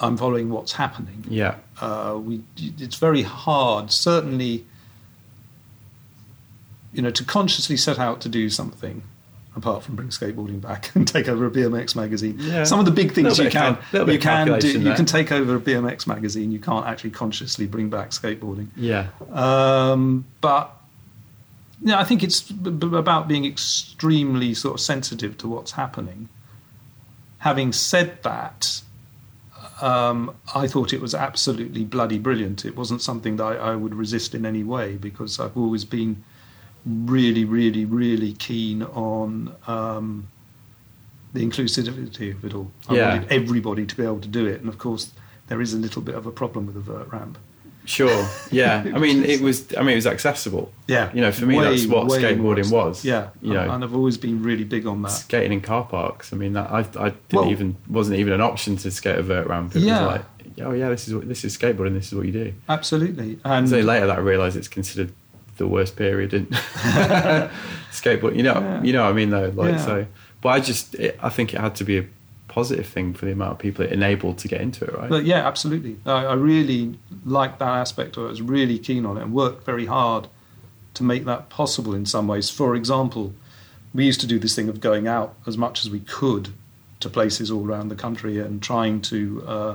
I'm 0.00 0.16
following 0.16 0.50
what's 0.50 0.72
happening. 0.72 1.24
Yeah. 1.28 1.56
Uh, 1.80 2.18
we, 2.22 2.42
it's 2.56 2.96
very 2.96 3.22
hard, 3.22 3.90
certainly, 3.90 4.64
you 6.92 7.00
know, 7.00 7.10
to 7.10 7.24
consciously 7.24 7.76
set 7.76 7.98
out 7.98 8.20
to 8.22 8.28
do 8.28 8.50
something 8.50 9.02
apart 9.56 9.82
from 9.82 9.96
bring 9.96 10.08
skateboarding 10.08 10.60
back 10.60 10.90
and 10.94 11.06
take 11.06 11.28
over 11.28 11.46
a 11.46 11.50
BMX 11.50 11.96
magazine. 11.96 12.36
Yeah. 12.38 12.64
Some 12.64 12.78
of 12.78 12.84
the 12.84 12.92
big 12.92 13.12
things 13.12 13.38
you 13.38 13.50
can 13.50 13.76
cal- 13.76 14.08
you 14.10 14.18
can 14.18 14.58
do. 14.58 14.80
You 14.80 14.94
can 14.94 15.04
take 15.04 15.32
over 15.32 15.56
a 15.56 15.60
BMX 15.60 16.06
magazine. 16.06 16.52
You 16.52 16.60
can't 16.60 16.86
actually 16.86 17.10
consciously 17.10 17.66
bring 17.66 17.90
back 17.90 18.10
skateboarding. 18.10 18.68
Yeah. 18.76 19.08
Um, 19.32 20.26
but 20.40 20.77
yeah, 21.82 21.98
I 21.98 22.04
think 22.04 22.22
it's 22.22 22.40
b- 22.42 22.70
b- 22.70 22.96
about 22.96 23.28
being 23.28 23.44
extremely 23.44 24.54
sort 24.54 24.74
of 24.74 24.80
sensitive 24.80 25.38
to 25.38 25.48
what's 25.48 25.72
happening. 25.72 26.28
Having 27.38 27.72
said 27.72 28.22
that, 28.24 28.82
um, 29.80 30.34
I 30.54 30.66
thought 30.66 30.92
it 30.92 31.00
was 31.00 31.14
absolutely 31.14 31.84
bloody 31.84 32.18
brilliant. 32.18 32.64
It 32.64 32.76
wasn't 32.76 33.00
something 33.02 33.36
that 33.36 33.44
I, 33.44 33.54
I 33.56 33.76
would 33.76 33.94
resist 33.94 34.34
in 34.34 34.44
any 34.44 34.64
way 34.64 34.96
because 34.96 35.38
I've 35.38 35.56
always 35.56 35.84
been 35.84 36.24
really, 36.84 37.44
really, 37.44 37.84
really 37.84 38.32
keen 38.32 38.82
on 38.82 39.54
um, 39.66 40.26
the 41.32 41.44
inclusivity 41.46 42.34
of 42.34 42.44
it 42.44 42.54
all. 42.54 42.72
I 42.88 42.94
Yeah. 42.94 43.14
wanted 43.14 43.32
everybody 43.32 43.86
to 43.86 43.96
be 43.96 44.02
able 44.02 44.20
to 44.20 44.28
do 44.28 44.46
it, 44.46 44.60
and 44.60 44.68
of 44.68 44.78
course, 44.78 45.12
there 45.46 45.60
is 45.60 45.72
a 45.74 45.78
little 45.78 46.02
bit 46.02 46.14
of 46.14 46.26
a 46.26 46.30
problem 46.32 46.66
with 46.66 46.74
the 46.74 46.80
vert 46.80 47.10
ramp. 47.12 47.38
Sure. 47.88 48.28
Yeah. 48.50 48.84
I 48.94 48.98
mean, 48.98 49.24
it 49.24 49.40
was. 49.40 49.74
I 49.76 49.80
mean, 49.80 49.92
it 49.92 49.96
was 49.96 50.06
accessible. 50.06 50.70
Yeah, 50.86 51.10
You 51.14 51.22
know, 51.22 51.32
for 51.32 51.46
me, 51.46 51.56
Way, 51.56 51.64
that's 51.64 51.86
what 51.86 52.06
skateboarding 52.08 52.70
more. 52.70 52.86
was. 52.88 53.04
Yeah, 53.04 53.28
You 53.40 53.54
know, 53.54 53.70
and 53.70 53.82
I've 53.82 53.94
always 53.94 54.18
been 54.18 54.42
really 54.42 54.64
big 54.64 54.86
on 54.86 55.00
that. 55.02 55.08
skating 55.08 55.52
in 55.52 55.60
car 55.62 55.84
parks. 55.84 56.32
I 56.32 56.36
mean, 56.36 56.52
that 56.52 56.70
I, 56.70 56.80
I 56.80 56.82
didn't 56.84 57.16
Well- 57.32 57.50
even 57.50 57.76
wasn't 57.88 58.18
even 58.18 58.32
an 58.34 58.40
option 58.42 58.76
to 58.76 58.90
skate 58.90 59.18
a 59.18 59.22
vert 59.22 59.46
ramp. 59.46 59.74
It 59.74 59.80
Yeah. 59.80 60.00
was 60.06 60.06
like, 60.12 60.24
oh 60.66 60.72
yeah, 60.72 60.90
this 60.90 61.08
is 61.08 61.14
what 61.14 61.26
this 61.28 61.44
is 61.44 61.56
skateboarding. 61.56 61.94
This 61.94 62.08
is 62.08 62.14
what 62.14 62.26
you 62.26 62.32
do. 62.32 62.52
Absolutely, 62.68 63.38
and 63.44 63.66
only 63.66 63.82
later 63.82 64.06
that 64.08 64.18
I 64.18 64.20
realised 64.20 64.56
it's 64.56 64.68
considered 64.68 65.12
the 65.56 65.66
worst 65.66 65.96
period 65.96 66.34
in 66.34 66.46
skateboard. 67.90 68.36
You 68.36 68.42
know, 68.44 68.54
Yeah. 68.60 68.82
you 68.82 68.92
know 68.92 69.04
what 69.04 69.10
I 69.10 69.12
mean 69.14 69.30
though. 69.30 69.52
Like 69.54 69.72
Yeah. 69.72 69.78
so, 69.84 70.06
but 70.40 70.48
I 70.50 70.60
just 70.60 70.94
it, 70.94 71.18
I 71.22 71.28
think 71.30 71.54
it 71.54 71.60
had 71.60 71.74
to 71.76 71.84
be 71.84 71.98
a 71.98 72.04
positive 72.48 72.86
thing 72.86 73.14
for 73.14 73.26
the 73.26 73.32
amount 73.32 73.52
of 73.52 73.58
people 73.58 73.84
it 73.84 73.92
enabled 73.92 74.38
to 74.38 74.48
get 74.48 74.60
into 74.60 74.84
it, 74.84 74.92
right? 74.94 75.08
But 75.08 75.24
yeah, 75.24 75.46
absolutely. 75.46 75.96
I, 76.06 76.24
I 76.26 76.34
really 76.34 76.98
liked 77.24 77.58
that 77.60 77.68
aspect 77.68 78.16
of 78.16 78.24
it. 78.24 78.26
I 78.26 78.30
was 78.30 78.42
really 78.42 78.78
keen 78.78 79.04
on 79.06 79.16
it 79.18 79.22
and 79.22 79.32
worked 79.32 79.64
very 79.64 79.86
hard 79.86 80.28
to 80.94 81.04
make 81.04 81.24
that 81.26 81.48
possible 81.50 81.94
in 81.94 82.06
some 82.06 82.26
ways. 82.26 82.50
For 82.50 82.74
example, 82.74 83.32
we 83.94 84.04
used 84.06 84.20
to 84.22 84.26
do 84.26 84.38
this 84.38 84.54
thing 84.56 84.68
of 84.68 84.80
going 84.80 85.06
out 85.06 85.34
as 85.46 85.56
much 85.56 85.84
as 85.84 85.90
we 85.90 86.00
could 86.00 86.48
to 87.00 87.08
places 87.08 87.50
all 87.50 87.64
around 87.66 87.88
the 87.88 87.94
country 87.94 88.38
and 88.38 88.60
trying 88.62 89.00
to 89.02 89.44
uh, 89.46 89.74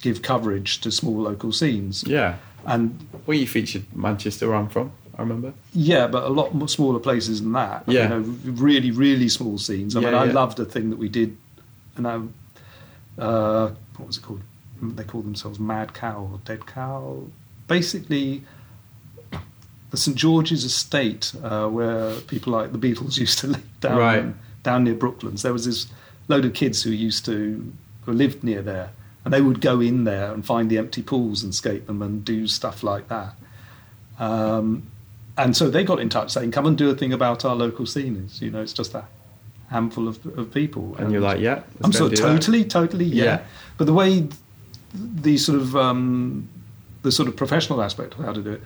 give 0.00 0.22
coverage 0.22 0.80
to 0.80 0.90
small 0.90 1.16
local 1.20 1.52
scenes. 1.52 2.04
yeah. 2.06 2.36
And 2.64 3.06
Well, 3.26 3.36
you 3.36 3.46
featured 3.46 3.84
Manchester, 3.94 4.48
where 4.48 4.56
I'm 4.56 4.68
from. 4.68 4.90
I 5.16 5.22
remember. 5.22 5.52
Yeah, 5.72 6.08
but 6.08 6.24
a 6.24 6.28
lot 6.28 6.52
more 6.54 6.68
smaller 6.68 6.98
places 6.98 7.40
than 7.40 7.52
that. 7.52 7.84
Yeah. 7.86 8.02
You 8.02 8.08
know, 8.08 8.18
really, 8.44 8.90
really 8.90 9.28
small 9.28 9.56
scenes. 9.58 9.94
I 9.94 10.00
Yeah, 10.00 10.06
mean, 10.06 10.14
I 10.16 10.24
yeah. 10.26 10.32
loved 10.32 10.58
a 10.58 10.64
thing 10.64 10.90
that 10.90 10.98
we 10.98 11.08
did, 11.08 11.36
and 11.96 12.06
I, 12.06 13.22
uh, 13.22 13.70
what 13.96 14.06
was 14.06 14.18
it 14.18 14.22
called? 14.22 14.42
They 14.82 15.04
call 15.04 15.22
themselves 15.22 15.58
Mad 15.58 15.94
Cow 15.94 16.28
or 16.32 16.40
Dead 16.44 16.66
Cow. 16.66 17.24
Basically, 17.66 18.42
the 19.90 19.96
St 19.96 20.16
George's 20.16 20.64
Estate, 20.64 21.32
uh, 21.42 21.68
where 21.68 22.14
people 22.22 22.52
like 22.52 22.72
the 22.72 22.78
Beatles 22.78 23.16
used 23.24 23.38
to 23.40 23.46
live 23.48 23.80
down 23.80 23.96
Right. 23.98 24.34
down 24.62 24.84
near 24.84 24.94
Brooklands. 24.94 25.42
There 25.42 25.52
was 25.52 25.64
this 25.64 25.86
load 26.28 26.44
of 26.44 26.52
kids 26.54 26.82
who 26.82 26.90
used 26.90 27.24
to 27.26 27.72
who 28.04 28.12
lived 28.12 28.44
near 28.44 28.62
there, 28.62 28.90
and 29.24 29.32
they 29.32 29.40
would 29.40 29.60
go 29.60 29.80
in 29.80 30.04
there 30.04 30.32
and 30.32 30.44
find 30.44 30.70
the 30.70 30.78
empty 30.78 31.02
pools 31.02 31.42
and 31.42 31.54
skate 31.54 31.86
them 31.86 32.02
and 32.02 32.24
do 32.24 32.46
stuff 32.46 32.82
like 32.82 33.08
that. 33.08 33.34
Um, 34.18 34.84
and 35.38 35.56
so 35.56 35.68
they 35.70 35.84
got 35.84 36.00
in 36.00 36.08
touch 36.08 36.30
saying, 36.32 36.50
"Come 36.52 36.66
and 36.66 36.76
do 36.78 36.90
a 36.90 36.94
thing 36.94 37.12
about 37.12 37.44
our 37.44 37.54
local 37.56 37.86
scene." 37.86 38.22
It's, 38.24 38.40
you 38.42 38.50
know, 38.50 38.60
it's 38.62 38.72
just 38.72 38.94
a 38.94 39.04
handful 39.70 40.08
of, 40.08 40.24
of 40.38 40.52
people. 40.52 40.96
And 40.96 41.12
you're 41.12 41.20
like, 41.20 41.40
yeah. 41.40 41.62
I'm 41.82 41.92
sort 41.92 42.12
of 42.12 42.18
do 42.18 42.22
that. 42.22 42.28
totally, 42.28 42.64
totally, 42.64 43.04
yeah. 43.04 43.24
Yeah. 43.24 43.44
But 43.78 43.86
the 43.86 43.92
way 43.92 44.28
the 44.94 45.36
sort 45.36 45.60
of 45.60 45.76
um, 45.76 46.48
the 47.02 47.12
sort 47.12 47.28
of 47.28 47.36
professional 47.36 47.82
aspect 47.82 48.14
of 48.14 48.24
how 48.24 48.32
to 48.32 48.42
do 48.42 48.52
it, 48.52 48.62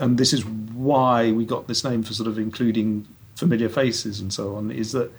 and 0.00 0.18
this 0.18 0.32
is 0.32 0.44
why 0.44 1.32
we 1.32 1.44
got 1.44 1.66
this 1.68 1.84
name 1.84 2.02
for 2.02 2.14
sort 2.14 2.28
of 2.28 2.38
including 2.38 3.06
familiar 3.36 3.68
faces 3.68 4.20
and 4.20 4.32
so 4.32 4.56
on, 4.56 4.70
is 4.70 4.92
that 4.92 5.10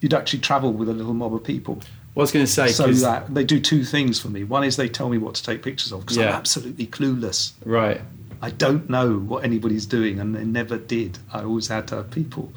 you'd 0.00 0.14
actually 0.14 0.40
travel 0.40 0.72
with 0.72 0.88
a 0.88 0.92
little 0.92 1.14
mob 1.14 1.34
of 1.34 1.44
people. 1.44 1.76
Well, 2.14 2.22
I 2.22 2.24
was 2.24 2.32
going 2.32 2.44
to 2.44 2.50
say, 2.50 2.68
so 2.68 2.92
that 2.92 3.32
they 3.32 3.44
do 3.44 3.58
two 3.58 3.84
things 3.84 4.20
for 4.20 4.28
me. 4.28 4.44
One 4.44 4.64
is 4.64 4.76
they 4.76 4.88
tell 4.88 5.08
me 5.08 5.16
what 5.16 5.34
to 5.36 5.42
take 5.42 5.62
pictures 5.62 5.92
of 5.92 6.00
because 6.00 6.18
I'm 6.18 6.28
absolutely 6.28 6.86
clueless. 6.86 7.52
right. 7.64 8.00
I 8.44 8.50
don't 8.50 8.90
know 8.90 9.18
what 9.20 9.44
anybody's 9.44 9.86
doing, 9.86 10.18
and 10.18 10.34
they 10.34 10.44
never 10.44 10.76
did. 10.76 11.16
I 11.32 11.44
always 11.44 11.68
had 11.68 11.86
to 11.88 11.96
have 11.96 12.10
people 12.10 12.52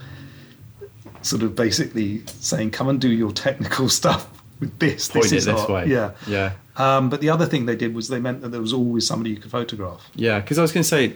sort 1.26 1.44
of 1.44 1.56
basically 1.56 2.24
saying, 2.40 2.72
"Come 2.72 2.88
and 2.90 3.00
do 3.02 3.10
your 3.10 3.32
technical 3.32 3.90
stuff 4.00 4.28
with 4.60 4.78
this." 4.80 5.08
Point 5.10 5.24
this 5.24 5.32
it 5.34 5.38
is 5.38 5.46
this 5.46 5.60
hot." 5.60 5.70
way. 5.70 5.86
Yeah. 5.88 6.12
Yeah. 6.28 6.54
Um, 6.78 7.10
but 7.10 7.22
the 7.22 7.30
other 7.30 7.46
thing 7.46 7.66
they 7.66 7.76
did 7.76 7.94
was 7.96 8.08
they 8.10 8.20
meant 8.20 8.42
that 8.42 8.50
there 8.50 8.62
was 8.62 8.74
always 8.74 9.08
somebody 9.08 9.30
you 9.32 9.38
could 9.38 9.52
photograph. 9.52 10.10
Yeah, 10.16 10.40
because 10.40 10.58
I 10.60 10.62
was 10.62 10.74
going 10.74 10.84
to 10.84 10.88
say, 10.90 11.14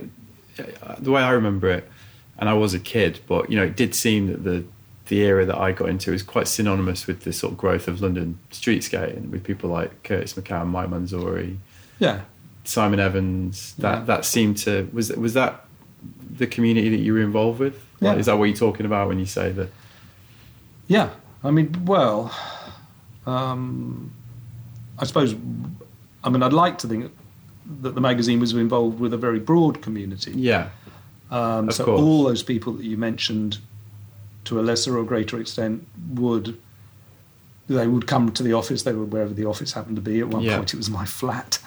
uh, 0.82 0.96
the 1.00 1.12
way 1.12 1.22
I 1.22 1.32
remember 1.32 1.70
it, 1.70 1.90
and 2.38 2.48
I 2.48 2.54
was 2.54 2.74
a 2.74 2.80
kid, 2.80 3.20
but 3.28 3.50
you 3.50 3.58
know, 3.58 3.66
it 3.66 3.76
did 3.76 3.94
seem 3.96 4.28
that 4.28 4.44
the 4.44 4.64
the 5.08 5.20
era 5.22 5.44
that 5.46 5.58
I 5.58 5.72
got 5.72 5.90
into 5.90 6.12
was 6.12 6.22
quite 6.24 6.48
synonymous 6.48 7.08
with 7.08 7.22
the 7.22 7.34
sort 7.34 7.52
of 7.54 7.58
growth 7.58 7.88
of 7.88 8.00
London 8.02 8.38
street 8.52 8.84
skating, 8.84 9.32
with 9.32 9.44
people 9.44 9.70
like 9.70 10.04
Curtis 10.04 10.34
McCann, 10.36 10.68
Mike 10.68 10.90
Manzoori, 10.90 11.58
Yeah. 12.00 12.22
Simon 12.64 13.00
Evans. 13.00 13.74
That 13.80 14.00
Yeah. 14.00 14.04
that 14.06 14.26
seemed 14.26 14.58
to 14.60 14.88
was 14.94 15.10
was 15.12 15.34
that 15.34 15.66
the 16.38 16.48
community 16.48 16.90
that 16.90 17.00
you 17.00 17.14
were 17.14 17.22
involved 17.22 17.60
with? 17.60 17.74
Like, 18.00 18.14
Yeah. 18.16 18.20
is 18.20 18.26
that 18.28 18.38
what 18.38 18.46
you're 18.46 18.56
talking 18.56 18.86
about 18.86 19.08
when 19.10 19.20
you 19.20 19.26
say 19.26 19.52
that? 19.52 19.70
Yeah. 20.90 21.12
I 21.44 21.52
mean, 21.52 21.86
well, 21.86 22.36
um, 23.26 24.12
I 24.98 25.06
suppose. 25.06 25.34
I 26.22 26.30
mean, 26.30 26.44
I'd 26.44 26.52
like 26.52 26.78
to 26.80 26.88
think 26.88 27.14
that 27.82 27.96
the 27.96 28.02
magazine 28.02 28.42
was 28.42 28.52
involved 28.52 29.00
with 29.00 29.14
a 29.14 29.18
very 29.18 29.40
broad 29.40 29.82
community. 29.82 30.32
Yeah, 30.32 30.70
Um, 31.32 31.72
so 31.72 31.86
course. 31.86 32.02
all 32.02 32.24
those 32.26 32.44
people 32.44 32.74
that 32.74 32.84
you 32.84 32.98
mentioned, 32.98 33.60
to 34.46 34.60
a 34.60 34.64
lesser 34.64 34.98
or 34.98 35.06
greater 35.06 35.40
extent, 35.40 35.88
would 36.16 36.58
they 37.70 37.88
would 37.88 38.08
come 38.08 38.32
to 38.34 38.44
the 38.44 38.52
office. 38.54 38.84
They 38.84 38.94
would 38.94 39.14
wherever 39.14 39.34
the 39.34 39.46
office 39.46 39.72
happened 39.74 39.96
to 39.98 40.02
be. 40.02 40.20
At 40.20 40.28
one 40.28 40.42
Yeah. 40.44 40.58
point, 40.58 40.74
it 40.74 40.78
was 40.78 40.90
my 40.90 41.06
flat. 41.06 41.60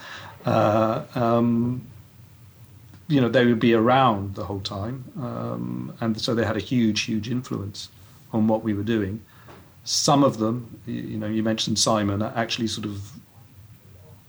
Uh, 0.44 1.04
um, 1.14 1.82
you 3.08 3.20
know, 3.20 3.28
they 3.28 3.46
would 3.46 3.60
be 3.60 3.72
around 3.72 4.34
the 4.34 4.44
whole 4.44 4.60
time, 4.60 5.04
um, 5.20 5.92
and 6.00 6.20
so 6.20 6.34
they 6.34 6.44
had 6.44 6.56
a 6.56 6.60
huge, 6.72 7.02
huge 7.02 7.30
influence 7.30 7.88
on 8.32 8.48
what 8.48 8.62
we 8.62 8.74
were 8.74 8.82
doing. 8.82 9.22
Some 9.84 10.22
of 10.22 10.38
them, 10.38 10.80
you, 10.86 11.18
know, 11.18 11.26
you 11.26 11.42
mentioned 11.42 11.78
Simon, 11.78 12.22
actually 12.22 12.68
sort 12.68 12.86
of 12.86 13.12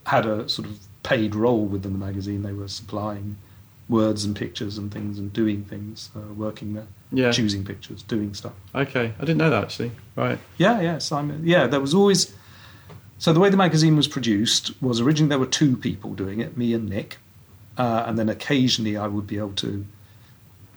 had 0.06 0.26
a 0.26 0.48
sort 0.48 0.68
of 0.68 0.78
paid 1.02 1.34
role 1.34 1.64
within 1.64 1.92
the 1.92 1.98
magazine. 1.98 2.42
They 2.42 2.52
were 2.52 2.68
supplying 2.68 3.36
words 3.88 4.24
and 4.24 4.34
pictures 4.34 4.78
and 4.78 4.92
things 4.92 5.18
and 5.18 5.32
doing 5.32 5.64
things, 5.64 6.10
uh, 6.16 6.32
working 6.34 6.74
there, 6.74 6.86
yeah. 7.12 7.30
choosing 7.30 7.64
pictures, 7.64 8.02
doing 8.02 8.34
stuff. 8.34 8.52
Okay, 8.74 9.12
I 9.16 9.20
didn't 9.20 9.38
know 9.38 9.50
that 9.50 9.62
actually. 9.62 9.92
Right. 10.16 10.38
Yeah, 10.58 10.80
yeah, 10.80 10.98
Simon. 10.98 11.42
Yeah, 11.44 11.66
there 11.66 11.80
was 11.80 11.94
always. 11.94 12.34
So 13.18 13.32
the 13.32 13.40
way 13.40 13.48
the 13.48 13.56
magazine 13.56 13.96
was 13.96 14.08
produced 14.08 14.80
was 14.82 15.00
originally 15.00 15.28
there 15.28 15.38
were 15.38 15.46
two 15.46 15.76
people 15.76 16.14
doing 16.14 16.40
it, 16.40 16.56
me 16.56 16.74
and 16.74 16.88
Nick, 16.88 17.18
uh, 17.78 18.04
and 18.06 18.18
then 18.18 18.28
occasionally 18.28 18.96
I 18.96 19.06
would 19.06 19.26
be 19.26 19.38
able 19.38 19.52
to 19.52 19.86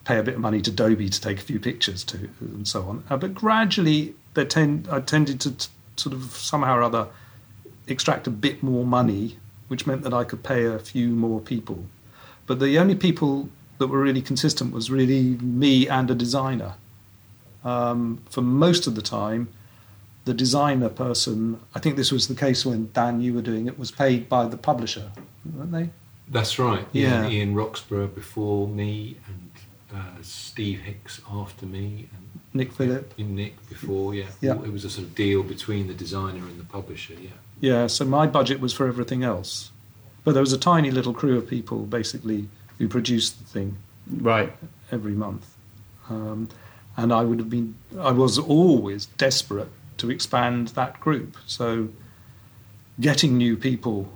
pay 0.08 0.18
a 0.18 0.24
bit 0.24 0.36
of 0.36 0.40
money 0.40 0.62
to 0.62 0.72
Dobie 0.72 1.10
to 1.10 1.20
take 1.22 1.38
a 1.38 1.42
few 1.42 1.60
pictures 1.60 2.04
to 2.06 2.30
and 2.40 2.66
so 2.66 2.84
on. 2.84 3.04
Uh, 3.10 3.18
but 3.18 3.34
gradually, 3.34 4.16
they 4.36 4.46
tend 4.46 4.88
I 4.90 5.02
tended 5.02 5.42
to 5.42 5.52
t- 5.52 5.68
sort 5.98 6.16
of 6.16 6.24
somehow 6.36 6.78
or 6.78 6.84
other 6.84 7.08
extract 7.88 8.26
a 8.26 8.30
bit 8.32 8.64
more 8.64 8.86
money, 8.86 9.38
which 9.68 9.86
meant 9.86 10.04
that 10.04 10.14
I 10.14 10.24
could 10.24 10.44
pay 10.44 10.66
a 10.66 10.80
few 10.80 11.10
more 11.10 11.42
people. 11.42 11.86
But 12.46 12.60
the 12.60 12.80
only 12.80 12.96
people 12.96 13.50
that 13.80 13.88
were 13.88 14.00
really 14.00 14.22
consistent 14.22 14.74
was 14.74 14.90
really 14.90 15.24
me 15.42 15.88
and 15.90 16.10
a 16.10 16.16
designer. 16.16 16.76
Um, 17.66 18.22
for 18.30 18.42
most 18.42 18.88
of 18.88 18.96
the 18.96 19.02
time, 19.02 19.50
the 20.24 20.34
designer 20.34 20.90
person, 20.90 21.60
I 21.76 21.80
think 21.80 21.98
this 21.98 22.12
was 22.12 22.28
the 22.28 22.36
case 22.36 22.66
when 22.66 22.90
Dan, 22.94 23.20
you 23.20 23.34
were 23.34 23.42
doing 23.42 23.68
it, 23.68 23.78
was 23.78 23.92
paid 23.92 24.30
by 24.30 24.48
the 24.48 24.58
publisher, 24.58 25.12
weren't 25.54 25.72
they? 25.74 25.90
That's 26.30 26.60
right. 26.60 26.86
Yeah. 26.92 27.24
Yeah. 27.24 27.30
Ian 27.30 27.56
Roxburgh 27.56 28.14
before 28.14 28.68
me, 28.68 29.18
and 29.28 29.47
uh, 29.94 30.00
Steve 30.22 30.82
Hicks 30.82 31.22
after 31.32 31.66
me, 31.66 32.08
and 32.16 32.40
Nick 32.54 32.72
Philip. 32.74 33.18
Nick 33.18 33.70
before. 33.70 34.14
Yeah. 34.14 34.26
Yeah. 34.42 34.54
It 34.64 34.72
was 34.72 34.86
a 34.86 34.90
sort 34.90 35.08
of 35.08 35.16
deal 35.16 35.44
between 35.44 35.88
the 35.88 35.94
designer 35.94 36.40
and 36.46 36.60
the 36.60 36.64
publisher. 36.66 37.14
Yeah. 37.14 37.30
Yeah, 37.60 37.88
so 37.88 38.06
my 38.06 38.28
budget 38.28 38.60
was 38.60 38.74
for 38.74 38.88
everything 38.88 39.24
else. 39.24 39.72
But 40.24 40.34
there 40.34 40.42
was 40.42 40.54
a 40.54 40.60
tiny 40.60 40.92
little 40.92 41.14
crew 41.14 41.38
of 41.38 41.48
people 41.48 41.80
basically 41.86 42.50
who 42.78 42.88
produced 42.88 43.40
the 43.40 43.46
thing 43.46 43.78
Right. 44.10 44.54
every 44.92 45.14
month. 45.14 45.56
Um, 46.10 46.50
and 46.96 47.12
I 47.12 47.24
would 47.24 47.40
have 47.40 47.50
been, 47.50 47.76
I 48.00 48.12
was 48.12 48.38
always 48.38 49.08
desperate 49.18 49.70
to 49.98 50.12
expand 50.12 50.70
that 50.70 51.00
group. 51.00 51.38
So 51.48 51.90
getting 53.00 53.38
new 53.38 53.58
people 53.58 54.12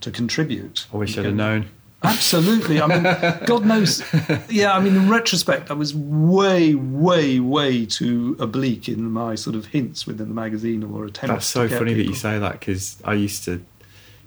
to 0.00 0.10
contribute. 0.10 0.86
I 0.92 0.96
wish 0.96 1.16
I'd 1.18 1.24
have 1.24 1.34
known. 1.34 1.68
Absolutely. 2.04 2.80
I 2.80 2.86
mean, 2.86 3.02
God 3.46 3.64
knows. 3.64 4.02
Yeah, 4.48 4.74
I 4.74 4.80
mean, 4.80 4.96
in 4.96 5.08
retrospect, 5.08 5.70
I 5.70 5.74
was 5.74 5.94
way, 5.94 6.74
way, 6.74 7.40
way 7.40 7.86
too 7.86 8.36
oblique 8.40 8.88
in 8.88 9.10
my 9.10 9.34
sort 9.34 9.54
of 9.54 9.66
hints 9.66 10.06
within 10.06 10.28
the 10.28 10.34
magazine 10.34 10.82
or 10.82 11.04
attempts. 11.04 11.32
That's 11.32 11.46
so 11.46 11.68
funny 11.68 11.94
that 11.94 12.04
you 12.04 12.14
say 12.14 12.38
that 12.38 12.60
because 12.60 12.98
I 13.04 13.14
used 13.14 13.44
to. 13.44 13.64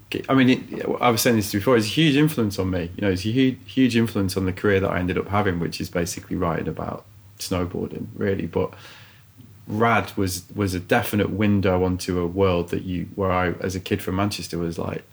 Get, 0.10 0.30
I 0.30 0.36
mean, 0.36 0.50
it, 0.50 0.86
I 1.02 1.10
was 1.10 1.22
saying 1.22 1.36
this 1.36 1.52
before. 1.52 1.76
It's 1.76 1.88
a 1.88 1.90
huge 1.90 2.16
influence 2.16 2.60
on 2.60 2.70
me. 2.70 2.92
You 2.96 3.02
know, 3.02 3.12
it's 3.12 3.26
a 3.26 3.30
huge, 3.30 3.58
huge 3.66 3.98
influence 3.98 4.38
on 4.38 4.46
the 4.46 4.54
career 4.54 4.80
that 4.80 4.90
I 4.90 5.00
ended 5.00 5.18
up 5.18 5.28
having, 5.28 5.60
which 5.60 5.82
is 5.82 5.90
basically 5.90 6.36
writing 6.36 6.68
about 6.68 7.06
snowboarding, 7.40 8.08
really. 8.16 8.46
But 8.46 8.74
Rad 9.68 10.16
was 10.16 10.44
was 10.56 10.74
a 10.74 10.80
definite 10.80 11.32
window 11.32 11.84
onto 11.84 12.20
a 12.20 12.28
world 12.28 12.70
that 12.70 12.84
you, 12.84 13.10
where 13.16 13.32
I, 13.32 13.50
as 13.54 13.76
a 13.76 13.80
kid 13.80 14.02
from 14.02 14.16
Manchester, 14.16 14.58
was 14.58 14.78
like, 14.78 15.04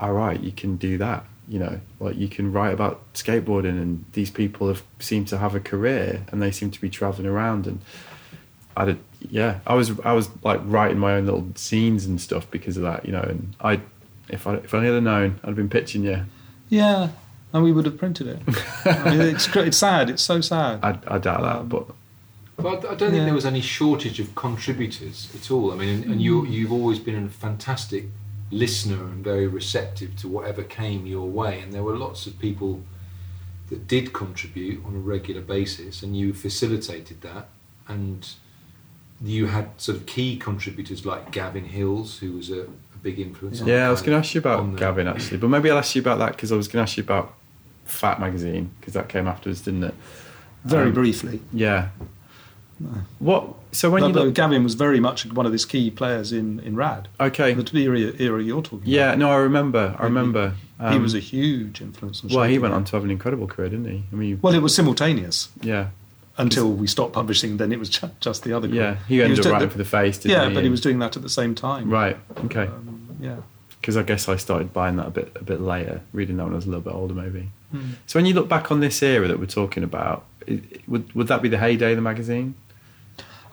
all 0.00 0.12
right, 0.12 0.40
you 0.40 0.52
can 0.52 0.76
do 0.76 0.96
that. 0.98 1.26
You 1.52 1.58
know, 1.58 1.80
like 2.00 2.16
you 2.16 2.28
can 2.28 2.52
write 2.52 2.72
about 2.72 2.94
skateboarding, 3.14 3.76
and 3.82 4.04
these 4.12 4.30
people 4.30 4.68
have 4.68 4.82
seem 4.98 5.24
to 5.26 5.36
have 5.38 5.54
a 5.54 5.60
career, 5.60 6.24
and 6.28 6.40
they 6.42 6.50
seem 6.50 6.70
to 6.70 6.80
be 6.80 6.88
traveling 6.90 7.26
around 7.28 7.66
and. 7.66 7.80
I 8.74 8.86
did, 8.86 8.98
yeah. 9.28 9.58
I 9.66 9.74
was, 9.74 10.00
I 10.00 10.14
was 10.14 10.30
like 10.42 10.58
writing 10.64 10.98
my 10.98 11.12
own 11.16 11.26
little 11.26 11.46
scenes 11.56 12.06
and 12.06 12.18
stuff 12.18 12.50
because 12.50 12.78
of 12.78 12.84
that, 12.84 13.04
you 13.04 13.12
know. 13.12 13.20
And 13.20 13.54
I, 13.60 13.80
if 14.30 14.46
I, 14.46 14.54
if 14.54 14.72
I 14.72 14.82
had 14.82 15.02
known, 15.02 15.38
I'd 15.42 15.48
have 15.48 15.56
been 15.56 15.68
pitching 15.68 16.04
you. 16.04 16.22
Yeah, 16.70 17.10
and 17.52 17.62
we 17.62 17.70
would 17.70 17.84
have 17.84 17.98
printed 17.98 18.28
it. 18.28 18.38
I 18.86 19.10
mean, 19.10 19.20
it's 19.20 19.54
it's 19.56 19.76
sad. 19.76 20.08
It's 20.08 20.22
so 20.22 20.40
sad. 20.40 20.80
I, 20.82 20.98
I 21.06 21.18
doubt 21.18 21.42
that, 21.42 21.56
Um, 21.56 21.68
but 21.68 21.84
But 22.56 22.78
I 22.86 22.94
don't 22.94 23.10
think 23.10 23.14
Yeah. 23.16 23.24
there 23.26 23.34
was 23.34 23.44
any 23.44 23.60
shortage 23.60 24.18
of 24.20 24.34
contributors 24.34 25.28
at 25.34 25.50
all. 25.50 25.70
I 25.72 25.76
mean, 25.76 25.90
and, 25.90 26.04
and 26.12 26.22
you 26.22 26.46
you've 26.46 26.72
always 26.72 26.98
been 26.98 27.26
a 27.26 27.28
fantastic 27.28 28.04
listener 28.52 29.02
and 29.06 29.24
very 29.24 29.46
receptive 29.48 30.14
to 30.18 30.28
whatever 30.28 30.62
came 30.62 31.06
your 31.06 31.26
way. 31.28 31.58
And 31.60 31.72
there 31.72 31.82
were 31.82 31.96
lots 31.96 32.26
of 32.26 32.38
people 32.38 32.82
that 33.70 33.88
did 33.88 34.12
contribute 34.12 34.84
on 34.84 34.94
a 34.94 34.98
regular 34.98 35.40
basis, 35.40 36.02
and 36.02 36.16
you 36.16 36.32
facilitated 36.34 37.22
that. 37.22 37.48
And 37.88 38.28
you 39.24 39.46
had 39.46 39.68
sort 39.80 39.98
of 39.98 40.06
key 40.06 40.36
contributors 40.36 41.04
like 41.06 41.30
Gavin 41.32 41.64
Hills, 41.64 42.18
who 42.18 42.32
was 42.32 42.50
a, 42.50 42.62
a 42.62 42.98
big 43.02 43.18
influence. 43.18 43.60
on 43.60 43.66
yeah, 43.68 43.86
I 43.88 43.90
was 43.90 44.00
going 44.02 44.12
to 44.12 44.18
ask 44.18 44.34
you 44.34 44.40
about 44.40 44.70
the- 44.72 44.78
Gavin 44.78 45.08
actually, 45.08 45.38
but 45.38 45.48
maybe 45.48 45.70
I'll 45.70 45.78
ask 45.78 45.94
you 45.94 46.02
about 46.02 46.18
that 46.18 46.32
because 46.32 46.52
I 46.52 46.56
was 46.56 46.68
going 46.68 46.84
to 46.84 46.90
ask 46.90 46.96
you 46.96 47.02
about 47.04 47.34
Fat 47.84 48.20
Magazine 48.20 48.70
because 48.80 48.94
that 48.94 49.08
came 49.08 49.26
afterwards, 49.26 49.60
didn't 49.62 49.84
it? 49.84 49.94
Very 50.64 50.88
Um, 50.88 50.94
briefly. 50.94 51.40
Yeah. 51.52 51.88
What? 53.18 53.54
So 53.72 53.90
when 53.90 54.02
you 54.04 54.10
look, 54.10 54.34
Gavin 54.34 54.62
was 54.64 54.74
very 54.74 55.00
much 55.00 55.24
one 55.32 55.46
of 55.46 55.52
his 55.52 55.64
key 55.64 55.90
players 55.90 56.32
in, 56.32 56.60
in 56.60 56.76
Rad. 56.76 57.08
okay, 57.20 57.54
The 57.54 57.78
era, 57.84 58.12
era 58.18 58.42
you're 58.42 58.62
talking 58.62 58.82
yeah, 58.84 59.08
about. 59.08 59.18
no, 59.18 59.30
I 59.30 59.36
remember, 59.36 59.96
I 59.98 60.04
remember. 60.04 60.54
he 60.78 60.84
Um, 60.84 61.02
was 61.02 61.14
a 61.14 61.20
huge 61.20 61.80
influence 61.80 62.22
on 62.22 62.30
well, 62.30 62.44
he 62.48 62.58
went 62.58 62.74
on 62.74 62.84
to 62.84 62.96
have 62.96 63.04
an 63.04 63.10
incredible 63.10 63.46
career, 63.46 63.70
didn't 63.70 63.86
he? 63.86 64.02
I 64.12 64.14
mean, 64.14 64.28
you, 64.30 64.38
Well, 64.42 64.54
it 64.54 64.60
was 64.62 64.74
simultaneous 64.74 65.48
yeah, 65.62 65.88
until 66.36 66.70
we 66.72 66.86
stopped 66.86 67.14
publishing. 67.14 67.56
Then 67.56 67.72
it 67.72 67.78
was 67.78 67.88
ju- 67.88 68.10
just 68.20 68.42
the 68.44 68.52
other. 68.52 68.68
group. 68.68 68.78
yeah. 68.80 68.96
He 69.08 69.22
ended 69.22 69.38
up 69.40 69.52
writing 69.52 69.68
the- 69.68 69.72
for 69.72 69.78
the 69.78 69.84
face, 69.86 70.18
didn't 70.18 70.32
Yeah, 70.36 70.48
he? 70.48 70.54
but 70.54 70.64
he 70.64 70.70
was 70.70 70.80
doing 70.82 70.98
that 70.98 71.16
at 71.16 71.22
the 71.22 71.28
same 71.30 71.54
time. 71.54 71.88
right. 71.90 72.16
Okay. 72.44 72.64
Um, 72.66 73.00
yeah. 73.20 73.36
because 73.80 73.96
I 73.96 74.02
guess 74.02 74.28
I 74.28 74.36
started 74.36 74.72
buying 74.72 74.96
that 74.96 75.06
a 75.08 75.10
bit 75.10 75.32
a 75.40 75.42
bit 75.44 75.60
later, 75.60 76.02
reading 76.12 76.36
that 76.36 76.44
when 76.44 76.52
I 76.52 76.56
was 76.56 76.66
a 76.66 76.68
little 76.68 76.82
bit 76.82 76.94
older, 76.94 77.14
maybe. 77.14 77.48
Hmm. 77.72 77.92
So 78.06 78.18
when 78.18 78.26
you 78.26 78.34
look 78.34 78.48
back 78.48 78.70
on 78.70 78.80
this 78.80 79.02
era 79.02 79.26
that 79.28 79.38
we're 79.40 79.46
talking 79.46 79.82
about, 79.82 80.24
would 80.86 81.12
would 81.14 81.28
that 81.28 81.40
be 81.42 81.48
the 81.48 81.58
heyday 81.58 81.90
of 81.92 81.96
the 81.96 82.02
magazine? 82.02 82.54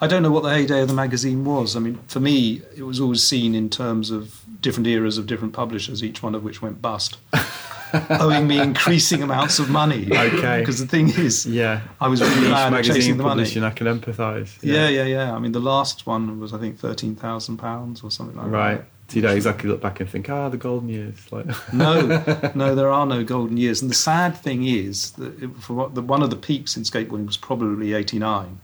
I 0.01 0.07
don't 0.07 0.23
know 0.23 0.31
what 0.31 0.43
the 0.43 0.49
heyday 0.49 0.81
of 0.81 0.87
the 0.87 0.93
magazine 0.93 1.43
was. 1.45 1.75
I 1.75 1.79
mean, 1.79 1.99
for 2.07 2.19
me, 2.19 2.61
it 2.77 2.83
was 2.83 2.99
always 3.01 3.21
seen 3.23 3.53
in 3.55 3.69
terms 3.69 4.11
of 4.11 4.41
different 4.61 4.87
eras 4.87 5.17
of 5.17 5.27
different 5.27 5.53
publishers, 5.53 6.03
each 6.03 6.23
one 6.23 6.35
of 6.35 6.43
which 6.43 6.61
went 6.61 6.81
bust, 6.81 7.17
owing 8.09 8.47
me 8.47 8.59
increasing 8.59 9.21
amounts 9.23 9.59
of 9.59 9.69
money. 9.69 10.07
Okay. 10.11 10.59
Because 10.59 10.79
the 10.79 10.87
thing 10.87 11.09
is, 11.09 11.45
Yeah, 11.45 11.81
I 11.99 12.07
was 12.07 12.21
really 12.21 12.45
each 12.47 12.51
bad 12.51 12.73
at 12.73 12.85
chasing 12.85 13.17
the 13.17 13.23
money. 13.23 13.43
I 13.43 13.69
can 13.71 13.87
empathise. 13.87 14.57
Yeah, 14.61 14.87
yeah, 14.89 15.05
yeah. 15.05 15.33
I 15.35 15.39
mean, 15.39 15.51
the 15.53 15.59
last 15.59 16.05
one 16.05 16.39
was 16.39 16.53
I 16.53 16.57
think 16.59 16.77
thirteen 16.79 17.15
thousand 17.15 17.57
pounds 17.57 18.03
or 18.03 18.11
something 18.11 18.37
like 18.37 18.47
Right. 18.47 18.71
that. 18.75 18.79
Right. 18.79 18.85
So 19.09 19.15
you 19.15 19.21
don't 19.23 19.35
exactly 19.35 19.67
look 19.71 19.81
back 19.81 19.99
and 20.01 20.07
think, 20.07 20.29
ah, 20.29 20.49
the 20.49 20.57
golden 20.57 20.87
years. 20.87 21.17
Like, 21.31 21.47
No, 21.73 22.21
no, 22.53 22.75
there 22.75 22.91
are 22.91 23.07
no 23.07 23.23
golden 23.23 23.57
years. 23.57 23.81
And 23.81 23.89
the 23.89 23.95
sad 23.95 24.37
thing 24.37 24.67
is 24.67 25.11
that 25.13 25.41
it, 25.43 25.49
for 25.57 25.73
what 25.73 25.95
the, 25.95 26.01
one 26.03 26.21
of 26.21 26.29
the 26.29 26.35
peaks 26.35 26.77
in 26.77 26.83
skateboarding 26.83 27.25
was 27.25 27.35
probably 27.37 27.93
'89, 27.93 28.59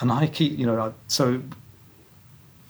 and 0.00 0.12
I 0.12 0.26
keep, 0.26 0.58
you 0.58 0.66
know, 0.66 0.78
I, 0.80 0.92
so 1.08 1.42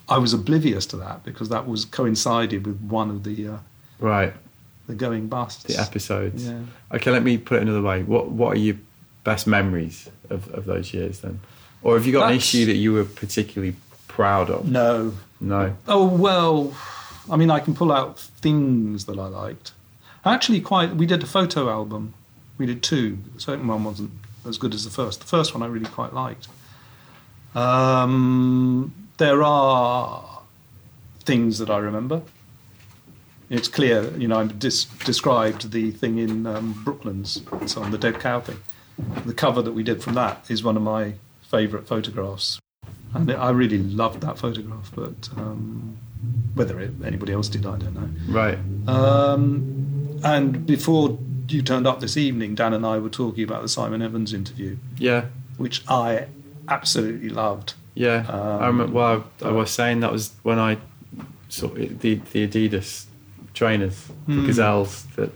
I 0.08 0.18
was 0.18 0.32
oblivious 0.32 0.86
to 0.86 0.96
that 0.98 1.24
because 1.24 1.48
that 1.48 1.66
was 1.66 1.84
coincided 1.84 2.66
with 2.66 2.80
one 2.80 3.10
of 3.10 3.24
the 3.24 3.48
uh, 3.48 3.56
right, 3.98 4.32
the 4.86 4.94
going 4.94 5.28
busts. 5.28 5.64
the 5.64 5.80
episodes. 5.80 6.48
Yeah. 6.48 6.60
Okay, 6.92 7.10
let 7.10 7.22
me 7.22 7.38
put 7.38 7.58
it 7.58 7.62
another 7.62 7.82
way. 7.82 8.02
What 8.02 8.30
what 8.30 8.56
are 8.56 8.60
your 8.60 8.76
best 9.24 9.46
memories 9.46 10.08
of, 10.30 10.48
of 10.54 10.64
those 10.66 10.94
years 10.94 11.20
then? 11.20 11.40
Or 11.82 11.94
have 11.94 12.06
you 12.06 12.12
got 12.12 12.30
an 12.30 12.36
issue 12.36 12.64
that 12.66 12.76
you 12.76 12.92
were 12.92 13.04
particularly 13.04 13.76
proud 14.08 14.50
of? 14.50 14.68
No. 14.68 15.14
No. 15.40 15.76
Oh 15.86 16.06
well, 16.06 16.74
I 17.30 17.36
mean, 17.36 17.50
I 17.50 17.60
can 17.60 17.74
pull 17.74 17.92
out 17.92 18.18
things 18.18 19.04
that 19.06 19.18
I 19.18 19.26
liked. 19.26 19.72
Actually, 20.24 20.60
quite. 20.60 20.96
We 20.96 21.06
did 21.06 21.22
a 21.22 21.26
photo 21.26 21.68
album. 21.68 22.14
We 22.58 22.66
did 22.66 22.82
two. 22.82 23.18
The 23.34 23.40
second 23.40 23.66
one 23.66 23.84
wasn't 23.84 24.10
as 24.48 24.58
good 24.58 24.74
as 24.74 24.84
the 24.84 24.90
first. 24.90 25.20
The 25.20 25.26
first 25.26 25.54
one 25.54 25.62
I 25.62 25.66
really 25.66 25.86
quite 25.90 26.14
liked. 26.14 26.48
Um, 27.56 28.92
there 29.16 29.42
are 29.42 30.42
things 31.24 31.58
that 31.58 31.70
I 31.70 31.78
remember. 31.78 32.22
It's 33.48 33.68
clear, 33.68 34.10
you 34.18 34.28
know, 34.28 34.40
I 34.40 34.46
dis- 34.46 34.84
described 34.84 35.70
the 35.72 35.90
thing 35.90 36.18
in 36.18 36.46
um, 36.46 36.80
Brooklands, 36.84 37.42
so 37.66 37.82
on 37.82 37.92
the 37.92 37.98
dead 37.98 38.20
cow 38.20 38.40
thing. 38.40 38.58
The 39.24 39.34
cover 39.34 39.62
that 39.62 39.72
we 39.72 39.82
did 39.82 40.02
from 40.02 40.14
that 40.14 40.44
is 40.50 40.62
one 40.64 40.76
of 40.76 40.82
my 40.82 41.14
favourite 41.42 41.86
photographs, 41.86 42.58
and 43.14 43.30
I 43.32 43.50
really 43.50 43.78
loved 43.78 44.20
that 44.22 44.36
photograph. 44.38 44.90
But 44.94 45.28
um, 45.36 45.96
whether 46.54 46.80
it, 46.80 46.90
anybody 47.04 47.32
else 47.32 47.48
did, 47.48 47.66
I 47.66 47.76
don't 47.78 47.94
know. 47.94 48.08
Right. 48.32 48.58
Um, 48.88 50.20
and 50.24 50.66
before 50.66 51.18
you 51.48 51.62
turned 51.62 51.86
up 51.86 52.00
this 52.00 52.16
evening, 52.16 52.54
Dan 52.56 52.72
and 52.74 52.84
I 52.84 52.98
were 52.98 53.10
talking 53.10 53.44
about 53.44 53.62
the 53.62 53.68
Simon 53.68 54.02
Evans 54.02 54.32
interview, 54.32 54.76
Yeah. 54.98 55.26
which 55.56 55.82
I 55.88 56.26
absolutely 56.68 57.28
loved. 57.30 57.74
Yeah, 57.94 58.26
Um, 58.28 58.62
I 58.62 58.66
remember. 58.66 58.92
Well, 58.92 59.24
I, 59.42 59.48
I 59.48 59.52
was 59.52 59.70
saying 59.70 60.00
that 60.00 60.12
was 60.12 60.32
when 60.42 60.58
I 60.58 60.78
saw 61.48 61.68
the 61.68 61.86
the 62.32 62.46
Adidas 62.48 63.06
trainers, 63.54 64.06
the 64.26 64.34
Hmm. 64.34 64.46
Gazelles. 64.46 65.04
That 65.16 65.30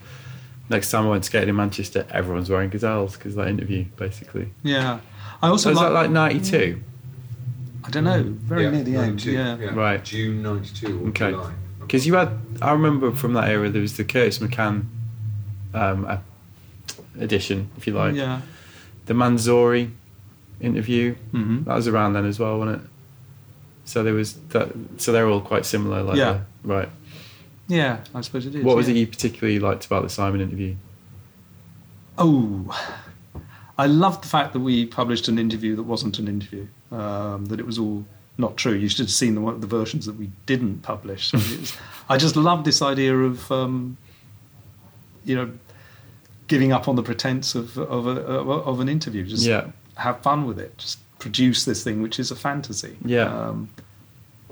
next 0.69 0.91
time 0.91 1.07
I 1.07 1.11
went 1.11 1.25
skating 1.25 1.49
in 1.49 1.57
Manchester, 1.57 2.07
everyone's 2.11 2.51
wearing 2.51 2.69
Gazelles 2.71 3.15
because 3.17 3.35
that 3.37 3.49
interview, 3.49 3.85
basically. 3.97 4.51
Yeah, 4.63 5.01
I 5.43 5.49
also 5.49 5.71
So 5.71 5.71
was 5.71 5.79
that 5.81 5.93
like, 5.93 6.03
like 6.05 6.11
ninety 6.11 6.41
two? 6.51 6.83
I 7.83 7.89
don't 7.91 8.05
know, 8.05 8.23
very 8.23 8.65
Yeah, 8.65 8.71
near 8.73 8.83
the 8.85 8.97
end. 8.97 9.25
92, 9.27 9.33
Yeah. 9.33 9.57
Right. 9.75 10.05
June 10.05 10.43
92 10.43 11.01
or 11.03 11.09
Okay. 11.09 11.31
July. 11.31 11.53
Because 11.81 12.07
you 12.07 12.15
had, 12.15 12.29
I 12.61 12.73
remember 12.73 13.11
from 13.13 13.33
that 13.33 13.49
era 13.49 13.71
there 13.71 13.81
was 13.81 13.97
the 13.97 14.05
Curtis 14.05 14.39
McCann 14.39 14.85
um, 15.73 16.05
uh, 16.05 16.19
edition, 17.19 17.71
if 17.79 17.87
you 17.87 17.95
like, 17.95 18.15
yeah. 18.15 18.43
the 19.07 19.15
Manzoori 19.15 19.91
interview. 20.61 21.15
hmm 21.33 21.63
That 21.65 21.75
was 21.75 21.89
around 21.89 22.13
then 22.15 22.27
as 22.27 22.39
well, 22.39 22.59
wasn't 22.59 22.83
it? 22.83 22.89
So 23.85 24.03
there 24.03 24.15
was 24.15 24.35
that. 24.51 24.69
So 24.99 25.13
they're 25.13 25.27
all 25.29 25.41
quite 25.41 25.65
similar. 25.67 26.03
Like 26.03 26.17
Yeah. 26.17 26.41
the- 26.63 26.69
right. 26.69 26.89
Yeah, 27.69 27.99
I 28.15 28.21
suppose 28.21 28.47
it 28.47 28.55
is. 28.55 28.65
What 28.65 28.77
was 28.77 28.89
yeah. 28.89 28.95
it 28.97 28.99
you 28.99 29.07
particularly 29.07 29.59
liked 29.61 29.87
about 29.87 30.03
the 30.03 30.09
Simon 30.09 30.41
interview? 30.41 30.75
Oh, 32.19 32.77
I 33.79 33.87
loved 33.87 34.25
the 34.25 34.29
fact 34.29 34.53
that 34.53 34.61
we 34.61 34.85
published 34.87 35.29
an 35.29 35.39
interview 35.39 35.77
that 35.77 35.85
wasn't 35.85 36.19
an 36.19 36.29
interview. 36.29 36.67
Um, 36.93 37.47
that 37.47 37.61
it 37.61 37.67
was 37.67 37.79
all 37.79 38.05
not 38.37 38.57
true. 38.57 38.73
You 38.73 38.89
should 38.89 38.99
have 39.01 39.11
seen 39.11 39.35
the, 39.37 39.53
the 39.59 39.67
versions 39.67 40.07
that 40.07 40.17
we 40.17 40.31
didn't 40.47 40.83
publish. 40.83 41.29
So 41.29 41.39
it 41.39 41.61
was, 41.61 41.77
I 42.09 42.17
just 42.17 42.37
love 42.37 42.65
this 42.65 42.83
idea 42.83 43.17
of, 43.17 43.51
um, 43.53 43.97
you 45.25 45.37
know, 45.37 45.51
giving 46.49 46.73
up 46.73 46.89
on 46.89 46.97
the 46.97 47.03
pretense 47.03 47.55
of 47.55 47.79
of, 47.79 48.07
a- 48.07 48.21
of 48.21 48.81
an 48.81 48.89
interview. 48.89 49.25
Just 49.25 49.47
Yeah. 49.47 49.69
Have 49.97 50.21
fun 50.23 50.47
with 50.47 50.59
it. 50.59 50.77
Just 50.79 50.99
produce 51.19 51.65
this 51.65 51.85
thing, 51.85 52.03
which 52.03 52.19
is 52.19 52.31
a 52.31 52.37
fantasy. 52.37 52.97
Yeah. 53.05 53.25
Um, 53.25 53.69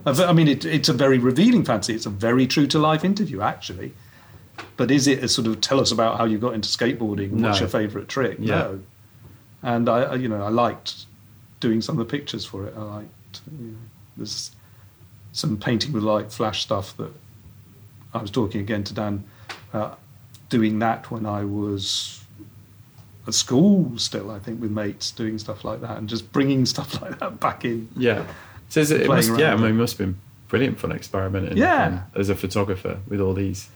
I 0.06 0.32
mean, 0.32 0.48
it, 0.48 0.64
it's 0.64 0.88
a 0.88 0.92
very 0.92 1.18
revealing 1.18 1.64
fantasy. 1.64 1.94
It's 1.94 2.06
a 2.06 2.10
very 2.10 2.46
true 2.46 2.66
to 2.68 2.78
life 2.78 3.04
interview, 3.04 3.40
actually. 3.42 3.92
But 4.76 4.90
is 4.90 5.06
it 5.06 5.22
a 5.22 5.28
sort 5.28 5.46
of 5.46 5.60
tell 5.60 5.80
us 5.80 5.90
about 5.92 6.18
how 6.18 6.24
you 6.24 6.38
got 6.38 6.54
into 6.54 6.68
skateboarding? 6.68 7.30
What's 7.30 7.60
your 7.60 7.68
favourite 7.68 8.08
trick? 8.08 8.38
Yeah. 8.40 8.54
No. 8.56 8.80
And 9.62 9.88
I, 9.88 10.02
I- 10.02 10.14
you 10.14 10.28
know, 10.28 10.42
I 10.42 10.48
liked 10.48 11.06
doing 11.60 11.80
some 11.80 11.98
of 11.98 12.06
the 12.06 12.10
pictures 12.10 12.44
for 12.44 12.64
it. 12.66 12.74
I 12.76 12.82
liked, 12.82 13.40
you 13.60 13.68
know, 13.68 13.76
there's 14.16 14.52
some 15.32 15.56
painting 15.56 15.92
with 15.92 16.02
light 16.04 16.32
flash 16.32 16.62
stuff 16.62 16.96
that 16.96 17.12
I 18.14 18.18
was 18.18 18.30
talking 18.30 18.60
again 18.60 18.84
to 18.84 18.94
Dan, 18.94 19.24
uh, 19.72 19.94
doing 20.48 20.78
that 20.78 21.10
when 21.10 21.26
I 21.26 21.44
was 21.44 22.24
at 23.28 23.34
school 23.34 23.92
still, 23.98 24.30
I 24.30 24.38
think, 24.40 24.60
with 24.60 24.70
mates, 24.72 25.10
doing 25.12 25.38
stuff 25.38 25.64
like 25.64 25.80
that 25.82 25.96
and 25.98 26.08
just 26.08 26.32
bringing 26.32 26.66
stuff 26.74 27.00
like 27.00 27.18
that 27.20 27.38
back 27.38 27.64
in. 27.64 27.88
Yeah. 27.96 28.24
So 28.70 28.80
is 28.80 28.90
it, 28.90 29.02
it 29.02 29.08
must, 29.08 29.38
yeah, 29.38 29.52
I 29.52 29.56
mean, 29.56 29.70
it 29.70 29.74
must 29.74 29.96
have 29.98 30.06
been 30.06 30.16
brilliant 30.48 30.78
fun 30.80 30.92
experiment. 30.92 31.48
And, 31.48 31.58
Yeah. 31.58 32.02
as 32.14 32.28
a 32.28 32.34
photographer 32.34 32.98
with 33.08 33.20
all 33.20 33.34
these 33.34 33.68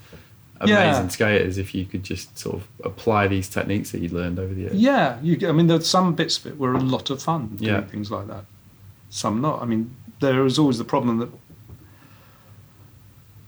Yeah. 0.66 0.82
amazing 0.82 1.10
skaters, 1.10 1.58
if 1.58 1.74
you 1.74 1.84
could 1.84 2.02
just 2.02 2.38
sort 2.38 2.56
of 2.56 2.68
apply 2.84 3.28
these 3.28 3.48
techniques 3.48 3.90
that 3.92 4.00
you 4.00 4.08
learned 4.08 4.38
over 4.38 4.52
the 4.54 4.60
years. 4.62 4.74
Yeah, 4.74 5.18
you, 5.22 5.48
I 5.48 5.52
mean, 5.52 5.66
there's 5.66 5.86
some 5.86 6.14
bits 6.14 6.38
of 6.38 6.46
it 6.46 6.58
were 6.58 6.72
a 6.74 6.80
lot 6.80 7.10
of 7.10 7.22
fun 7.22 7.48
doing 7.56 7.70
Yeah. 7.74 7.80
things 7.82 8.10
like 8.10 8.26
that. 8.28 8.44
Some 9.10 9.40
not. 9.40 9.60
I 9.62 9.66
mean, 9.66 9.94
there 10.20 10.44
is 10.46 10.58
always 10.58 10.78
the 10.78 10.84
problem 10.84 11.18
that 11.18 11.28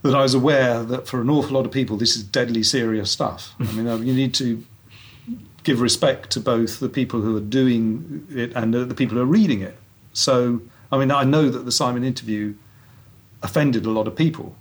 that 0.03 0.13
I 0.13 0.21
was 0.21 0.35
aware 0.35 0.83
that 0.83 1.07
for 1.07 1.19
an 1.21 1.29
awful 1.31 1.53
lot 1.55 1.65
of 1.65 1.71
people, 1.71 1.97
this 1.97 2.15
is 2.15 2.23
deadly 2.23 2.61
serious 2.61 3.09
stuff. 3.09 3.55
I 3.59 3.71
mean, 3.71 3.85
you 4.05 4.13
need 4.13 4.33
to 4.35 4.63
give 5.65 5.81
respect 5.81 6.29
to 6.29 6.39
both 6.39 6.79
the 6.79 6.87
people 6.87 7.21
who 7.21 7.35
are 7.35 7.41
doing 7.41 8.25
it 8.29 8.53
and 8.55 8.73
the 8.73 8.93
people 8.93 9.17
who 9.17 9.23
are 9.23 9.25
reading 9.25 9.61
it. 9.61 9.75
So, 10.13 10.61
I 10.91 10.97
mean, 10.97 11.11
I 11.11 11.23
know 11.23 11.49
that 11.49 11.65
the 11.65 11.71
Simon 11.71 12.03
interview 12.05 12.53
offended 13.41 13.85
a 13.85 13.89
lot 13.89 14.07
of 14.07 14.15
people 14.15 14.55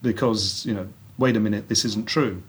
because, 0.00 0.64
you 0.64 0.72
know, 0.72 0.88
wait 1.18 1.36
a 1.36 1.40
minute, 1.40 1.68
this 1.68 1.84
isn't 1.84 2.06
true. 2.06 2.42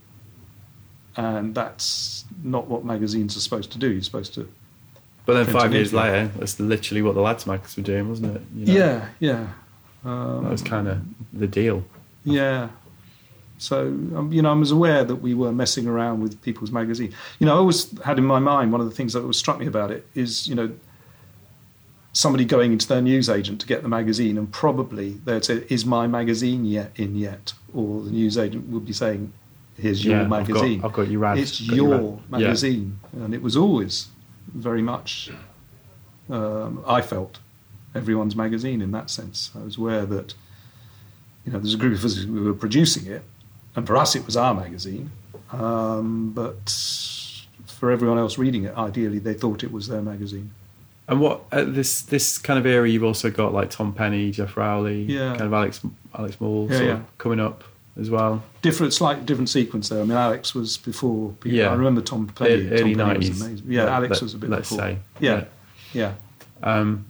And 1.18 1.54
that's 1.54 2.24
not 2.44 2.68
what 2.68 2.86
magazines 2.86 3.36
are 3.36 3.42
supposed 3.42 3.72
to 3.74 3.80
do. 3.80 3.92
You're 3.92 4.04
supposed 4.04 4.34
to. 4.36 4.48
But 5.26 5.34
then 5.34 5.54
five 5.54 5.74
years 5.74 5.94
later, 5.94 6.28
that's 6.38 6.60
literally 6.60 7.02
what 7.02 7.16
the 7.16 7.22
lads 7.22 7.46
mags 7.46 7.76
were 7.76 7.84
doing, 7.84 8.08
wasn't 8.08 8.38
it? 8.38 8.42
You 8.56 8.66
know, 8.68 8.74
Yeah, 8.74 9.10
yeah. 9.20 9.48
Um, 10.06 10.44
that 10.44 10.52
was 10.52 10.62
kind 10.62 10.88
of 10.88 11.02
the 11.34 11.48
deal. 11.48 11.84
Yeah. 12.24 12.70
So, 13.62 13.86
um, 14.16 14.30
you 14.34 14.42
know, 14.42 14.50
I 14.50 14.56
was 14.56 14.72
aware 14.72 15.04
that 15.04 15.18
we 15.18 15.36
were 15.36 15.52
messing 15.52 15.86
around 15.86 16.22
with 16.22 16.42
people's 16.42 16.72
magazine. 16.72 17.14
You 17.40 17.46
know, 17.46 17.54
I 17.54 17.58
always 17.58 17.96
had 18.00 18.18
in 18.18 18.26
my 18.26 18.40
mind 18.40 18.72
one 18.72 18.82
of 18.82 18.90
the 18.90 18.96
things 18.96 19.14
that 19.14 19.22
always 19.22 19.38
struck 19.38 19.60
me 19.60 19.68
about 19.68 19.92
it 19.92 20.08
is, 20.16 20.48
you 20.48 20.56
know, 20.56 20.72
somebody 22.14 22.44
going 22.44 22.72
into 22.74 22.88
their 22.88 23.02
newsagent 23.02 23.62
to 23.62 23.68
get 23.68 23.84
the 23.84 23.88
magazine 23.88 24.38
and 24.38 24.52
probably 24.52 25.12
they'd 25.26 25.46
say, 25.46 25.64
Is 25.70 25.86
my 25.86 26.08
magazine 26.08 26.66
yet 26.66 26.92
in 26.96 27.16
yet? 27.16 27.54
Or 27.74 28.02
the 28.02 28.10
newsagent 28.10 28.68
would 28.70 28.86
be 28.86 28.94
saying, 28.94 29.32
Here's 29.78 30.04
your 30.04 30.16
Yeah, 30.16 30.24
I've 30.24 30.30
got- 30.30 30.40
magazine. 30.48 30.82
I've 30.84 30.94
got 30.94 31.08
your 31.10 31.26
ad. 31.26 31.38
It's 31.38 31.60
Got 31.62 31.76
your 31.76 31.88
your 31.88 31.96
ad. 31.96 32.02
Yeah. 32.42 32.48
magazine. 32.48 33.00
And 33.14 33.34
it 33.34 33.42
was 33.44 33.56
always 33.56 34.08
very 34.54 34.82
much, 34.82 35.30
um, 36.30 36.84
I 36.88 37.02
felt, 37.02 37.38
everyone's 37.94 38.36
magazine 38.36 38.82
in 38.82 38.92
that 38.92 39.10
sense. 39.12 39.52
I 39.56 39.64
was 39.64 39.78
aware 39.78 40.06
that, 40.08 40.34
you 41.46 41.52
know, 41.54 41.60
there's 41.60 41.74
a 41.76 41.78
group 41.78 41.94
of 41.94 42.04
us 42.06 42.18
who 42.18 42.44
were 42.44 42.54
producing 42.54 43.06
it, 43.12 43.24
and 43.76 43.86
for 43.88 43.98
us 43.98 44.16
it 44.16 44.26
was 44.26 44.36
our 44.38 44.54
magazine, 44.54 45.12
um, 45.52 46.32
but 46.34 46.70
for 47.68 47.92
everyone 47.92 48.18
else 48.18 48.38
reading 48.38 48.66
it, 48.66 48.76
ideally 48.78 49.20
they 49.20 49.34
thought 49.34 49.64
it 49.64 49.72
was 49.72 49.88
their 49.88 50.02
magazine. 50.02 50.52
And 51.08 51.20
what 51.20 51.44
at 51.52 51.74
this 51.76 52.02
this 52.04 52.38
kind 52.38 52.58
of 52.60 52.66
era, 52.66 52.88
you've 52.90 53.04
also 53.04 53.30
got 53.32 53.54
like 53.54 53.70
Tom 53.70 53.92
Penny, 53.94 54.32
Geoff 54.32 54.56
Rowley, 54.56 55.04
Yeah. 55.04 55.30
kind 55.32 55.42
of 55.42 55.54
Alex 55.54 55.82
Alex 56.18 56.40
Moore 56.40 56.68
Yeah, 56.70 56.76
sort 56.78 56.88
yeah. 56.88 56.94
of 56.94 57.18
coming 57.18 57.40
up 57.40 57.64
as 58.00 58.10
well. 58.10 58.42
Different, 58.62 58.94
slightly 58.94 59.26
different 59.26 59.50
sequence 59.50 59.90
there. 59.90 60.00
I 60.00 60.04
mean, 60.04 60.18
Alex 60.18 60.56
was 60.56 60.78
before. 60.78 61.34
Peter. 61.42 61.56
Yeah. 61.56 61.70
I 61.70 61.74
remember 61.74 62.00
Tom 62.02 62.28
Penny. 62.28 62.52
Ear- 62.52 62.74
early 62.80 62.96
Tom 62.96 63.08
Penny 63.08 63.18
was 63.18 63.30
nineties. 63.30 63.42
amazing. 63.42 63.66
Yeah, 63.72 63.86
Alex 63.94 64.22
was 64.22 64.34
a 64.34 64.38
bit 64.38 64.50
Let's 64.50 64.70
before. 64.70 64.86
say. 64.88 64.98
Yeah, 65.20 65.44
yeah. 65.92 66.14
Um, 66.64 67.06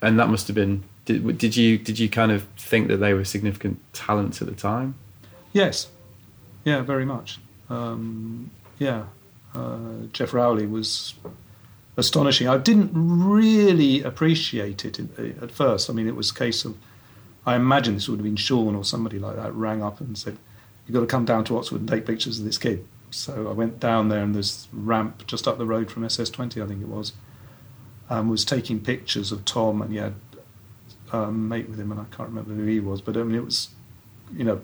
and 0.00 0.18
that 0.20 0.28
must 0.28 0.46
have 0.46 0.54
been. 0.54 0.84
Did, 1.06 1.38
did 1.38 1.56
you 1.56 1.78
did 1.78 1.98
you 1.98 2.08
kind 2.08 2.30
of 2.30 2.44
think 2.56 2.86
that 2.88 2.98
they 2.98 3.14
were 3.14 3.24
significant 3.24 3.80
talents 3.92 4.40
at 4.40 4.46
the 4.48 4.54
time? 4.54 4.94
Yes, 5.52 5.88
yeah, 6.64 6.82
very 6.82 7.04
much. 7.04 7.38
Um, 7.70 8.50
yeah, 8.78 9.04
uh, 9.54 9.78
Geoff 10.12 10.34
Rowley 10.34 10.66
was 10.66 11.14
astonishing. 11.96 12.48
I 12.48 12.58
didn't 12.58 12.90
really 12.94 14.02
appreciate 14.02 14.84
it 14.84 14.98
in, 14.98 15.38
at 15.42 15.50
first. 15.50 15.90
I 15.90 15.92
mean, 15.92 16.06
it 16.06 16.16
was 16.16 16.30
a 16.30 16.34
case 16.34 16.64
of 16.64 16.76
I 17.46 17.56
imagine 17.56 17.94
this 17.94 18.08
would 18.08 18.18
have 18.18 18.24
been 18.24 18.36
Sean 18.36 18.74
or 18.74 18.84
somebody 18.84 19.18
like 19.18 19.36
that 19.36 19.54
rang 19.54 19.82
up 19.82 20.00
and 20.00 20.18
said, 20.18 20.36
"You've 20.86 20.94
got 20.94 21.00
to 21.00 21.06
come 21.06 21.24
down 21.24 21.44
to 21.44 21.56
Oxford 21.56 21.80
and 21.80 21.88
take 21.88 22.04
pictures 22.04 22.38
of 22.38 22.44
this 22.44 22.58
kid." 22.58 22.86
So 23.10 23.48
I 23.48 23.52
went 23.52 23.80
down 23.80 24.10
there, 24.10 24.22
and 24.22 24.34
there's 24.34 24.68
ramp 24.72 25.26
just 25.26 25.48
up 25.48 25.56
the 25.56 25.64
road 25.64 25.90
from 25.90 26.02
SS20, 26.02 26.62
I 26.62 26.66
think 26.66 26.82
it 26.82 26.88
was, 26.88 27.14
and 28.10 28.28
was 28.28 28.44
taking 28.44 28.80
pictures 28.80 29.32
of 29.32 29.46
Tom, 29.46 29.80
and 29.80 29.90
he 29.92 29.96
had 29.96 30.14
a 31.10 31.32
mate 31.32 31.70
with 31.70 31.80
him, 31.80 31.90
and 31.90 32.00
I 32.00 32.04
can't 32.14 32.28
remember 32.28 32.52
who 32.52 32.66
he 32.66 32.80
was, 32.80 33.00
but 33.00 33.16
I 33.16 33.22
mean, 33.22 33.36
it 33.36 33.44
was, 33.44 33.70
you 34.36 34.44
know, 34.44 34.60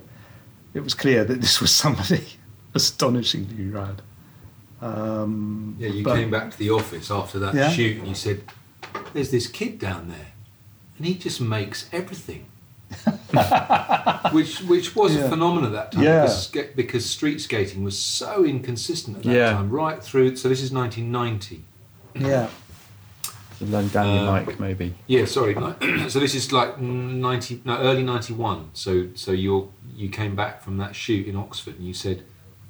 it 0.74 0.82
was 0.82 0.94
clear 0.94 1.24
that 1.24 1.40
this 1.40 1.60
was 1.60 1.72
somebody 1.74 2.24
astonishingly 2.74 3.66
rad. 3.70 4.02
Um, 4.82 5.76
Yeah, 5.78 5.88
you 5.88 6.04
but- 6.04 6.16
came 6.16 6.30
back 6.30 6.50
to 6.50 6.58
the 6.58 6.70
office 6.70 7.10
after 7.10 7.38
that 7.38 7.54
Yeah. 7.54 7.70
shoot 7.70 7.98
and 7.98 8.08
you 8.08 8.14
said, 8.14 8.42
"There's 9.12 9.30
this 9.30 9.46
kid 9.46 9.78
down 9.78 10.08
there, 10.08 10.32
and 10.98 11.06
he 11.06 11.14
just 11.14 11.40
makes 11.40 11.86
everything." 11.92 12.46
which 14.32 14.60
which 14.62 14.94
was 14.94 15.14
Yeah. 15.14 15.22
a 15.24 15.28
phenomenon 15.28 15.64
at 15.66 15.72
that 15.72 15.92
time 15.92 16.02
Yeah. 16.04 16.22
because, 16.22 16.48
because 16.76 17.06
street 17.10 17.40
skating 17.40 17.82
was 17.82 17.98
so 17.98 18.44
inconsistent 18.44 19.16
at 19.18 19.22
that 19.24 19.32
Yeah. 19.34 19.50
time, 19.52 19.70
right 19.70 20.02
through. 20.02 20.36
So 20.36 20.48
this 20.48 20.62
is 20.62 20.70
1990. 20.70 21.64
Yeah, 22.14 22.48
So 23.58 23.64
then 23.66 23.88
Danny 23.88 24.18
Uh, 24.18 24.32
Mike 24.32 24.58
maybe. 24.60 24.94
Yeah, 25.06 25.24
sorry. 25.26 25.54
so 26.08 26.18
this 26.20 26.34
is 26.34 26.52
like 26.52 26.80
90, 26.80 27.62
no, 27.64 27.78
early 27.78 28.02
91. 28.02 28.70
So 28.72 29.08
so 29.14 29.32
you 29.32 29.72
you 29.94 30.08
came 30.08 30.34
back 30.34 30.62
from 30.62 30.76
that 30.78 30.94
shoot 30.96 31.26
in 31.26 31.36
Oxford 31.36 31.76
and 31.78 31.86
you 31.86 31.94
said, 31.94 32.24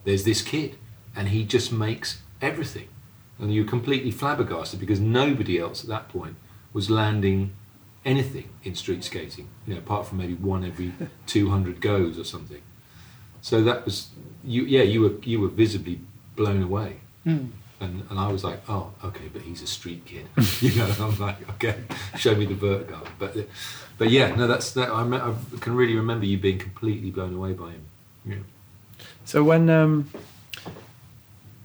"There's 0.04 0.24
this 0.24 0.42
kid, 0.42 0.76
and 1.16 1.28
he 1.28 1.44
just 1.44 1.72
makes 1.72 2.20
everything," 2.42 2.88
and 3.38 3.52
you 3.52 3.62
were 3.64 3.68
completely 3.70 4.10
flabbergasted 4.10 4.78
because 4.80 5.00
nobody 5.00 5.58
else 5.58 5.82
at 5.82 5.88
that 5.88 6.08
point 6.08 6.36
was 6.74 6.90
landing 6.90 7.52
anything 8.04 8.48
in 8.62 8.74
street 8.74 9.02
skating. 9.04 9.48
You 9.66 9.74
know, 9.74 9.78
apart 9.80 10.06
from 10.06 10.18
maybe 10.18 10.34
one 10.34 10.64
every 10.64 10.92
200 11.26 11.80
goes 11.80 12.18
or 12.18 12.24
something. 12.24 12.60
So 13.40 13.62
that 13.64 13.84
was 13.86 14.08
you. 14.44 14.64
Yeah, 14.64 14.82
you 14.82 15.00
were 15.00 15.14
you 15.22 15.40
were 15.40 15.48
visibly 15.48 16.00
blown 16.36 16.62
away. 16.62 17.00
And, 17.84 18.10
and 18.10 18.18
I 18.18 18.28
was 18.28 18.42
like, 18.44 18.60
oh, 18.68 18.92
okay, 19.04 19.28
but 19.32 19.42
he's 19.42 19.62
a 19.62 19.66
street 19.66 20.04
kid, 20.04 20.26
you 20.60 20.74
know. 20.76 20.86
And 20.86 21.00
I'm 21.00 21.18
like, 21.18 21.48
okay, 21.50 21.76
show 22.16 22.34
me 22.34 22.46
the 22.46 22.54
vert 22.54 22.88
guy. 22.88 23.00
But 23.18 23.36
but 23.98 24.10
yeah, 24.10 24.34
no, 24.34 24.46
that's 24.46 24.72
that. 24.72 24.90
I, 24.90 25.02
I 25.02 25.34
can 25.60 25.74
really 25.74 25.94
remember 25.94 26.26
you 26.26 26.38
being 26.38 26.58
completely 26.58 27.10
blown 27.10 27.34
away 27.34 27.52
by 27.52 27.70
him. 27.70 27.86
Yeah. 28.24 28.36
So 29.24 29.44
when 29.44 29.70
um, 29.70 30.10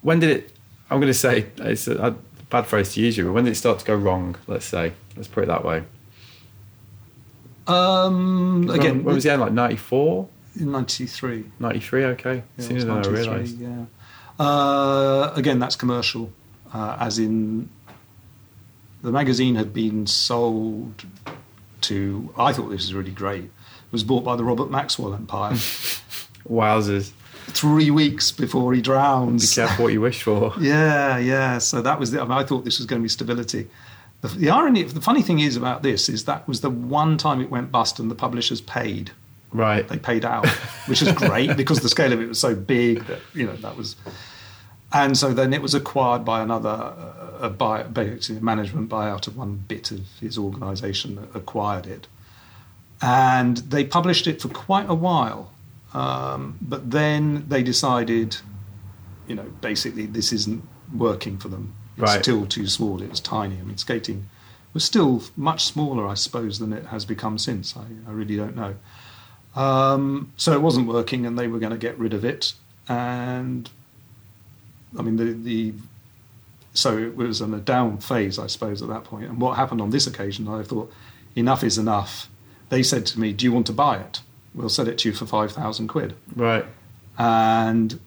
when 0.01 0.20
did 0.20 0.30
it? 0.30 0.55
I'm 0.89 0.99
going 0.99 1.11
to 1.11 1.17
say 1.17 1.45
it's 1.57 1.88
a, 1.88 1.95
a 1.97 2.15
bad 2.49 2.65
phrase 2.65 2.93
to 2.93 3.01
use, 3.01 3.17
you, 3.17 3.26
but 3.26 3.34
when 3.34 3.43
did 3.45 3.51
it 3.51 3.55
start 3.55 3.80
to 3.80 3.86
go 3.86 3.95
wrong? 3.95 4.36
Let's 4.47 4.65
say, 4.65 4.93
let's 5.15 5.28
put 5.28 5.43
it 5.43 5.47
that 5.47 5.63
way. 5.63 5.84
Um, 7.67 8.67
again, 8.72 9.03
when 9.03 9.13
was 9.13 9.24
the 9.24 9.32
end? 9.32 9.41
Like 9.41 9.51
94, 9.51 10.28
in 10.59 10.72
'93. 10.72 11.45
93? 11.59 12.05
Okay, 12.05 12.43
Yeah, 12.57 12.65
sooner 12.65 12.80
it 12.80 12.86
than 12.86 13.05
I 13.05 13.07
realised. 13.07 13.59
Yeah. 13.59 13.86
Uh, 14.39 15.31
again, 15.35 15.59
that's 15.59 15.75
commercial, 15.75 16.31
uh, 16.73 16.97
as 16.99 17.19
in 17.19 17.69
the 19.01 19.11
magazine 19.11 19.55
had 19.55 19.73
been 19.73 20.07
sold 20.07 21.03
to. 21.81 22.33
I 22.37 22.53
thought 22.53 22.69
this 22.69 22.81
was 22.81 22.93
really 22.93 23.11
great. 23.11 23.43
It 23.45 23.91
was 23.91 24.03
bought 24.03 24.23
by 24.23 24.35
the 24.35 24.43
Robert 24.43 24.69
Maxwell 24.71 25.13
Empire 25.13 25.53
Wowzers! 26.49 27.11
three 27.47 27.89
weeks 27.89 28.31
before 28.31 28.73
he 28.73 28.79
Be 28.79 28.83
drowns. 28.83 29.55
careful 29.55 29.85
what 29.85 29.93
you 29.93 30.01
wish 30.01 30.21
for. 30.23 30.53
Yeah, 30.59 31.17
yeah. 31.17 31.57
So 31.57 31.81
that 31.81 31.99
was 31.99 32.11
the. 32.11 32.21
I, 32.21 32.23
mean, 32.23 32.31
I 32.33 32.43
thought 32.43 32.63
this 32.63 32.77
was 32.79 32.85
going 32.85 33.01
to 33.01 33.03
be 33.03 33.09
stability. 33.09 33.67
The, 34.21 34.27
the 34.29 34.49
irony, 34.51 34.83
the 34.83 35.01
funny 35.01 35.21
thing 35.21 35.39
is 35.39 35.55
about 35.55 35.81
this 35.83 36.07
is 36.09 36.25
that 36.25 36.47
was 36.47 36.61
the 36.61 36.69
one 36.69 37.17
time 37.17 37.41
it 37.41 37.49
went 37.49 37.71
bust 37.71 37.99
and 37.99 38.09
the 38.11 38.15
publishers 38.15 38.61
paid. 38.61 39.11
Right. 39.51 39.87
They 39.87 39.97
paid 39.97 40.25
out, 40.25 40.47
which 40.87 41.01
is 41.01 41.11
great 41.13 41.57
because 41.57 41.79
the 41.79 41.89
scale 41.89 42.13
of 42.13 42.21
it 42.21 42.27
was 42.27 42.39
so 42.39 42.53
big 42.55 43.05
that 43.07 43.19
you 43.33 43.45
know 43.45 43.55
that 43.57 43.75
was. 43.77 43.95
And 44.91 45.15
so 45.17 45.33
then 45.33 45.53
it 45.53 45.61
was 45.61 45.75
acquired 45.75 46.25
by 46.25 46.41
another, 46.41 46.69
uh, 46.69 47.37
a 47.41 47.49
buy, 47.49 47.83
basically 47.83 48.37
a 48.37 48.41
management 48.41 48.89
buyout 48.89 49.27
of 49.27 49.37
one 49.37 49.63
bit 49.67 49.91
of 49.91 50.01
his 50.19 50.35
organisation 50.37 51.15
that 51.15 51.35
acquired 51.35 51.85
it, 51.85 52.07
and 53.01 53.57
they 53.57 53.83
published 53.85 54.27
it 54.27 54.41
for 54.41 54.49
quite 54.49 54.89
a 54.89 54.95
while, 54.95 55.51
um, 55.93 56.57
but 56.61 56.89
then 56.91 57.45
they 57.47 57.61
decided, 57.63 58.37
you 59.27 59.35
know, 59.35 59.45
basically 59.61 60.05
this 60.07 60.33
isn't 60.33 60.63
working 60.95 61.37
for 61.37 61.49
them. 61.49 61.73
It's 61.97 62.01
Right. 62.03 62.23
still 62.23 62.45
too 62.45 62.65
small. 62.67 63.01
It 63.01 63.09
was 63.09 63.19
tiny. 63.19 63.57
I 63.59 63.63
mean, 63.63 63.77
skating 63.77 64.27
was 64.73 64.83
still 64.83 65.21
much 65.35 65.65
smaller, 65.65 66.07
I 66.07 66.13
suppose, 66.15 66.59
than 66.59 66.73
it 66.73 66.85
has 66.87 67.05
become 67.05 67.37
since. 67.37 67.75
I, 67.77 67.85
I 68.07 68.11
really 68.11 68.37
don't 68.37 68.55
know. 68.55 68.75
Um, 69.55 70.31
so 70.37 70.53
it 70.53 70.61
wasn't 70.61 70.87
working, 70.87 71.25
and 71.25 71.37
they 71.37 71.47
were 71.47 71.59
going 71.59 71.71
to 71.71 71.77
get 71.77 71.97
rid 71.97 72.13
of 72.13 72.23
it. 72.23 72.53
And 72.87 73.69
I 74.97 75.01
mean, 75.01 75.17
the, 75.17 75.33
the 75.33 75.73
so 76.73 76.97
it 76.97 77.15
was 77.15 77.41
in 77.41 77.53
a 77.53 77.59
down 77.59 77.97
phase, 77.97 78.39
I 78.39 78.47
suppose, 78.47 78.81
at 78.81 78.89
that 78.89 79.03
point. 79.03 79.25
And 79.25 79.39
what 79.39 79.57
happened 79.57 79.81
on 79.81 79.89
this 79.89 80.07
occasion, 80.07 80.47
I 80.47 80.63
thought, 80.63 80.91
enough 81.35 81.63
is 81.63 81.77
enough. 81.77 82.29
They 82.69 82.83
said 82.83 83.05
to 83.07 83.19
me, 83.19 83.33
"Do 83.33 83.45
you 83.45 83.51
want 83.51 83.67
to 83.67 83.73
buy 83.73 83.97
it? 83.97 84.21
We'll 84.53 84.69
sell 84.69 84.87
it 84.87 84.99
to 84.99 85.09
you 85.09 85.15
for 85.15 85.25
five 85.25 85.51
thousand 85.51 85.87
quid." 85.87 86.15
Right. 86.35 86.65
And 87.17 87.99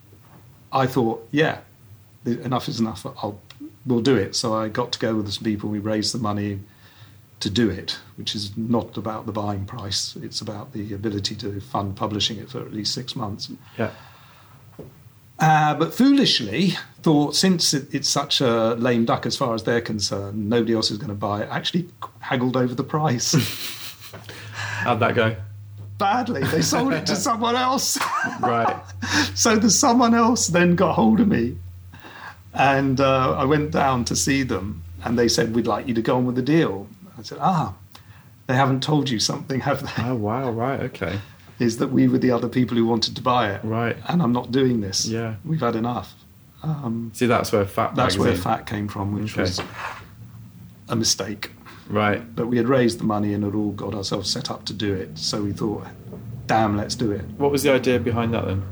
I 0.73 0.87
thought, 0.87 1.29
yeah, 1.31 1.59
enough 2.25 2.69
is 2.69 2.81
enough. 2.81 3.05
I'll 3.05 3.41
we'll 3.85 4.01
do 4.01 4.17
it. 4.17 4.35
So 4.35 4.55
I 4.55 4.69
got 4.69 4.93
together 4.93 5.17
with 5.17 5.33
some 5.33 5.45
people. 5.45 5.69
We 5.69 5.79
raised 5.79 6.15
the 6.15 6.19
money, 6.19 6.61
to 7.43 7.51
do 7.51 7.69
it, 7.69 7.99
which 8.17 8.35
is 8.35 8.57
not 8.57 8.97
about 8.97 9.27
the 9.27 9.33
buying 9.33 9.65
price. 9.65 10.17
It's 10.17 10.41
about 10.41 10.73
the 10.73 10.95
ability 10.95 11.35
to 11.37 11.61
fund 11.61 11.97
publishing 11.97 12.39
it 12.39 12.51
for 12.51 12.61
at 12.61 12.73
least 12.73 12.95
six 12.95 13.15
months. 13.15 13.51
Yeah. 13.79 13.91
Uh, 15.39 15.75
but 15.75 15.93
foolishly 15.93 16.75
thought, 17.03 17.35
since 17.35 17.75
it, 17.75 17.93
it's 17.93 18.09
such 18.09 18.41
a 18.41 18.75
lame 18.75 19.05
duck 19.05 19.27
as 19.27 19.37
far 19.37 19.55
as 19.55 19.65
they're 19.65 19.81
concerned, 19.81 20.49
nobody 20.49 20.73
else 20.75 20.91
is 20.91 20.99
going 20.99 21.09
to 21.09 21.15
buy 21.15 21.43
it. 21.43 21.49
Actually, 21.51 21.89
haggled 22.21 22.57
over 22.57 22.75
the 22.75 22.85
price 22.85 23.33
How'd 24.53 25.01
that 25.01 25.15
go? 25.15 25.37
badly. 25.99 26.43
They 26.43 26.63
sold 26.63 26.93
it 26.95 27.07
to 27.07 27.17
someone 27.29 27.55
else. 27.55 27.97
Right. 28.41 28.83
so 29.35 29.57
the 29.57 29.71
someone 29.71 30.15
else 30.15 30.49
then 30.49 30.75
got 30.75 30.95
hold 30.95 31.21
of 31.21 31.29
me, 31.29 31.57
and 32.55 33.01
uh, 33.01 33.37
I 33.37 33.45
went 33.45 33.71
down 33.71 34.05
to 34.07 34.17
see 34.17 34.43
them, 34.43 34.83
and 35.05 35.17
they 35.17 35.29
said 35.29 35.55
we'd 35.55 35.69
like 35.69 35.87
you 35.87 35.95
to 35.95 36.03
go 36.03 36.17
on 36.17 36.27
with 36.27 36.35
the 36.35 36.43
deal. 36.43 36.89
I 37.23 37.25
said, 37.25 37.39
ah, 37.41 37.75
they 38.49 38.55
haven't 38.55 38.83
told 38.83 39.09
you 39.09 39.21
something, 39.21 39.61
have 39.61 39.83
they? 39.97 40.03
Oh 40.03 40.17
wow. 40.17 40.51
Right. 40.51 40.81
Okay. 40.81 41.21
Is 41.61 41.77
that 41.79 41.89
we 41.93 42.09
were 42.09 42.19
the 42.19 42.33
other 42.33 42.49
people 42.49 42.77
who 42.77 42.85
wanted 42.85 43.15
to 43.15 43.23
buy 43.23 43.53
it, 43.53 43.61
Right. 43.63 43.97
and 44.09 44.21
I'm 44.21 44.33
not 44.33 44.51
doing 44.51 44.81
this. 44.81 45.07
Yeah. 45.07 45.37
we've 45.45 45.61
had 45.61 45.77
enough. 45.77 46.15
Um, 46.65 47.13
See, 47.15 47.27
that's 47.27 47.53
where 47.53 47.65
Fat 47.65 47.95
that's 47.95 48.19
where 48.19 48.35
Fat 48.35 48.67
came 48.67 48.89
from, 48.89 49.15
which 49.15 49.33
Okay. 49.35 49.43
was 49.43 49.61
a 50.89 50.97
mistake. 50.97 51.53
Right. 51.89 52.35
But 52.35 52.49
we 52.49 52.57
had 52.57 52.69
raised 52.69 52.99
the 52.99 53.05
money 53.05 53.33
and 53.35 53.45
had 53.45 53.55
all 53.55 53.71
got 53.73 53.95
ourselves 53.95 54.29
set 54.31 54.51
up 54.51 54.65
to 54.67 54.73
do 54.73 54.93
it. 54.93 55.19
So 55.19 55.43
we 55.43 55.53
thought, 55.53 55.87
damn, 56.49 56.77
let's 56.77 56.95
do 56.97 57.13
it. 57.13 57.25
What 57.39 57.53
was 57.53 57.63
the 57.63 57.73
idea 57.73 58.01
behind 58.01 58.35
that 58.35 58.45
then? 58.47 58.63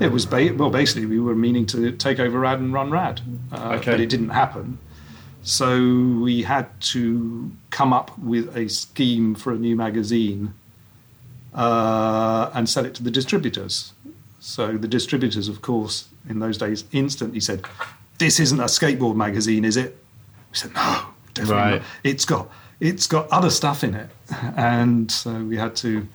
It 0.00 0.10
was 0.10 0.26
ba- 0.26 0.54
well, 0.56 0.70
basically, 0.70 1.06
we 1.06 1.20
were 1.20 1.36
meaning 1.36 1.66
to 1.66 1.92
take 1.92 2.18
over 2.18 2.40
Rad 2.40 2.58
and 2.58 2.72
run 2.72 2.90
Rad, 2.90 3.20
uh, 3.52 3.76
Okay. 3.78 3.92
but 3.92 4.00
it 4.00 4.08
didn't 4.08 4.30
happen. 4.30 4.78
So 5.42 6.18
we 6.20 6.42
had 6.42 6.68
to 6.92 7.50
come 7.70 7.92
up 7.92 8.16
with 8.18 8.56
a 8.56 8.68
scheme 8.68 9.34
for 9.34 9.52
a 9.52 9.58
new 9.58 9.74
magazine 9.74 10.54
uh, 11.54 12.50
and 12.54 12.68
sell 12.68 12.84
it 12.84 12.94
to 12.94 13.02
the 13.02 13.10
distributors. 13.10 13.92
So 14.38 14.76
the 14.76 14.88
distributors, 14.88 15.48
of 15.48 15.62
course, 15.62 16.08
in 16.28 16.38
those 16.38 16.58
days, 16.58 16.84
instantly 16.92 17.40
said, 17.40 17.64
"This 18.18 18.38
isn't 18.40 18.60
a 18.60 18.64
skateboard 18.64 19.16
magazine, 19.16 19.64
is 19.64 19.76
it?" 19.76 19.98
We 20.50 20.56
said, 20.56 20.74
"No, 20.74 21.06
definitely 21.34 21.62
Right. 21.62 21.74
not. 21.80 21.82
It's 22.04 22.24
got 22.24 22.48
it's 22.80 23.06
got 23.06 23.28
other 23.30 23.50
stuff 23.50 23.84
in 23.84 23.94
it," 23.94 24.10
and 24.56 25.10
so 25.10 25.32
we 25.44 25.56
had 25.56 25.76
to 25.76 26.06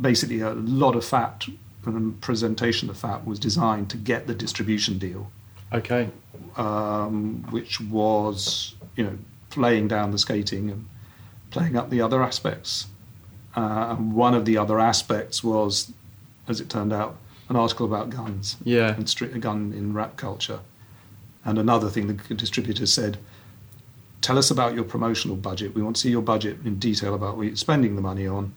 basically 0.00 0.40
a 0.40 0.54
lot 0.54 0.96
of 0.96 1.04
fat 1.04 1.46
and 1.86 2.20
presentation 2.20 2.88
of 2.88 2.96
fat 2.96 3.26
was 3.26 3.38
designed 3.38 3.90
to 3.90 3.96
get 3.96 4.26
the 4.26 4.34
distribution 4.34 4.98
deal, 4.98 5.30
Okay. 5.74 6.08
um, 6.56 7.44
which 7.50 7.80
was 7.80 8.74
you 8.96 9.04
know 9.04 9.18
playing 9.50 9.88
down 9.88 10.10
the 10.12 10.18
skating 10.18 10.70
and 10.70 10.86
playing 11.50 11.76
up 11.76 11.90
the 11.90 12.00
other 12.00 12.22
aspects. 12.22 12.86
Uh, 13.56 13.94
and 13.96 14.12
one 14.14 14.34
of 14.34 14.44
the 14.44 14.56
other 14.58 14.80
aspects 14.80 15.44
was, 15.44 15.92
as 16.48 16.60
it 16.60 16.68
turned 16.68 16.92
out, 16.92 17.16
an 17.48 17.54
article 17.54 17.86
about 17.86 18.10
guns 18.10 18.56
Yeah. 18.64 18.94
and 18.96 19.04
stri- 19.04 19.32
a 19.32 19.38
gun 19.38 19.72
in 19.72 19.92
rap 19.94 20.16
culture. 20.16 20.58
And 21.44 21.56
another 21.58 21.88
thing 21.88 22.08
the 22.08 22.34
distributor 22.34 22.86
said, 22.86 23.16
tell 24.22 24.38
us 24.38 24.50
about 24.50 24.74
your 24.74 24.82
promotional 24.82 25.36
budget. 25.36 25.72
We 25.72 25.82
want 25.82 25.94
to 25.96 26.02
see 26.02 26.10
your 26.10 26.22
budget 26.22 26.58
in 26.64 26.80
detail 26.80 27.14
about 27.14 27.36
what 27.36 27.46
you're 27.46 27.54
spending 27.54 27.94
the 27.94 28.02
money 28.02 28.26
on. 28.26 28.52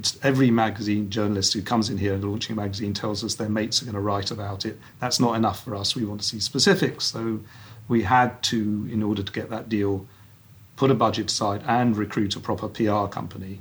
It's 0.00 0.18
every 0.22 0.50
magazine 0.50 1.10
journalist 1.10 1.52
who 1.52 1.60
comes 1.60 1.90
in 1.90 1.98
here 1.98 2.14
and 2.14 2.24
launching 2.24 2.54
a 2.54 2.56
magazine 2.56 2.94
tells 2.94 3.22
us 3.22 3.34
their 3.34 3.50
mates 3.50 3.82
are 3.82 3.84
going 3.84 3.92
to 3.96 4.00
write 4.00 4.30
about 4.30 4.64
it. 4.64 4.78
That's 4.98 5.20
not 5.20 5.34
enough 5.36 5.62
for 5.62 5.74
us. 5.76 5.94
We 5.94 6.06
want 6.06 6.22
to 6.22 6.26
see 6.26 6.40
specifics. 6.40 7.04
So 7.04 7.40
we 7.86 8.04
had 8.04 8.42
to, 8.44 8.88
in 8.90 9.02
order 9.02 9.22
to 9.22 9.30
get 9.30 9.50
that 9.50 9.68
deal, 9.68 10.06
put 10.76 10.90
a 10.90 10.94
budget 10.94 11.30
aside 11.30 11.62
and 11.66 11.94
recruit 11.98 12.34
a 12.34 12.40
proper 12.40 12.66
PR 12.66 13.08
company. 13.08 13.60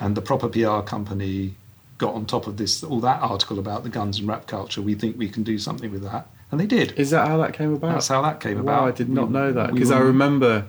And 0.00 0.16
the 0.16 0.22
proper 0.22 0.48
PR 0.48 0.80
company 0.80 1.54
got 1.98 2.14
on 2.14 2.26
top 2.26 2.48
of 2.48 2.56
this, 2.56 2.82
all 2.82 2.98
that 2.98 3.22
article 3.22 3.60
about 3.60 3.84
the 3.84 3.88
guns 3.88 4.18
and 4.18 4.26
rap 4.26 4.48
culture. 4.48 4.82
We 4.82 4.96
think 4.96 5.16
we 5.16 5.28
can 5.28 5.44
do 5.44 5.56
something 5.56 5.92
with 5.92 6.02
that. 6.02 6.26
And 6.50 6.58
they 6.58 6.66
did. 6.66 6.98
Is 6.98 7.10
that 7.10 7.28
how 7.28 7.36
that 7.36 7.52
came 7.54 7.72
about? 7.72 7.92
That's 7.92 8.08
how 8.08 8.22
that 8.22 8.40
came 8.40 8.56
Wow, 8.64 8.78
about. 8.78 8.88
I 8.88 8.90
did 8.90 9.08
not 9.08 9.28
We- 9.28 9.34
know 9.34 9.52
that 9.52 9.68
we 9.70 9.74
because 9.74 9.92
I 9.92 10.00
remember 10.00 10.66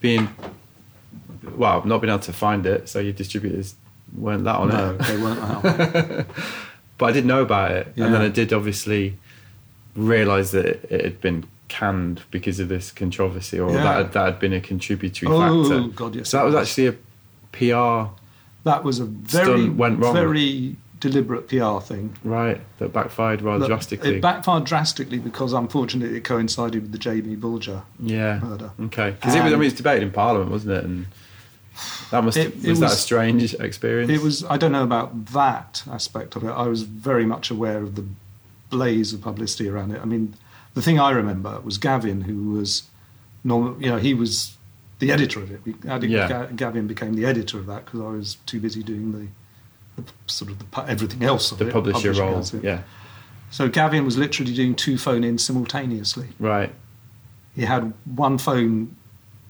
being 0.00 0.28
well, 1.56 1.84
not 1.84 2.00
being 2.00 2.12
able 2.12 2.22
to 2.22 2.32
find 2.32 2.64
it. 2.66 2.88
So 2.88 3.00
your 3.00 3.12
distributors 3.12 3.74
weren't 4.16 4.44
that 4.44 4.56
on 4.56 4.68
No, 4.68 4.90
it. 4.90 4.98
they 4.98 5.16
weren't. 5.16 5.40
Well, 5.40 6.24
But 6.98 7.06
I 7.06 7.12
didn't 7.12 7.28
know 7.28 7.42
about 7.42 7.70
it, 7.70 7.86
and 7.96 8.12
then 8.12 8.20
I 8.20 8.28
did 8.28 8.52
obviously 8.52 9.16
realise 9.94 10.50
that 10.50 10.66
it, 10.66 10.86
it 10.90 11.04
had 11.04 11.20
been 11.20 11.44
canned 11.68 12.22
because 12.32 12.58
of 12.60 12.68
this 12.68 12.90
controversy, 12.90 13.60
or 13.60 13.70
Yeah. 13.70 13.82
that 13.84 13.96
had, 13.96 14.12
that 14.14 14.24
had 14.24 14.38
been 14.40 14.52
a 14.52 14.60
contributory 14.60 15.30
factor. 15.30 15.44
Oh, 15.54 15.64
factor. 15.64 15.88
God, 15.94 16.14
yes, 16.16 16.28
So 16.30 16.38
that 16.38 16.44
was 16.44 16.54
was. 16.54 16.68
actually 16.68 16.86
a 16.88 16.92
PR 17.52 18.10
that 18.64 18.84
was 18.84 18.98
a 18.98 19.04
very, 19.04 19.68
went 19.70 19.98
wrong. 20.00 20.12
very 20.12 20.76
deliberate 21.00 21.46
PR 21.48 21.78
thing. 21.80 22.16
right 22.24 22.60
that 22.78 22.92
backfired 22.92 23.40
rather 23.42 23.66
drastically. 23.68 24.16
It 24.16 24.20
backfired 24.22 24.64
drastically 24.64 25.18
because 25.18 25.52
unfortunately 25.52 26.16
it 26.18 26.24
coincided 26.24 26.82
with 26.82 26.92
the 26.92 26.98
Jamie 26.98 27.36
Bulger 27.36 27.82
yeah. 28.00 28.40
murder. 28.40 28.72
Okay. 28.86 29.12
Because 29.12 29.36
it 29.36 29.44
was. 29.44 29.52
I 29.52 29.56
mean, 29.56 29.66
it's 29.68 29.76
debated 29.76 30.02
in 30.02 30.10
Parliament, 30.10 30.50
wasn't 30.50 30.72
it? 30.74 30.84
And 30.84 31.06
that 32.10 32.24
must 32.24 32.36
It- 32.36 32.54
was, 32.56 32.64
it 32.64 32.80
that 32.80 32.92
a 32.92 32.96
strange 32.96 33.54
experience. 33.54 34.10
It 34.10 34.22
was. 34.22 34.44
I 34.44 34.56
don't 34.56 34.72
know 34.72 34.82
about 34.84 35.26
that 35.26 35.82
aspect 35.90 36.36
of 36.36 36.44
it. 36.44 36.48
I 36.50 36.66
was 36.66 36.82
very 36.82 37.26
much 37.26 37.50
aware 37.50 37.82
of 37.82 37.94
the 37.94 38.04
blaze 38.70 39.12
of 39.12 39.20
publicity 39.22 39.68
around 39.68 39.90
it. 39.92 40.00
I 40.02 40.04
mean, 40.04 40.34
the 40.74 40.82
thing 40.82 40.98
I 41.00 41.10
remember 41.10 41.60
was 41.60 41.78
Gavin, 41.78 42.22
who 42.22 42.50
was, 42.58 42.82
normal. 43.44 43.80
you 43.82 43.88
know, 43.90 43.96
he 43.98 44.14
was 44.14 44.56
the 44.98 45.10
editor 45.12 45.40
of 45.40 45.50
it. 45.50 45.60
We, 45.64 45.74
Yeah. 45.82 46.28
Ga- 46.28 46.48
Gavin 46.56 46.86
became 46.86 47.14
the 47.14 47.24
editor 47.24 47.58
of 47.58 47.66
that 47.66 47.84
because 47.84 48.00
I 48.00 48.08
was 48.10 48.36
too 48.46 48.60
busy 48.60 48.82
doing 48.82 49.12
the, 49.12 50.02
the 50.02 50.12
sort 50.26 50.50
of 50.50 50.58
the, 50.58 50.84
everything 50.90 51.22
else 51.22 51.52
of 51.52 51.58
the 51.58 51.68
it. 51.68 51.72
publisher 51.72 52.12
role. 52.12 52.44
Yeah. 52.62 52.82
So 53.50 53.68
Gavin 53.68 54.04
was 54.04 54.18
literally 54.18 54.52
doing 54.54 54.74
two 54.74 54.98
phone 54.98 55.24
ins 55.24 55.44
simultaneously. 55.44 56.28
Right. 56.38 56.74
He 57.54 57.62
had 57.62 57.92
one 58.04 58.36
phone 58.38 58.94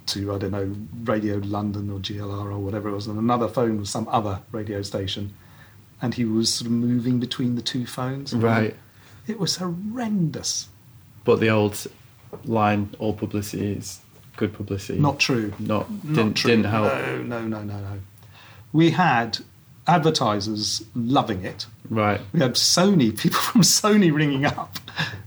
to 0.09 0.35
I 0.35 0.39
don't 0.39 0.51
know 0.51 0.75
Radio 1.05 1.37
London 1.39 1.91
or 1.91 1.99
GLR 1.99 2.47
or 2.53 2.59
whatever 2.59 2.89
it 2.89 2.93
was, 2.93 3.07
and 3.07 3.19
another 3.19 3.49
phone 3.49 3.79
was 3.79 3.91
some 3.91 4.09
other 4.09 4.41
radio 4.53 4.83
station, 4.83 5.35
and 6.03 6.15
he 6.15 6.25
was 6.25 6.53
sort 6.53 6.67
of 6.67 6.73
moving 6.73 7.19
between 7.21 7.55
the 7.55 7.63
two 7.63 7.87
phones. 7.87 8.33
Right. 8.35 8.75
It 9.27 9.39
was 9.39 9.57
horrendous. 9.57 10.69
But 11.25 11.41
the 11.41 11.51
old 11.51 11.87
line, 12.45 12.95
all 12.99 13.13
publicity 13.13 13.73
is 13.73 14.01
good 14.37 14.53
publicity. 14.55 14.99
Not 14.99 15.19
true. 15.19 15.53
Not 15.59 15.91
Not 16.05 16.15
didn't 16.15 16.35
true. 16.35 16.51
didn't 16.51 16.67
help. 16.67 16.93
No, 16.93 17.23
no, 17.23 17.41
no, 17.47 17.63
no, 17.63 17.81
no. 17.81 17.99
We 18.73 18.91
had 18.91 19.39
advertisers 19.87 20.85
loving 20.95 21.45
it. 21.45 21.67
Right. 21.91 22.21
We 22.33 22.41
had 22.41 22.55
Sony 22.55 23.17
people 23.19 23.39
from 23.39 23.63
Sony 23.63 24.13
ringing 24.15 24.45
up. 24.45 24.77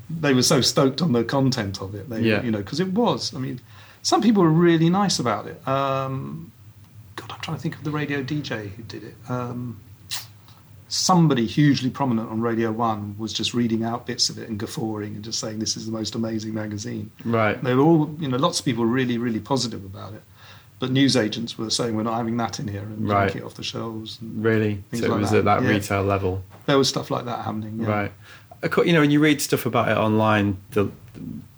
They 0.09 0.33
were 0.33 0.43
so 0.43 0.61
stoked 0.61 1.01
on 1.01 1.11
the 1.13 1.23
content 1.23 1.81
of 1.81 1.95
it. 1.95 2.09
They, 2.09 2.21
Yeah. 2.21 2.43
you 2.43 2.51
know, 2.51 2.59
because 2.59 2.79
it 2.79 2.89
was. 2.93 3.33
I 3.35 3.39
mean, 3.39 3.59
some 4.03 4.21
people 4.21 4.43
were 4.43 4.49
really 4.49 4.89
nice 4.89 5.19
about 5.19 5.47
it. 5.47 5.65
Um, 5.67 6.51
God, 7.15 7.31
I'm 7.31 7.39
trying 7.41 7.57
to 7.57 7.61
think 7.61 7.75
of 7.75 7.83
the 7.83 7.91
radio 7.91 8.23
DJ 8.23 8.69
who 8.69 8.83
did 8.83 9.03
it. 9.03 9.15
Um, 9.29 9.79
somebody 10.87 11.45
hugely 11.45 11.89
prominent 11.89 12.29
on 12.29 12.41
Radio 12.41 12.71
One 12.71 13.15
was 13.17 13.31
just 13.31 13.53
reading 13.53 13.83
out 13.83 14.05
bits 14.05 14.29
of 14.29 14.37
it 14.37 14.49
and 14.49 14.59
guffawing 14.59 15.15
and 15.15 15.23
just 15.23 15.39
saying 15.39 15.59
this 15.59 15.77
is 15.77 15.85
the 15.85 15.91
most 15.91 16.15
amazing 16.15 16.53
magazine. 16.53 17.11
Right. 17.23 17.61
They 17.63 17.73
were 17.75 17.83
all, 17.83 18.13
you 18.19 18.27
know, 18.27 18.37
lots 18.37 18.59
of 18.59 18.65
people 18.65 18.83
were 18.83 18.89
really, 18.91 19.17
really 19.17 19.39
positive 19.39 19.85
about 19.85 20.13
it. 20.13 20.21
But 20.79 20.91
news 20.91 21.15
agents 21.15 21.57
were 21.57 21.69
saying 21.69 21.95
we're 21.95 22.03
not 22.03 22.17
having 22.17 22.35
that 22.37 22.59
in 22.59 22.67
here 22.67 22.81
and 22.81 23.07
Right. 23.07 23.27
taking 23.27 23.43
it 23.43 23.45
off 23.45 23.53
the 23.53 23.63
shelves. 23.63 24.17
And 24.19 24.43
Really. 24.43 24.83
So 24.93 25.05
it 25.05 25.09
like 25.09 25.19
was 25.21 25.31
that, 25.31 25.37
at 25.39 25.45
that 25.45 25.61
yeah. 25.63 25.69
retail 25.69 26.03
level. 26.03 26.43
there 26.65 26.77
was 26.77 26.89
stuff 26.89 27.09
like 27.11 27.25
that 27.25 27.45
happening. 27.45 27.79
Yeah. 27.81 27.87
Right. 27.87 28.11
You 28.85 28.93
know, 28.93 28.99
when 29.01 29.11
you 29.11 29.19
read 29.19 29.41
stuff 29.41 29.65
about 29.65 29.87
it 29.89 29.97
online, 29.97 30.57
the 30.71 30.89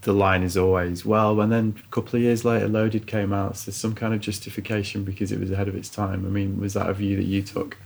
the 0.01 0.13
line 0.13 0.43
is 0.43 0.57
always 0.57 1.05
well. 1.05 1.39
And 1.41 1.51
then 1.51 1.75
a 1.85 1.87
couple 1.93 2.17
of 2.17 2.21
years 2.23 2.43
later, 2.43 2.67
Loaded 2.67 3.07
came 3.07 3.31
out. 3.33 3.57
So 3.57 3.65
there's 3.71 3.77
some 3.77 3.95
kind 3.95 4.13
of 4.13 4.19
justification 4.19 5.03
because 5.03 5.31
it 5.31 5.39
was 5.39 5.51
ahead 5.51 5.67
of 5.67 5.75
its 5.75 5.89
time. 5.89 6.25
I 6.25 6.29
mean, 6.29 6.59
was 6.59 6.73
that 6.73 6.89
a 6.89 6.93
view 6.93 7.15
that 7.17 7.23
you 7.25 7.41
took? 7.41 7.77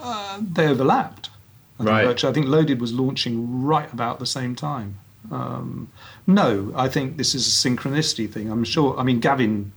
Uh, 0.00 0.40
they 0.40 0.66
overlapped. 0.68 1.30
I 1.78 1.84
think, 1.84 1.90
Right. 1.90 2.06
Actually, 2.06 2.30
I 2.30 2.34
think 2.34 2.46
Loaded 2.46 2.80
was 2.80 2.92
launching 2.92 3.62
right 3.62 3.92
about 3.92 4.18
the 4.18 4.26
same 4.26 4.54
time. 4.54 4.98
Um, 5.30 5.90
no, 6.26 6.72
I 6.76 6.88
think 6.88 7.16
this 7.16 7.34
is 7.34 7.46
a 7.46 7.68
synchronicity 7.68 8.30
thing. 8.30 8.50
I'm 8.50 8.64
sure. 8.64 8.96
I 8.98 9.02
mean, 9.02 9.20
Gavin 9.20 9.72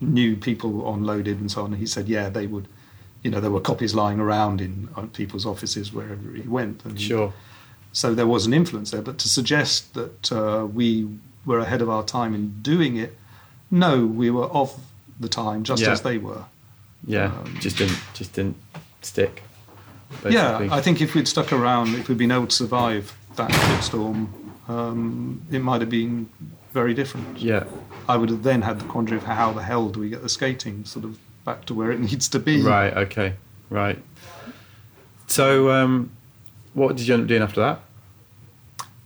knew 0.00 0.36
people 0.36 0.86
on 0.86 1.04
Loaded 1.04 1.38
and 1.40 1.50
so 1.50 1.62
on. 1.62 1.72
and 1.72 1.80
He 1.80 1.86
said, 1.86 2.08
yeah, 2.08 2.28
they 2.28 2.46
would. 2.46 2.68
You 3.22 3.32
know, 3.32 3.40
there 3.40 3.50
were 3.50 3.60
copies 3.60 3.94
lying 3.96 4.20
around 4.20 4.60
in 4.60 4.88
uh, 4.96 5.02
people's 5.12 5.44
offices 5.44 5.92
wherever 5.92 6.30
he 6.34 6.42
went. 6.42 6.84
And 6.84 7.00
Sure. 7.00 7.32
So 7.92 8.14
there 8.14 8.26
was 8.26 8.46
an 8.46 8.52
influence 8.54 8.90
there. 8.90 9.02
But 9.02 9.18
to 9.18 9.28
suggest 9.28 9.94
that 9.94 10.32
uh, 10.32 10.66
we 10.66 11.08
were 11.46 11.58
ahead 11.58 11.82
of 11.82 11.88
our 11.88 12.04
time 12.04 12.34
in 12.34 12.60
doing 12.62 12.96
it, 12.96 13.16
no, 13.70 14.06
we 14.06 14.30
were 14.30 14.46
of 14.46 14.78
the 15.20 15.28
time, 15.28 15.62
just 15.64 15.82
Yeah. 15.82 15.92
as 15.92 16.02
they 16.02 16.18
were. 16.18 16.44
Yeah. 17.06 17.26
Um, 17.26 17.56
just 17.60 17.76
didn't 17.78 17.98
just 18.14 18.32
didn't 18.34 18.56
stick. 19.02 19.42
Yeah. 20.28 20.68
I 20.70 20.80
think 20.80 21.00
if 21.00 21.14
we'd 21.14 21.28
stuck 21.28 21.52
around, 21.52 21.94
if 21.94 22.08
we'd 22.08 22.18
been 22.18 22.30
able 22.32 22.46
to 22.46 22.54
survive 22.56 23.16
that 23.36 23.50
shitstorm, 23.50 24.28
um, 24.68 25.42
it 25.50 25.60
might 25.60 25.80
have 25.80 25.90
been 25.90 26.28
very 26.72 26.94
different. 26.94 27.38
Yeah. 27.38 27.64
I 28.08 28.16
would 28.16 28.30
have 28.30 28.42
then 28.42 28.62
had 28.62 28.80
the 28.80 28.84
quandary 28.86 29.18
of 29.18 29.24
how 29.24 29.52
the 29.52 29.62
hell 29.62 29.88
do 29.90 30.00
we 30.00 30.08
get 30.08 30.22
the 30.22 30.28
skating 30.28 30.84
sort 30.84 31.04
of 31.04 31.18
back 31.44 31.64
to 31.66 31.74
where 31.74 31.90
it 31.90 32.00
needs 32.10 32.28
to 32.30 32.38
be. 32.38 32.62
Right. 32.62 32.94
Okay. 32.96 33.34
Right. 33.70 33.98
So, 35.26 35.70
um, 35.70 36.10
what 36.78 36.96
did 36.96 37.06
you 37.06 37.14
end 37.14 37.24
up 37.24 37.28
doing 37.28 37.42
after 37.42 37.60
that? 37.60 37.80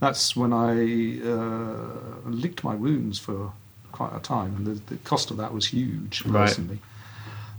That's 0.01 0.37
when 0.37 0.53
I 0.53 1.21
uh, 1.25 2.29
licked 2.29 2.65
my 2.65 2.75
wounds 2.75 3.19
for 3.19 3.53
quite 3.93 4.15
a 4.15 4.21
time, 4.21 4.57
and 4.57 4.67
the, 4.67 4.95
the 4.95 4.97
cost 5.05 5.31
of 5.31 5.37
that 5.37 5.55
was 5.55 5.67
huge 5.67 6.25
Right. 6.25 6.47
personally. 6.47 6.79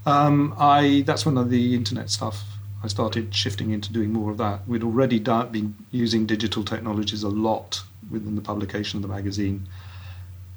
Um, 0.06 0.54
I 0.58 1.04
that's 1.06 1.26
when 1.26 1.36
the 1.50 1.76
internet 1.76 2.10
stuff. 2.10 2.44
I 2.84 2.88
started 2.88 3.34
shifting 3.34 3.72
into 3.72 3.94
doing 3.94 4.12
more 4.12 4.30
of 4.30 4.38
that. 4.40 4.68
We'd 4.68 4.84
already 4.84 5.18
done, 5.18 5.50
been 5.54 5.74
using 5.92 6.26
digital 6.26 6.66
technologies 6.66 7.24
a 7.24 7.30
lot 7.30 7.82
within 8.12 8.36
the 8.36 8.42
publication 8.42 8.98
of 8.98 9.04
the 9.04 9.08
magazine. 9.08 9.70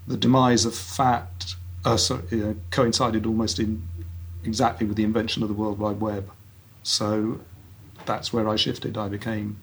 The 0.09 0.16
demise 0.16 0.64
of 0.64 0.74
FAT 0.74 1.54
uh, 1.84 1.96
so, 1.96 2.16
uh, 2.32 2.54
coincided 2.72 3.26
almost 3.26 3.61
in 3.61 3.86
exactly 4.44 4.86
with 4.88 4.96
the 4.96 5.04
invention 5.04 5.44
of 5.44 5.48
the 5.48 5.54
World 5.54 5.78
Wide 5.78 6.00
Web. 6.00 6.28
So 6.82 7.40
that's 8.07 8.32
where 8.32 8.48
I 8.48 8.57
shifted. 8.57 8.96
I 8.96 9.09
became 9.09 9.59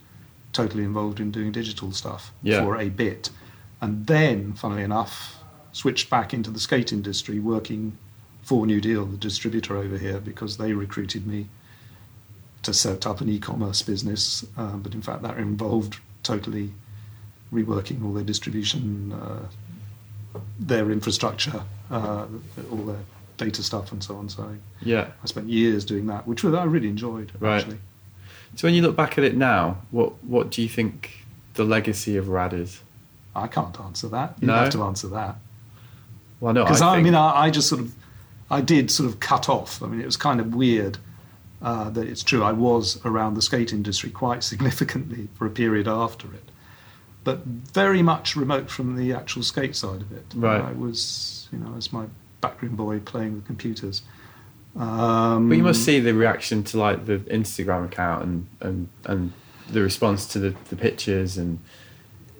totally 0.51 0.83
involved 0.83 1.19
in 1.19 1.31
doing 1.31 1.51
digital 1.51 1.91
stuff 1.91 2.31
Yeah. 2.43 2.63
for 2.63 2.77
a 2.77 2.89
bit. 2.89 3.29
And 3.81 4.05
then, 4.07 4.53
funnily 4.53 4.83
enough, 4.83 5.43
switched 5.71 6.09
back 6.09 6.33
into 6.33 6.51
the 6.51 6.59
skate 6.59 6.93
industry, 6.93 7.39
working 7.39 7.97
for 8.43 8.65
New 8.65 8.79
Deal, 8.79 9.05
the 9.05 9.17
distributor 9.17 9.77
over 9.77 9.97
here, 9.97 10.19
because 10.19 10.57
they 10.57 10.73
recruited 10.73 11.25
me 11.25 11.47
to 12.61 12.73
set 12.73 13.05
up 13.07 13.19
an 13.21 13.29
e-commerce 13.29 13.81
business. 13.81 14.45
Um, 14.55 14.81
but 14.81 14.93
in 14.93 15.01
fact, 15.01 15.21
that 15.23 15.37
involved 15.37 15.97
totally 16.21 16.71
reworking 17.53 18.03
all 18.05 18.13
their 18.13 18.23
distribution, 18.23 19.11
uh, 19.13 19.47
their 20.59 20.91
infrastructure, 20.91 21.63
uh, 21.91 22.25
all 22.71 22.77
their 22.85 23.03
data 23.37 23.61
stuff, 23.63 23.91
and 23.91 24.03
so 24.03 24.15
on. 24.15 24.29
So 24.29 24.55
Yeah. 24.81 25.07
I 25.23 25.25
spent 25.25 25.49
years 25.49 25.83
doing 25.85 26.05
that, 26.07 26.27
which 26.27 26.43
was- 26.43 26.53
I 26.53 26.63
really 26.63 26.87
enjoyed. 26.87 27.31
Right. 27.39 27.57
Actually, 27.59 27.79
So, 28.55 28.67
when 28.67 28.75
you 28.75 28.81
look 28.81 28.95
back 28.95 29.17
at 29.17 29.23
it 29.23 29.35
now, 29.35 29.77
what 29.91 30.23
what 30.23 30.51
do 30.51 30.61
you 30.61 30.69
think 30.69 31.25
the 31.55 31.63
legacy 31.63 32.17
of 32.17 32.29
Rad 32.29 32.53
is? 32.53 32.81
I 33.35 33.47
can't 33.47 33.79
answer 33.79 34.07
that. 34.09 34.35
You 34.39 34.47
No? 34.47 34.53
have 34.55 34.71
to 34.73 34.83
answer 34.83 35.07
that. 35.09 35.37
Well, 36.39 36.53
no, 36.53 36.63
because 36.63 36.81
I, 36.81 36.91
I, 36.91 36.95
think, 36.95 37.05
mean 37.05 37.15
I, 37.15 37.45
I 37.45 37.49
just 37.49 37.67
sort 37.67 37.81
of 37.81 37.93
I 38.51 38.61
did 38.61 38.91
sort 38.91 39.09
of 39.09 39.19
cut 39.19 39.49
off. 39.49 39.81
I 39.81 39.87
mean 39.87 40.01
it 40.01 40.05
was 40.05 40.17
kind 40.17 40.39
of 40.39 40.53
weird 40.53 40.97
uh, 41.61 41.89
that 41.91 42.07
it's 42.07 42.21
true. 42.23 42.43
I 42.43 42.51
was 42.51 43.03
around 43.05 43.35
the 43.35 43.41
skate 43.41 43.73
industry 43.73 44.09
quite 44.09 44.43
significantly 44.51 45.29
for 45.35 45.45
a 45.47 45.49
period 45.49 45.87
after 45.87 46.27
it, 46.33 46.51
but 47.23 47.43
very 47.45 48.01
much 48.03 48.35
remote 48.35 48.69
from 48.69 48.95
the 48.97 49.13
actual 49.13 49.41
skate 49.43 49.75
side 49.75 50.01
of 50.01 50.11
it. 50.11 50.25
Right. 50.35 50.61
I 50.61 50.73
was 50.73 51.47
you 51.51 51.59
know 51.59 51.73
as 51.77 51.91
my 51.91 52.05
backroom 52.41 52.75
boy 52.75 52.99
playing 52.99 53.35
with 53.35 53.45
computers. 53.45 54.01
Um, 54.75 55.49
But 55.49 55.57
you 55.57 55.63
must 55.63 55.83
see 55.83 55.99
the 55.99 56.13
reaction 56.13 56.63
to 56.65 56.77
like 56.79 57.05
the 57.05 57.19
Instagram 57.19 57.85
account 57.85 58.23
and 58.23 58.47
and 58.59 58.87
and 59.05 59.33
the 59.71 59.81
response 59.81 60.25
to 60.33 60.39
the, 60.39 60.55
the 60.69 60.75
pictures 60.75 61.37
and 61.37 61.59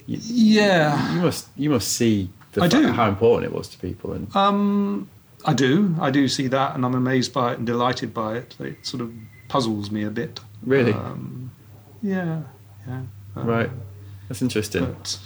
you, 0.07 0.17
yeah. 0.21 1.15
you 1.15 1.21
must 1.21 1.47
you 1.55 1.69
must 1.69 1.89
see 1.93 2.29
the 2.53 2.63
I 2.63 2.69
fact 2.69 2.83
do. 2.83 2.91
how 2.91 3.07
important 3.07 3.51
it 3.51 3.55
was 3.55 3.67
to 3.69 3.77
people 3.77 4.13
and 4.13 4.35
Um, 4.35 5.07
I 5.45 5.53
do. 5.53 5.95
I 5.99 6.09
do 6.09 6.27
see 6.27 6.47
that, 6.47 6.75
and 6.75 6.85
I'm 6.85 6.95
amazed 6.95 7.33
by 7.33 7.51
it 7.51 7.57
and 7.57 7.67
delighted 7.67 8.13
by 8.13 8.37
it. 8.37 8.55
It 8.59 8.85
sort 8.85 9.01
of 9.01 9.11
puzzles 9.47 9.91
me 9.91 10.03
a 10.03 10.09
bit. 10.09 10.39
Really? 10.65 10.93
Um, 10.93 11.51
yeah. 12.01 12.41
Yeah. 12.87 13.01
Um, 13.35 13.47
right 13.47 13.69
that's 14.27 14.41
interesting 14.41 14.85
But, 14.85 15.19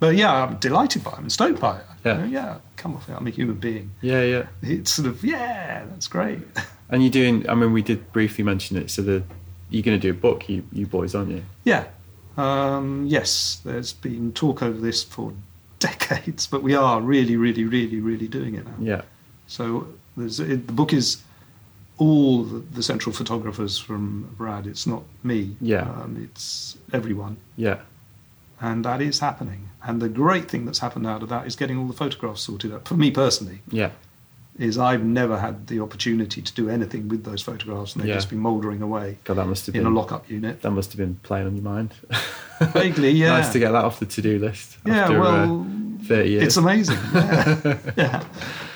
but 0.00 0.14
yeah, 0.16 0.44
I'm 0.44 0.56
delighted 0.58 1.04
by 1.04 1.12
it. 1.12 1.18
I'm 1.18 1.30
stoked 1.30 1.60
by 1.60 1.78
it. 1.78 1.84
Yeah. 2.04 2.24
Yeah. 2.26 2.58
Come 2.76 2.94
off 2.96 3.08
it. 3.08 3.12
I'm 3.12 3.26
a 3.26 3.30
human 3.30 3.56
being. 3.56 3.90
yeah 4.00 4.22
yeah 4.22 4.46
It's 4.62 4.92
sort 4.92 5.08
of 5.08 5.24
yeah. 5.24 5.84
That's 5.90 6.08
great. 6.08 6.40
and 6.90 7.02
you're 7.02 7.10
doing 7.10 7.48
I 7.48 7.54
mean 7.54 7.72
we 7.72 7.82
did 7.82 8.12
briefly 8.12 8.44
mention 8.44 8.76
it 8.76 8.90
so 8.90 9.02
the 9.02 9.22
you're 9.70 9.82
going 9.82 9.98
to 10.00 10.00
do 10.00 10.10
a 10.10 10.20
book 10.20 10.48
you 10.48 10.64
you 10.72 10.86
boys 10.86 11.14
aren't 11.14 11.30
you 11.30 11.44
yeah. 11.64 11.86
Um, 12.36 13.06
yes. 13.08 13.60
There's 13.64 13.92
been 13.92 14.32
talk 14.32 14.62
over 14.62 14.78
this 14.78 15.02
for 15.02 15.32
decades, 15.80 16.46
but 16.46 16.62
we 16.62 16.74
are 16.74 17.00
really, 17.00 17.36
really, 17.36 17.64
really, 17.64 18.00
really 18.00 18.28
doing 18.28 18.54
it 18.54 18.64
now. 18.64 18.74
yeah 18.80 19.02
So 19.48 19.88
there's, 20.16 20.38
it, 20.40 20.66
the 20.68 20.72
book 20.72 20.92
is 20.92 21.22
all 21.98 22.44
the, 22.44 22.60
the 22.60 22.82
central 22.82 23.12
photographers 23.12 23.76
from 23.78 24.32
Rad. 24.38 24.66
It's 24.68 24.86
not 24.86 25.02
me. 25.24 25.56
Yeah. 25.60 25.82
Um, 25.82 26.16
it's 26.22 26.78
everyone. 26.92 27.36
yeah 27.56 27.78
And 28.60 28.84
that 28.84 29.00
is 29.00 29.20
happening. 29.20 29.68
And 29.84 30.02
the 30.02 30.08
great 30.08 30.50
thing 30.50 30.64
that's 30.64 30.80
happened 30.80 31.06
out 31.06 31.22
of 31.22 31.28
that 31.28 31.46
is 31.46 31.54
getting 31.56 31.78
all 31.78 31.86
the 31.86 31.92
photographs 31.92 32.42
sorted 32.42 32.72
out. 32.72 32.86
For 32.88 32.94
me 32.94 33.10
personally, 33.10 33.60
yeah 33.70 33.90
is 34.58 34.76
I've 34.76 35.04
never 35.04 35.38
had 35.38 35.68
the 35.68 35.78
opportunity 35.78 36.42
to 36.42 36.52
do 36.52 36.68
anything 36.68 37.06
with 37.08 37.22
those 37.22 37.40
photographs, 37.42 37.94
and 37.94 38.02
they've 38.02 38.08
Yeah. 38.08 38.16
just 38.16 38.28
been 38.28 38.40
mouldering 38.40 38.82
away 38.82 39.18
God 39.22 39.34
that 39.36 39.46
must 39.46 39.66
have 39.66 39.74
in 39.76 39.84
been 39.84 39.92
a 39.92 39.94
lockup 39.94 40.28
unit. 40.28 40.62
that 40.62 40.72
must 40.72 40.90
have 40.90 40.98
been 40.98 41.14
playing 41.22 41.46
on 41.46 41.54
your 41.54 41.62
mind 41.62 41.94
Vaguely, 42.72 43.10
yeah. 43.22 43.28
nice 43.38 43.52
to 43.52 43.60
get 43.60 43.70
that 43.70 43.84
off 43.84 44.00
the 44.00 44.06
to-do 44.06 44.40
list 44.40 44.78
Yeah, 44.84 45.04
after, 45.04 45.20
well, 45.20 45.60
uh, 46.00 46.04
30 46.06 46.28
years 46.30 46.42
It's 46.42 46.56
amazing. 46.56 46.98
Yeah. 47.14 47.76
yeah. 47.96 48.24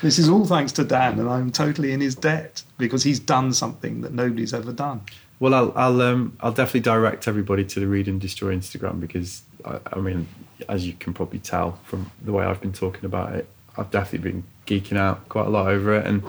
This 0.01 0.17
is 0.19 0.29
all 0.29 0.45
thanks 0.45 0.71
to 0.73 0.85
Dan, 0.85 1.19
and 1.19 1.29
I'm 1.29 1.51
totally 1.51 1.91
in 1.91 1.99
his 1.99 2.15
debt 2.15 2.63
because 2.77 3.03
he's 3.03 3.19
done 3.19 3.51
something 3.53 3.99
that 4.03 4.13
nobody's 4.13 4.53
ever 4.53 4.71
done. 4.71 5.01
Well, 5.43 5.53
I'll 5.53 5.73
I'll 5.75 6.01
um, 6.01 6.37
I'll 6.39 6.53
definitely 6.53 6.79
direct 6.79 7.27
everybody 7.27 7.65
to 7.65 7.81
the 7.81 7.85
Read 7.85 8.07
and 8.07 8.21
Destroy 8.21 8.55
Instagram 8.55 9.01
because 9.01 9.41
I, 9.65 9.77
I 9.91 9.99
mean, 9.99 10.25
as 10.69 10.87
you 10.87 10.93
can 10.93 11.13
probably 11.13 11.39
tell 11.39 11.79
from 11.83 12.09
the 12.23 12.31
way 12.31 12.45
I've 12.45 12.61
been 12.61 12.71
talking 12.71 13.03
about 13.03 13.35
it, 13.35 13.49
I've 13.77 13.91
definitely 13.91 14.31
been 14.31 14.43
geeking 14.65 14.95
out 14.95 15.27
quite 15.27 15.47
a 15.47 15.49
lot 15.49 15.67
over 15.67 15.95
it, 15.95 16.07
and 16.07 16.23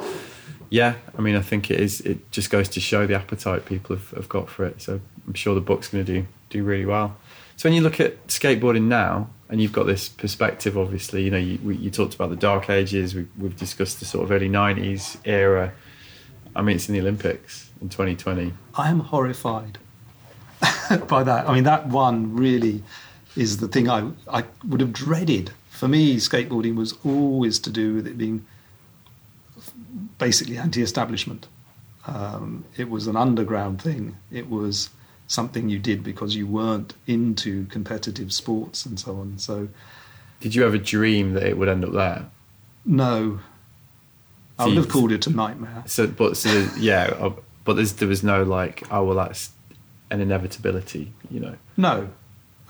yeah, 0.69 0.97
I 1.17 1.23
mean, 1.23 1.37
I 1.37 1.43
think 1.43 1.71
it 1.71 1.79
is. 1.79 2.01
It 2.01 2.29
just 2.33 2.51
goes 2.51 2.69
to 2.71 2.81
show 2.81 3.07
the 3.07 3.15
appetite 3.15 3.67
people 3.67 3.95
have, 3.95 4.11
have 4.11 4.29
got 4.29 4.49
for 4.49 4.65
it. 4.65 4.83
So 4.83 5.01
I'm 5.29 5.35
sure 5.35 5.55
the 5.55 5.61
book's 5.61 5.87
going 5.87 6.05
to 6.05 6.12
do 6.12 6.27
do 6.51 6.65
really 6.65 6.85
well. 6.85 7.17
So 7.55 7.69
when 7.69 7.75
you 7.75 7.83
look 7.83 8.01
at 8.01 8.27
skateboarding 8.27 8.89
now, 8.89 9.31
and 9.49 9.62
you've 9.62 9.71
got 9.71 9.87
this 9.87 10.09
perspective, 10.09 10.77
obviously, 10.77 11.23
you 11.23 11.31
know, 11.31 11.39
you, 11.39 11.61
we, 11.62 11.77
you 11.77 11.89
talked 11.89 12.17
about 12.17 12.31
the 12.31 12.37
dark 12.51 12.69
ages. 12.69 13.15
We, 13.15 13.29
we've 13.39 13.57
discussed 13.57 14.01
the 14.01 14.07
sort 14.07 14.25
of 14.25 14.33
early 14.33 14.49
'90s 14.49 15.19
era. 15.25 15.73
I 16.57 16.62
mean, 16.62 16.75
it's 16.75 16.89
in 16.89 16.95
the 16.95 17.01
Olympics 17.01 17.71
in 17.85 17.91
2020. 17.91 18.53
I 18.74 18.89
am 18.89 19.01
horrified 19.01 19.78
by 21.07 21.22
that. 21.22 21.49
I 21.49 21.55
mean, 21.55 21.64
that 21.64 21.87
one 21.87 22.35
really 22.35 22.82
is 23.37 23.59
the 23.59 23.68
thing 23.68 23.89
I, 23.89 24.11
I 24.32 24.45
would 24.66 24.80
have 24.80 24.93
dreaded. 24.93 25.53
For 25.68 25.87
me, 25.87 26.16
skateboarding 26.16 26.76
was 26.76 26.95
always 27.05 27.59
to 27.61 27.70
do 27.70 27.95
with 27.95 28.07
it 28.07 28.16
being 28.16 28.47
basically 30.18 30.57
anti 30.57 30.82
establishment. 30.82 31.47
Um, 32.07 32.64
it 32.76 32.89
was 32.89 33.07
an 33.07 33.16
underground 33.16 33.82
thing. 33.82 34.16
It 34.32 34.49
was 34.49 34.89
something 35.26 35.68
you 35.68 35.78
did 35.78 36.03
because 36.03 36.37
you 36.37 36.47
weren't 36.47 36.95
into 37.07 37.66
competitive 37.66 38.32
sports 38.32 38.87
and 38.87 38.99
so 38.99 39.16
on. 39.16 39.39
So, 39.39 39.68
Did 40.41 40.55
you 40.55 40.64
ever 40.64 40.78
dream 40.78 41.35
that 41.35 41.43
it 41.45 41.59
would 41.59 41.68
end 41.68 41.85
up 41.85 41.93
there? 41.93 42.26
no. 42.85 43.41
I 44.59 44.66
would 44.66 44.76
have 44.76 44.89
called 44.89 45.11
it 45.11 45.26
a 45.26 45.30
nightmare. 45.30 45.82
So, 45.87 46.07
but 46.07 46.37
so 46.37 46.68
yeah, 46.78 47.32
but 47.65 47.77
there's, 47.77 47.95
there 47.95 48.09
was 48.09 48.23
no 48.23 48.43
like, 48.43 48.83
oh 48.91 49.05
well, 49.05 49.17
that's 49.17 49.51
an 50.11 50.21
inevitability, 50.21 51.12
you 51.31 51.41
know. 51.41 51.57
No, 51.77 52.09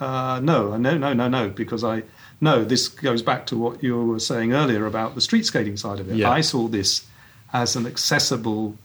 uh, 0.01 0.41
no, 0.43 0.77
no, 0.77 0.97
no, 0.97 1.13
no, 1.13 1.29
no, 1.29 1.49
because 1.49 1.85
I 1.85 2.03
no. 2.41 2.65
This 2.65 2.89
goes 2.89 3.23
back 3.23 3.47
to 3.47 3.59
what 3.59 3.83
you 3.83 4.01
were 4.05 4.21
saying 4.21 4.53
earlier 4.53 4.87
about 4.87 5.15
the 5.15 5.21
street 5.21 5.47
skating 5.47 5.77
side 5.77 6.01
of 6.01 6.11
it. 6.11 6.17
Yeah. 6.17 6.31
I 6.31 6.41
saw 6.41 6.69
this 6.69 7.07
as 7.53 7.77
an 7.77 7.87
accessible 7.87 8.77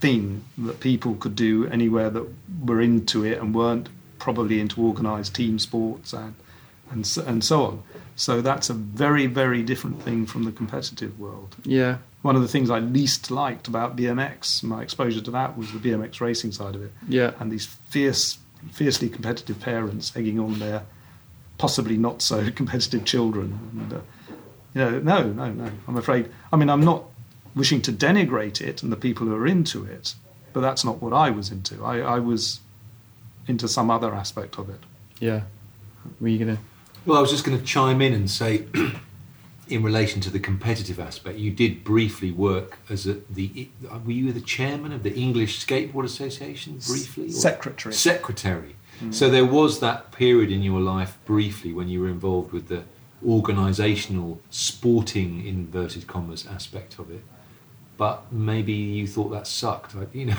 thing 0.00 0.44
that 0.58 0.80
people 0.80 1.14
could 1.14 1.34
do 1.34 1.66
anywhere 1.68 2.10
that 2.10 2.26
were 2.62 2.80
into 2.80 3.24
it 3.24 3.38
and 3.38 3.54
weren't 3.54 3.88
probably 4.18 4.60
into 4.60 4.84
organised 4.84 5.34
team 5.34 5.58
sports 5.58 6.12
and 6.12 6.34
and 6.90 7.18
and 7.26 7.42
so 7.42 7.64
on. 7.64 7.82
So 8.16 8.40
that's 8.40 8.70
a 8.70 8.74
very 8.74 9.26
very 9.26 9.62
different 9.62 10.02
thing 10.02 10.26
from 10.26 10.44
the 10.44 10.52
competitive 10.52 11.18
world. 11.18 11.56
Yeah, 11.64 11.98
One 12.22 12.36
of 12.36 12.42
the 12.42 12.48
things 12.48 12.70
I 12.70 12.78
least 12.78 13.30
liked 13.30 13.66
about 13.68 13.96
BMX, 13.96 14.62
my 14.62 14.82
exposure 14.82 15.20
to 15.20 15.30
that 15.32 15.58
was 15.58 15.72
the 15.72 15.78
BMX 15.78 16.20
racing 16.20 16.52
side 16.52 16.74
of 16.74 16.82
it 16.82 16.92
yeah, 17.08 17.32
and 17.40 17.50
these 17.50 17.66
fierce, 17.66 18.38
fiercely 18.72 19.08
competitive 19.08 19.58
parents 19.60 20.12
egging 20.16 20.38
on 20.38 20.58
their 20.58 20.82
possibly 21.58 21.96
not 21.96 22.22
so 22.22 22.50
competitive 22.60 23.04
children. 23.04 23.58
And, 23.72 23.92
uh, 23.92 24.00
you 24.74 24.80
know, 24.80 24.98
no, 25.00 25.32
no, 25.32 25.52
no. 25.52 25.70
I'm 25.86 25.96
afraid. 25.96 26.30
I 26.52 26.56
mean, 26.56 26.68
I'm 26.68 26.84
not 26.84 27.04
wishing 27.54 27.80
to 27.82 27.92
denigrate 27.92 28.60
it 28.60 28.82
and 28.82 28.90
the 28.90 28.96
people 28.96 29.26
who 29.26 29.34
are 29.36 29.46
into 29.46 29.84
it, 29.84 30.14
but 30.52 30.60
that's 30.60 30.84
not 30.84 31.00
what 31.00 31.12
I 31.12 31.30
was 31.30 31.50
into. 31.52 31.84
I, 31.84 32.00
I 32.00 32.18
was 32.18 32.60
into 33.46 33.68
some 33.68 33.90
other 33.90 34.14
aspect 34.14 34.58
of 34.58 34.68
it. 34.70 34.80
yeah. 35.20 35.42
Were 36.20 36.28
you 36.28 36.38
gonna? 36.44 36.58
Well, 37.06 37.18
I 37.18 37.20
was 37.20 37.30
just 37.30 37.44
going 37.44 37.58
to 37.58 37.64
chime 37.64 38.00
in 38.00 38.12
and 38.14 38.30
say, 38.30 38.64
in 39.68 39.82
relation 39.82 40.20
to 40.22 40.30
the 40.30 40.38
competitive 40.40 40.98
aspect, 41.00 41.38
you 41.38 41.50
did 41.50 41.84
briefly 41.84 42.30
work 42.30 42.78
as 42.88 43.06
a, 43.06 43.14
the. 43.30 43.68
Were 44.04 44.12
you 44.12 44.32
the 44.32 44.40
chairman 44.40 44.92
of 44.92 45.02
the 45.02 45.14
English 45.14 45.64
Skateboard 45.66 46.04
Association 46.04 46.78
briefly? 46.86 47.26
or- 47.26 47.30
Secretary. 47.30 47.94
Secretary. 47.94 48.76
So 49.10 49.28
there 49.28 49.44
was 49.44 49.80
that 49.80 50.12
period 50.12 50.52
in 50.52 50.62
your 50.62 50.80
life 50.80 51.18
briefly 51.26 51.72
when 51.72 51.88
you 51.88 52.00
were 52.00 52.08
involved 52.08 52.52
with 52.52 52.68
the 52.68 52.84
organisational, 53.26 54.38
sporting 54.50 55.44
inverted 55.44 56.06
commas 56.06 56.46
aspect 56.46 56.98
of 57.00 57.10
it. 57.10 57.22
But 57.96 58.32
maybe 58.32 58.72
you 58.72 59.06
thought 59.08 59.30
that 59.30 59.46
sucked. 59.48 59.94
Like, 59.96 60.14
you 60.14 60.26
know, 60.26 60.36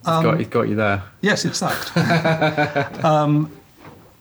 It's 0.00 0.06
got, 0.08 0.40
it's 0.40 0.50
got 0.50 0.62
you 0.68 0.74
there. 0.74 1.04
Yes, 1.20 1.44
it 1.44 1.54
sucked. 1.54 1.96
um, 3.04 3.50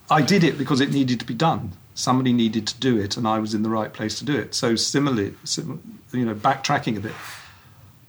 I 0.09 0.21
did 0.21 0.43
it 0.43 0.57
because 0.57 0.81
it 0.81 0.91
needed 0.91 1.19
to 1.19 1.25
be 1.25 1.33
done. 1.33 1.73
Somebody 1.93 2.31
needed 2.31 2.67
to 2.67 2.79
do 2.79 2.97
it, 2.97 3.17
and 3.17 3.27
I 3.27 3.39
was 3.39 3.53
in 3.53 3.63
the 3.63 3.69
right 3.69 3.91
place 3.91 4.17
to 4.19 4.25
do 4.25 4.37
it. 4.37 4.53
So, 4.53 4.75
similarly, 4.75 5.33
sim- 5.43 5.99
you 6.11 6.25
know, 6.25 6.35
backtracking 6.35 6.97
a 6.97 6.99
bit, 6.99 7.13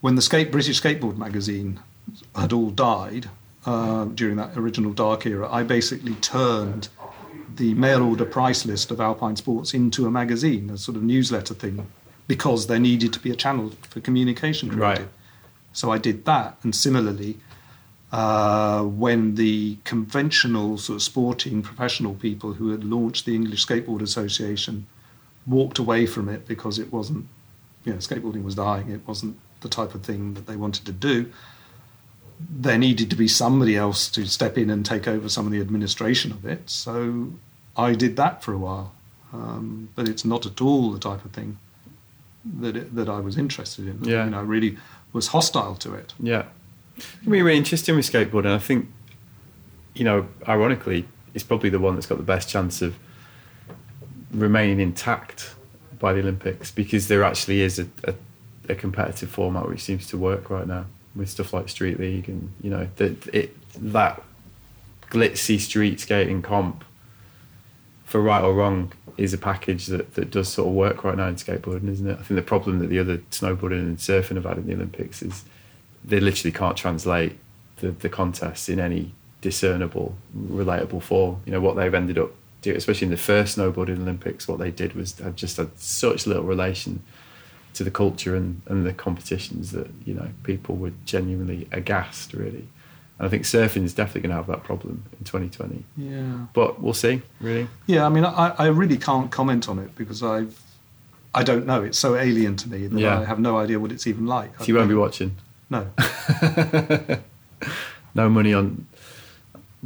when 0.00 0.14
the 0.14 0.22
skate, 0.22 0.52
British 0.52 0.80
Skateboard 0.80 1.16
magazine 1.16 1.80
had 2.34 2.52
all 2.52 2.70
died 2.70 3.28
uh, 3.66 4.04
during 4.06 4.36
that 4.36 4.56
original 4.56 4.92
dark 4.92 5.26
era, 5.26 5.50
I 5.50 5.62
basically 5.62 6.14
turned 6.16 6.88
the 7.56 7.74
mail 7.74 8.02
order 8.02 8.24
price 8.24 8.64
list 8.64 8.90
of 8.90 9.00
Alpine 9.00 9.36
Sports 9.36 9.74
into 9.74 10.06
a 10.06 10.10
magazine, 10.10 10.70
a 10.70 10.78
sort 10.78 10.96
of 10.96 11.02
newsletter 11.02 11.54
thing, 11.54 11.86
because 12.26 12.66
there 12.66 12.78
needed 12.78 13.12
to 13.14 13.20
be 13.20 13.30
a 13.30 13.34
channel 13.34 13.72
for 13.88 14.00
communication 14.00 14.68
created. 14.68 15.00
Right. 15.00 15.08
So 15.72 15.90
I 15.90 15.98
did 15.98 16.24
that, 16.26 16.56
and 16.62 16.74
similarly, 16.74 17.38
uh, 18.12 18.82
when 18.82 19.34
the 19.34 19.76
conventional 19.84 20.78
sort 20.78 20.96
of 20.96 21.02
sporting 21.02 21.62
professional 21.62 22.14
people 22.14 22.54
who 22.54 22.70
had 22.70 22.84
launched 22.84 23.26
the 23.26 23.34
English 23.34 23.66
Skateboard 23.66 24.00
Association 24.00 24.86
walked 25.46 25.78
away 25.78 26.06
from 26.06 26.28
it 26.28 26.46
because 26.46 26.78
it 26.78 26.92
wasn't, 26.92 27.26
you 27.84 27.92
know, 27.92 27.98
skateboarding 27.98 28.44
was 28.44 28.54
dying. 28.54 28.90
It 28.90 29.06
wasn't 29.06 29.36
the 29.60 29.68
type 29.68 29.94
of 29.94 30.02
thing 30.02 30.34
that 30.34 30.46
they 30.46 30.56
wanted 30.56 30.86
to 30.86 30.92
do. 30.92 31.30
There 32.48 32.78
needed 32.78 33.10
to 33.10 33.16
be 33.16 33.28
somebody 33.28 33.76
else 33.76 34.08
to 34.10 34.24
step 34.26 34.56
in 34.56 34.70
and 34.70 34.86
take 34.86 35.08
over 35.08 35.28
some 35.28 35.44
of 35.46 35.52
the 35.52 35.60
administration 35.60 36.30
of 36.32 36.46
it. 36.46 36.70
So 36.70 37.32
I 37.76 37.94
did 37.94 38.16
that 38.16 38.42
for 38.42 38.52
a 38.52 38.58
while, 38.58 38.92
um, 39.32 39.88
but 39.94 40.08
it's 40.08 40.24
not 40.24 40.46
at 40.46 40.60
all 40.60 40.92
the 40.92 40.98
type 40.98 41.24
of 41.24 41.32
thing 41.32 41.58
that 42.60 42.76
it, 42.76 42.94
that 42.94 43.08
I 43.08 43.20
was 43.20 43.36
interested 43.36 43.86
in. 43.86 44.04
Yeah. 44.04 44.24
You 44.24 44.30
know, 44.30 44.38
I 44.38 44.42
really 44.42 44.78
was 45.12 45.28
hostile 45.28 45.74
to 45.76 45.94
it. 45.94 46.14
Yeah. 46.20 46.44
I 47.24 47.28
mean, 47.28 47.42
really 47.42 47.56
interesting 47.56 47.96
with 47.96 48.10
skateboarding. 48.10 48.54
I 48.54 48.58
think, 48.58 48.88
you 49.94 50.04
know, 50.04 50.28
ironically, 50.46 51.06
it's 51.34 51.44
probably 51.44 51.70
the 51.70 51.80
one 51.80 51.94
that's 51.94 52.06
got 52.06 52.18
the 52.18 52.24
best 52.24 52.48
chance 52.48 52.82
of 52.82 52.96
remaining 54.32 54.80
intact 54.80 55.54
by 55.98 56.12
the 56.12 56.20
Olympics 56.20 56.70
because 56.70 57.08
there 57.08 57.24
actually 57.24 57.60
is 57.60 57.78
a, 57.78 57.88
a, 58.04 58.14
a 58.68 58.74
competitive 58.74 59.28
format 59.28 59.68
which 59.68 59.82
seems 59.82 60.06
to 60.08 60.16
work 60.16 60.50
right 60.50 60.66
now 60.66 60.86
with 61.16 61.28
stuff 61.28 61.52
like 61.52 61.68
Street 61.68 61.98
League 61.98 62.28
and, 62.28 62.52
you 62.60 62.70
know, 62.70 62.88
that 62.96 63.26
it 63.34 63.56
that 63.74 64.22
glitzy 65.10 65.58
street 65.58 66.00
skating 66.00 66.42
comp, 66.42 66.84
for 68.04 68.20
right 68.20 68.42
or 68.42 68.54
wrong, 68.54 68.92
is 69.16 69.32
a 69.32 69.38
package 69.38 69.86
that, 69.86 70.14
that 70.14 70.30
does 70.30 70.48
sort 70.48 70.68
of 70.68 70.74
work 70.74 71.04
right 71.04 71.16
now 71.16 71.26
in 71.26 71.34
skateboarding, 71.36 71.88
isn't 71.88 72.08
it? 72.08 72.18
I 72.18 72.22
think 72.22 72.36
the 72.36 72.42
problem 72.42 72.78
that 72.78 72.86
the 72.86 72.98
other 72.98 73.18
snowboarding 73.30 73.80
and 73.80 73.98
surfing 73.98 74.36
have 74.36 74.44
had 74.44 74.58
in 74.58 74.66
the 74.66 74.74
Olympics 74.74 75.22
is 75.22 75.44
they 76.04 76.20
literally 76.20 76.52
can't 76.52 76.76
translate 76.76 77.38
the, 77.76 77.90
the 77.90 78.08
contests 78.08 78.68
in 78.68 78.80
any 78.80 79.14
discernible, 79.40 80.16
relatable 80.36 81.02
form. 81.02 81.40
You 81.46 81.52
know, 81.52 81.60
what 81.60 81.76
they've 81.76 81.94
ended 81.94 82.18
up 82.18 82.30
doing, 82.62 82.76
especially 82.76 83.06
in 83.06 83.10
the 83.10 83.16
first 83.16 83.56
snowboarding 83.58 83.98
Olympics, 84.00 84.48
what 84.48 84.58
they 84.58 84.70
did 84.70 84.94
was 84.94 85.18
had 85.18 85.36
just 85.36 85.56
had 85.56 85.78
such 85.78 86.26
little 86.26 86.42
relation 86.44 87.02
to 87.74 87.84
the 87.84 87.90
culture 87.90 88.34
and, 88.34 88.62
and 88.66 88.84
the 88.84 88.92
competitions 88.92 89.70
that, 89.72 89.88
you 90.04 90.14
know, 90.14 90.28
people 90.42 90.76
were 90.76 90.92
genuinely 91.04 91.68
aghast, 91.70 92.32
really. 92.32 92.66
And 93.18 93.26
I 93.26 93.28
think 93.28 93.44
surfing 93.44 93.84
is 93.84 93.94
definitely 93.94 94.22
going 94.22 94.30
to 94.30 94.36
have 94.36 94.46
that 94.46 94.64
problem 94.64 95.04
in 95.18 95.24
2020. 95.24 95.84
Yeah. 95.96 96.46
But 96.54 96.80
we'll 96.80 96.94
see, 96.94 97.22
really. 97.40 97.68
Yeah, 97.86 98.06
I 98.06 98.08
mean, 98.08 98.24
I, 98.24 98.54
I 98.58 98.66
really 98.68 98.96
can't 98.96 99.30
comment 99.30 99.68
on 99.68 99.78
it 99.78 99.94
because 99.94 100.22
I've, 100.22 100.60
I 101.34 101.44
don't 101.44 101.66
know. 101.66 101.82
It's 101.82 101.98
so 101.98 102.16
alien 102.16 102.56
to 102.56 102.68
me 102.68 102.86
that 102.86 102.98
Yeah. 102.98 103.20
I 103.20 103.24
have 103.24 103.38
no 103.38 103.58
idea 103.58 103.78
what 103.78 103.92
it's 103.92 104.06
even 104.06 104.26
like. 104.26 104.56
So 104.58 104.64
you 104.64 104.74
won't 104.74 104.88
be 104.88 104.94
watching. 104.94 105.36
No, 105.70 105.86
No 108.14 108.28
money 108.28 108.54
on. 108.54 108.86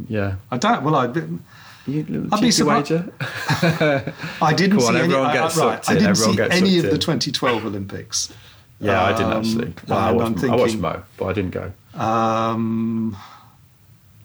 Yeah. 0.07 0.35
I 0.51 0.57
don't. 0.57 0.83
Well, 0.83 0.95
I, 0.95 1.05
I'd 1.05 2.41
be 2.41 2.51
surprised- 2.51 2.91
wager. 2.91 3.13
I 4.41 4.53
didn't 4.53 4.77
on, 4.81 4.93
see 4.93 4.99
any. 4.99 5.13
I, 5.13 5.33
I- 5.33 5.53
right, 5.55 5.89
I 5.89 5.93
didn't 5.95 6.15
see 6.15 6.39
any 6.39 6.77
of 6.77 6.83
sucked 6.83 6.93
the 6.93 6.97
2012 6.97 7.65
Olympics. 7.65 8.33
Yeah, 8.79 9.01
I 9.01 9.11
didn't 9.13 9.31
Um, 9.31 9.37
actually. 9.37 9.73
Well, 9.87 9.97
I, 9.97 10.11
watched, 10.11 10.43
I'm 10.43 10.51
I 10.51 10.55
watched 10.57 10.77
Mo, 10.77 11.03
but 11.15 11.25
I 11.27 11.33
didn't 11.33 11.51
go. 11.51 11.71
Um, 11.97 13.15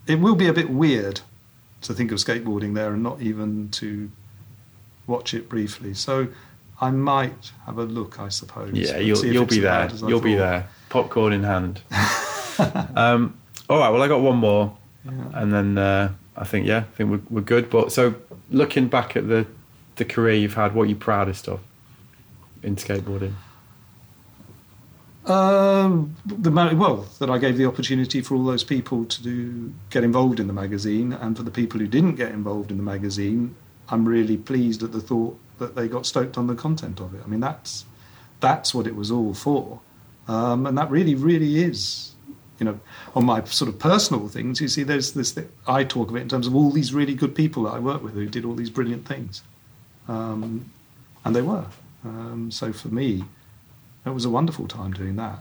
it 0.05 0.15
will 0.19 0.35
be 0.35 0.47
a 0.47 0.53
bit 0.53 0.69
weird 0.69 1.21
to 1.81 1.93
think 1.93 2.11
of 2.11 2.17
skateboarding 2.17 2.73
there 2.73 2.91
and 2.91 3.01
not 3.01 3.21
even 3.21 3.69
to 3.69 4.11
watch 5.07 5.33
it 5.33 5.47
briefly. 5.47 5.93
So 5.93 6.27
I 6.81 6.91
might 6.91 7.51
have 7.65 7.77
a 7.77 7.83
look, 7.83 8.19
I 8.19 8.29
suppose. 8.29 8.73
Yeah, 8.73 8.97
you'll 8.97 9.25
you'll 9.25 9.45
be 9.45 9.59
there. 9.59 9.71
bad 9.71 9.93
as 9.93 10.03
I 10.03 10.07
You'll 10.07 10.21
be 10.21 10.35
there. 10.35 10.69
Popcorn 10.89 11.33
in 11.33 11.43
hand. 11.43 11.81
um, 12.95 13.37
all 13.69 13.79
right. 13.79 13.89
Well, 13.89 14.01
I 14.01 14.07
got 14.07 14.21
one 14.21 14.37
more, 14.37 14.75
Yeah. 15.05 15.11
and 15.33 15.53
then 15.53 15.77
uh, 15.77 16.13
I 16.37 16.45
think 16.45 16.65
yeah, 16.65 16.79
I 16.79 16.95
think 16.95 17.11
we're, 17.11 17.21
we're 17.29 17.41
good. 17.41 17.69
But 17.69 17.91
so 17.91 18.15
looking 18.49 18.87
back 18.87 19.15
at 19.15 19.27
the 19.27 19.45
the 19.97 20.05
career 20.05 20.35
you've 20.35 20.53
had, 20.55 20.73
what 20.73 20.83
are 20.83 20.89
you 20.89 20.95
proudest 20.95 21.47
of 21.49 21.59
in 22.63 22.75
skateboarding? 22.77 23.33
Um, 25.25 26.15
the 26.25 26.49
well, 26.49 27.05
that 27.19 27.29
I 27.29 27.37
gave 27.37 27.57
the 27.57 27.65
opportunity 27.65 28.21
for 28.21 28.35
all 28.35 28.43
those 28.45 28.63
people 28.63 29.05
to 29.05 29.21
do, 29.21 29.73
get 29.91 30.03
involved 30.03 30.39
in 30.39 30.47
the 30.47 30.53
magazine, 30.53 31.13
and 31.13 31.37
for 31.37 31.43
the 31.43 31.51
people 31.51 31.79
who 31.79 31.87
didn't 31.87 32.15
get 32.15 32.31
involved 32.31 32.71
in 32.71 32.77
the 32.77 32.83
magazine, 32.83 33.53
I'm 33.89 34.07
really 34.07 34.37
pleased 34.37 34.81
at 34.81 34.91
the 34.91 35.01
thought 35.01 35.39
that 35.59 35.75
they 35.75 35.87
got 35.87 36.05
stoked 36.05 36.37
on 36.37 36.47
the 36.47 36.55
content 36.55 36.99
of 36.99 37.13
it. 37.13 37.21
I 37.23 37.27
mean, 37.27 37.39
that's 37.39 37.85
that's 38.39 38.73
what 38.73 38.87
it 38.87 38.95
was 38.95 39.11
all 39.11 39.33
for, 39.33 39.79
um, 40.27 40.65
and 40.65 40.77
that 40.77 40.89
really, 40.89 41.15
really 41.15 41.63
is. 41.63 42.13
You 42.59 42.65
know, 42.65 42.79
on 43.15 43.25
my 43.25 43.41
sort 43.45 43.69
of 43.69 43.79
personal 43.79 44.27
things, 44.27 44.59
you 44.59 44.67
see, 44.67 44.83
there's 44.83 45.13
this. 45.13 45.31
Thing, 45.31 45.49
I 45.67 45.83
talk 45.83 46.09
of 46.09 46.15
it 46.15 46.21
in 46.21 46.29
terms 46.29 46.45
of 46.45 46.55
all 46.55 46.71
these 46.71 46.93
really 46.93 47.13
good 47.13 47.33
people 47.33 47.63
that 47.63 47.71
I 47.71 47.79
work 47.79 48.03
with 48.03 48.13
who 48.13 48.27
did 48.27 48.43
all 48.43 48.53
these 48.55 48.69
brilliant 48.69 49.07
things, 49.07 49.43
um, 50.07 50.69
and 51.23 51.35
they 51.35 51.41
were. 51.41 51.65
Um, 52.03 52.49
so 52.51 52.73
for 52.73 52.89
me, 52.89 53.23
it 54.05 54.09
was 54.09 54.25
a 54.25 54.29
wonderful 54.29 54.67
time 54.67 54.93
doing 54.93 55.15
that. 55.17 55.39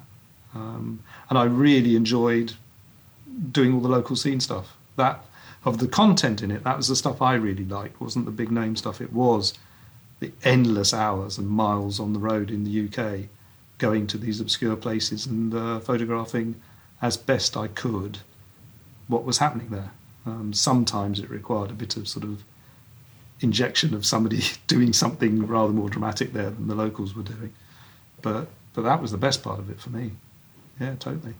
Um, 0.54 1.02
and 1.28 1.38
I 1.38 1.44
really 1.44 1.96
enjoyed 1.96 2.54
doing 3.52 3.74
all 3.74 3.80
the 3.80 3.88
local 3.88 4.16
scene 4.16 4.40
stuff. 4.40 4.76
That 4.96 5.24
of 5.64 5.78
the 5.78 5.88
content 5.88 6.42
in 6.42 6.50
it, 6.50 6.64
that 6.64 6.76
was 6.76 6.88
the 6.88 6.96
stuff 6.96 7.20
I 7.20 7.34
really 7.34 7.64
liked. 7.64 7.94
It 7.94 8.00
wasn't 8.00 8.24
the 8.24 8.30
big 8.30 8.50
name 8.50 8.76
stuff. 8.76 9.00
It 9.00 9.12
was 9.12 9.54
the 10.20 10.32
endless 10.42 10.92
hours 10.92 11.38
and 11.38 11.48
miles 11.48 12.00
on 12.00 12.12
the 12.12 12.18
road 12.18 12.50
in 12.50 12.64
the 12.64 12.88
UK, 12.88 13.28
going 13.78 14.06
to 14.08 14.18
these 14.18 14.40
obscure 14.40 14.76
places 14.76 15.26
and 15.26 15.54
uh, 15.54 15.78
photographing 15.80 16.60
as 17.00 17.16
best 17.16 17.56
I 17.56 17.68
could 17.68 18.18
what 19.06 19.24
was 19.24 19.38
happening 19.38 19.70
there. 19.70 19.92
Um, 20.26 20.52
sometimes 20.52 21.20
it 21.20 21.30
required 21.30 21.70
a 21.70 21.74
bit 21.74 21.96
of 21.96 22.08
sort 22.08 22.24
of 22.24 22.42
injection 23.40 23.94
of 23.94 24.04
somebody 24.04 24.42
doing 24.66 24.92
something 24.92 25.46
rather 25.46 25.72
more 25.72 25.88
dramatic 25.88 26.32
there 26.32 26.50
than 26.50 26.68
the 26.68 26.74
locals 26.74 27.14
were 27.14 27.22
doing. 27.22 27.54
But 28.22 28.48
but 28.74 28.82
that 28.82 29.00
was 29.00 29.10
the 29.10 29.18
best 29.18 29.42
part 29.42 29.58
of 29.58 29.70
it 29.70 29.80
for 29.80 29.90
me. 29.90 30.12
Yeah, 30.78 30.94
totally. 30.98 31.34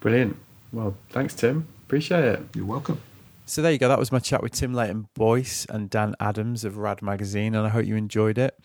Brilliant. 0.00 0.36
Well, 0.72 0.96
thanks, 1.10 1.34
Tim. 1.34 1.66
Appreciate 1.86 2.24
it. 2.24 2.40
You're 2.54 2.64
welcome. 2.64 3.00
So 3.48 3.62
there 3.62 3.72
you 3.72 3.78
go. 3.78 3.88
That 3.88 3.98
was 3.98 4.12
my 4.12 4.18
chat 4.18 4.42
with 4.42 4.52
Tim 4.52 4.74
Leighton 4.74 5.08
Boyce 5.14 5.64
and 5.70 5.88
Dan 5.88 6.14
Adams 6.20 6.66
of 6.66 6.76
Rad 6.76 7.00
Magazine, 7.00 7.54
and 7.54 7.66
I 7.66 7.70
hope 7.70 7.86
you 7.86 7.96
enjoyed 7.96 8.36
it. 8.36 8.60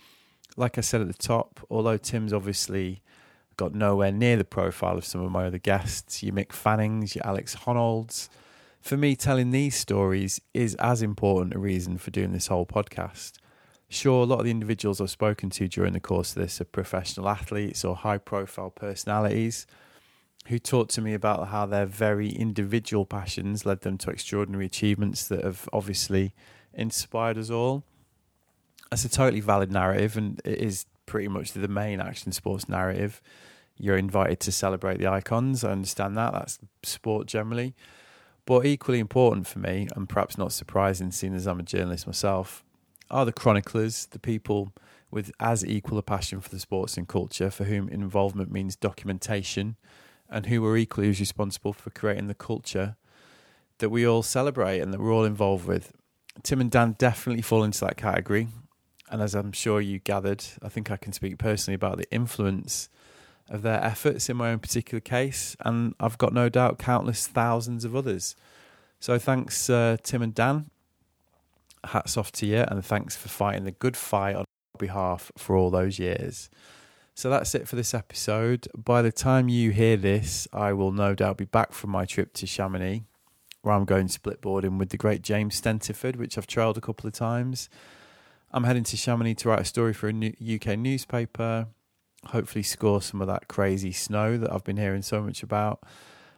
Like 0.57 0.77
I 0.77 0.81
said 0.81 0.99
at 0.99 1.07
the 1.07 1.13
top, 1.13 1.65
although 1.69 1.95
Tim's 1.95 2.33
obviously 2.33 3.01
got 3.55 3.73
nowhere 3.73 4.11
near 4.11 4.35
the 4.35 4.43
profile 4.43 4.97
of 4.97 5.05
some 5.05 5.21
of 5.21 5.31
my 5.31 5.45
other 5.45 5.57
guests, 5.57 6.21
your 6.21 6.35
Mick 6.35 6.51
Fannings, 6.51 7.15
your 7.15 7.25
Alex 7.25 7.53
Honolds, 7.53 8.29
for 8.81 8.97
me, 8.97 9.15
telling 9.15 9.51
these 9.51 9.77
stories 9.77 10.41
is 10.53 10.75
as 10.75 11.01
important 11.01 11.55
a 11.55 11.59
reason 11.59 11.97
for 11.97 12.11
doing 12.11 12.33
this 12.33 12.47
whole 12.47 12.65
podcast. 12.65 13.37
Sure, 13.87 14.23
a 14.23 14.25
lot 14.25 14.39
of 14.39 14.45
the 14.45 14.51
individuals 14.51 14.99
I've 14.99 15.09
spoken 15.09 15.49
to 15.51 15.69
during 15.69 15.93
the 15.93 16.01
course 16.01 16.35
of 16.35 16.41
this 16.41 16.59
are 16.59 16.65
professional 16.65 17.29
athletes 17.29 17.85
or 17.85 17.95
high 17.95 18.17
profile 18.17 18.69
personalities 18.69 19.65
who 20.47 20.59
talked 20.59 20.91
to 20.91 21.01
me 21.01 21.13
about 21.13 21.47
how 21.47 21.65
their 21.65 21.85
very 21.85 22.29
individual 22.29 23.05
passions 23.05 23.65
led 23.65 23.81
them 23.81 23.97
to 23.99 24.09
extraordinary 24.09 24.65
achievements 24.65 25.27
that 25.27 25.43
have 25.43 25.69
obviously 25.71 26.33
inspired 26.73 27.37
us 27.37 27.49
all. 27.49 27.83
That's 28.89 29.05
a 29.05 29.09
totally 29.09 29.39
valid 29.39 29.71
narrative, 29.71 30.17
and 30.17 30.41
it 30.43 30.59
is 30.59 30.85
pretty 31.05 31.27
much 31.27 31.53
the 31.53 31.67
main 31.67 31.99
action 31.99 32.31
sports 32.31 32.67
narrative. 32.67 33.21
You're 33.77 33.97
invited 33.97 34.39
to 34.41 34.51
celebrate 34.51 34.99
the 34.99 35.07
icons. 35.07 35.63
I 35.63 35.71
understand 35.71 36.17
that. 36.17 36.33
That's 36.33 36.59
sport 36.83 37.27
generally. 37.27 37.73
But 38.45 38.65
equally 38.65 38.99
important 38.99 39.47
for 39.47 39.59
me, 39.59 39.87
and 39.95 40.07
perhaps 40.07 40.37
not 40.37 40.51
surprising, 40.51 41.11
seeing 41.11 41.33
as 41.33 41.47
I'm 41.47 41.59
a 41.59 41.63
journalist 41.63 42.05
myself, 42.05 42.63
are 43.09 43.25
the 43.25 43.31
chroniclers, 43.31 44.07
the 44.07 44.19
people 44.19 44.73
with 45.09 45.31
as 45.39 45.65
equal 45.65 45.97
a 45.97 46.03
passion 46.03 46.41
for 46.41 46.49
the 46.49 46.59
sports 46.59 46.97
and 46.97 47.07
culture, 47.07 47.49
for 47.49 47.63
whom 47.65 47.87
involvement 47.87 48.51
means 48.51 48.75
documentation, 48.75 49.77
and 50.33 50.47
who 50.47 50.61
were 50.61 50.75
equally 50.75 51.09
as 51.09 51.19
responsible 51.19 51.71
for 51.71 51.91
creating 51.91 52.27
the 52.27 52.33
culture 52.33 52.95
that 53.77 53.89
we 53.89 54.05
all 54.05 54.23
celebrate 54.23 54.79
and 54.79 54.91
that 54.91 54.99
we're 54.99 55.13
all 55.13 55.23
involved 55.23 55.67
with. 55.67 55.93
Tim 56.41 56.59
and 56.59 56.71
Dan 56.71 56.95
definitely 56.97 57.43
fall 57.43 57.63
into 57.63 57.79
that 57.81 57.97
category. 57.97 58.47
And 59.11 59.21
as 59.21 59.35
I'm 59.35 59.51
sure 59.51 59.79
you 59.79 59.99
gathered, 59.99 60.43
I 60.63 60.69
think 60.69 60.89
I 60.89 60.97
can 60.97 61.13
speak 61.13 61.37
personally 61.37 61.75
about 61.75 61.97
the 61.97 62.11
influence 62.11 62.89
of 63.47 63.61
their 63.61 63.83
efforts 63.83 64.27
in 64.27 64.37
my 64.37 64.49
own 64.49 64.59
particular 64.59 64.99
case. 64.99 65.55
And 65.59 65.93
I've 65.99 66.17
got 66.17 66.33
no 66.33 66.49
doubt 66.49 66.79
countless 66.79 67.27
thousands 67.27 67.85
of 67.85 67.95
others. 67.95 68.35
So 68.99 69.19
thanks, 69.19 69.69
uh, 69.69 69.97
Tim 70.01 70.23
and 70.23 70.33
Dan. 70.33 70.71
Hats 71.83 72.17
off 72.17 72.31
to 72.31 72.45
you, 72.45 72.63
and 72.69 72.83
thanks 72.83 73.15
for 73.15 73.27
fighting 73.27 73.65
the 73.65 73.71
good 73.71 73.97
fight 73.97 74.37
on 74.37 74.45
behalf 74.79 75.31
for 75.37 75.55
all 75.57 75.69
those 75.69 75.99
years. 75.99 76.49
So 77.15 77.29
that's 77.29 77.53
it 77.53 77.67
for 77.67 77.75
this 77.75 77.93
episode. 77.93 78.67
By 78.75 79.03
the 79.03 79.11
time 79.11 79.47
you 79.47 79.69
hear 79.69 79.97
this, 79.97 80.47
I 80.51 80.73
will 80.73 80.91
no 80.91 81.13
doubt 81.13 81.37
be 81.37 81.45
back 81.45 81.71
from 81.71 81.91
my 81.91 82.05
trip 82.05 82.33
to 82.33 82.47
Chamonix, 82.47 83.03
where 83.61 83.75
I'm 83.75 83.85
going 83.85 84.07
split 84.07 84.41
boarding 84.41 84.79
with 84.79 84.89
the 84.89 84.97
great 84.97 85.21
James 85.21 85.61
Stentiford, 85.61 86.15
which 86.15 86.37
I've 86.37 86.47
trailed 86.47 86.77
a 86.77 86.81
couple 86.81 87.07
of 87.07 87.13
times. 87.13 87.69
I'm 88.51 88.63
heading 88.63 88.83
to 88.85 88.97
Chamonix 88.97 89.35
to 89.35 89.49
write 89.49 89.61
a 89.61 89.65
story 89.65 89.93
for 89.93 90.09
a 90.09 90.55
UK 90.55 90.77
newspaper, 90.77 91.67
hopefully 92.27 92.63
score 92.63 93.01
some 93.01 93.21
of 93.21 93.27
that 93.27 93.47
crazy 93.47 93.91
snow 93.91 94.37
that 94.39 94.51
I've 94.51 94.63
been 94.63 94.77
hearing 94.77 95.03
so 95.03 95.21
much 95.21 95.43
about, 95.43 95.83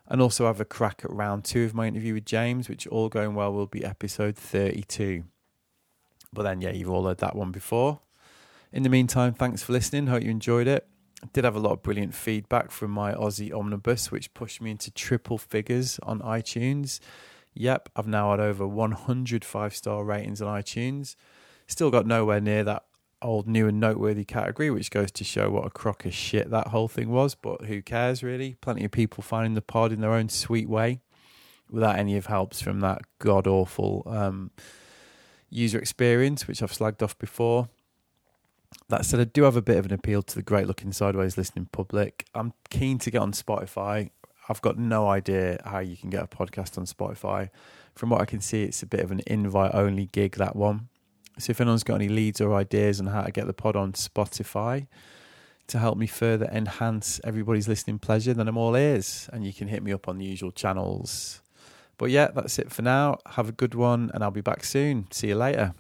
and 0.07 0.21
also 0.21 0.45
have 0.45 0.59
a 0.59 0.65
crack 0.65 1.01
at 1.05 1.11
round 1.11 1.45
two 1.45 1.63
of 1.63 1.73
my 1.73 1.88
interview 1.88 2.13
with 2.13 2.26
James, 2.26 2.67
which 2.67 2.86
all 2.88 3.07
going 3.07 3.34
well 3.34 3.53
will 3.53 3.65
be 3.65 3.86
episode 3.86 4.36
32. 4.36 5.23
But 6.34 6.43
then, 6.43 6.59
yeah, 6.59 6.71
you've 6.71 6.89
all 6.89 7.05
heard 7.05 7.19
that 7.19 7.36
one 7.36 7.51
before. 7.51 8.01
In 8.72 8.84
the 8.84 8.89
meantime, 8.89 9.34
thanks 9.34 9.63
for 9.63 9.74
listening. 9.74 10.07
Hope 10.07 10.24
you 10.24 10.30
enjoyed 10.30 10.68
it. 10.68 10.88
I 11.24 11.28
did 11.34 11.43
have 11.43 11.55
a 11.55 11.59
lot 11.59 11.72
of 11.72 11.84
brilliant 11.84 12.13
feedback 12.13 12.72
from 12.72 12.91
my 12.91 13.13
Aussie 13.13 13.53
Omnibus, 13.53 14.11
which 14.11 14.34
pushed 14.34 14.61
me 14.61 14.72
into 14.72 14.91
triple 14.91 15.38
figures 15.38 15.99
on 16.03 16.20
iTunes. 16.20 16.99
Yep, 17.53 17.89
I've 17.95 18.07
now 18.07 18.32
had 18.32 18.39
over 18.39 18.68
100 18.68 19.45
five 19.45 19.76
star 19.76 20.03
ratings 20.03 20.41
on 20.41 20.61
iTunes. 20.61 21.16
Still 21.68 21.89
got 21.89 22.05
nowhere 22.05 22.41
near 22.41 22.63
that 22.66 22.84
old 23.22 23.47
new 23.47 23.68
and 23.68 23.80
noteworthy 23.80 24.26
category, 24.26 24.70
which 24.70 24.91
goes 24.91 25.11
to 25.11 25.24
show 25.24 25.49
what 25.49 25.66
a 25.66 25.70
crock 25.70 26.05
of 26.05 26.13
shit 26.13 26.51
that 26.51 26.68
whole 26.68 26.88
thing 26.88 27.09
was. 27.09 27.34
But 27.34 27.66
who 27.66 27.82
cares, 27.82 28.22
really? 28.22 28.55
Plenty 28.61 28.86
of 28.86 28.91
people 28.91 29.24
finding 29.24 29.55
the 29.55 29.61
pod 29.61 29.91
in 29.91 30.01
their 30.01 30.13
own 30.13 30.30
sweet 30.30 30.70
way 30.70 31.01
without 31.70 31.97
any 31.97 32.16
of 32.18 32.28
helps 32.28 32.61
from 32.61 32.82
that 32.82 33.01
god 33.20 33.47
awful 33.47 34.03
um, 34.05 34.51
user 35.49 35.80
experience, 35.80 36.47
which 36.47 36.61
I've 36.61 36.72
slagged 36.72 37.01
off 37.01 37.18
before. 37.18 37.70
That 38.89 39.03
said, 39.03 39.19
I 39.19 39.23
do 39.23 39.43
have 39.43 39.55
a 39.55 39.61
bit 39.61 39.77
of 39.77 39.86
an 39.86 39.93
appeal 39.93 40.21
to 40.21 40.36
the 40.36 40.43
great 40.43 40.67
looking 40.67 40.91
sideways 40.91 41.38
listening 41.38 41.67
public. 41.71 42.25
I'm 42.36 42.53
keen 42.69 42.99
to 42.99 43.09
get 43.09 43.21
on 43.21 43.31
Spotify. 43.31 44.11
I've 44.47 44.61
got 44.61 44.77
no 44.77 45.07
idea 45.09 45.59
how 45.65 45.79
you 45.79 45.97
can 45.97 46.11
get 46.11 46.23
a 46.23 46.27
podcast 46.27 46.77
on 46.77 46.86
Spotify. 46.86 47.49
From 47.95 48.11
what 48.11 48.21
I 48.21 48.25
can 48.25 48.41
see, 48.41 48.63
it's 48.63 48.83
a 48.83 48.86
bit 48.86 48.99
of 48.99 49.09
an 49.09 49.21
invite 49.25 49.73
only 49.73 50.05
gig, 50.07 50.36
that 50.36 50.55
one. 50.55 50.89
So 51.39 51.51
if 51.51 51.59
anyone's 51.59 51.83
got 51.83 51.95
any 51.95 52.09
leads 52.09 52.39
or 52.39 52.53
ideas 52.53 52.99
on 52.99 53.07
how 53.07 53.23
to 53.23 53.31
get 53.31 53.47
the 53.47 53.53
pod 53.53 53.75
on 53.75 53.93
Spotify 53.93 54.88
to 55.67 55.79
help 55.79 55.97
me 55.97 56.05
further 56.05 56.45
enhance 56.51 57.19
everybody's 57.23 57.67
listening 57.67 57.97
pleasure, 57.97 58.36
then 58.36 58.47
I'm 58.47 58.57
all 58.57 58.75
ears. 58.75 59.27
And 59.33 59.43
you 59.45 59.51
can 59.51 59.67
hit 59.67 59.81
me 59.81 59.93
up 59.93 60.07
on 60.07 60.19
the 60.19 60.25
usual 60.25 60.51
channels. 60.51 61.41
But 61.97 62.11
yeah, 62.11 62.27
that's 62.27 62.59
it 62.59 62.71
for 62.71 62.83
now. 62.83 63.17
Have 63.31 63.49
a 63.49 63.53
good 63.53 63.73
one, 63.73 64.11
and 64.13 64.23
I'll 64.23 64.29
be 64.29 64.41
back 64.41 64.63
soon. 64.63 65.07
See 65.11 65.29
you 65.29 65.36
later. 65.36 65.73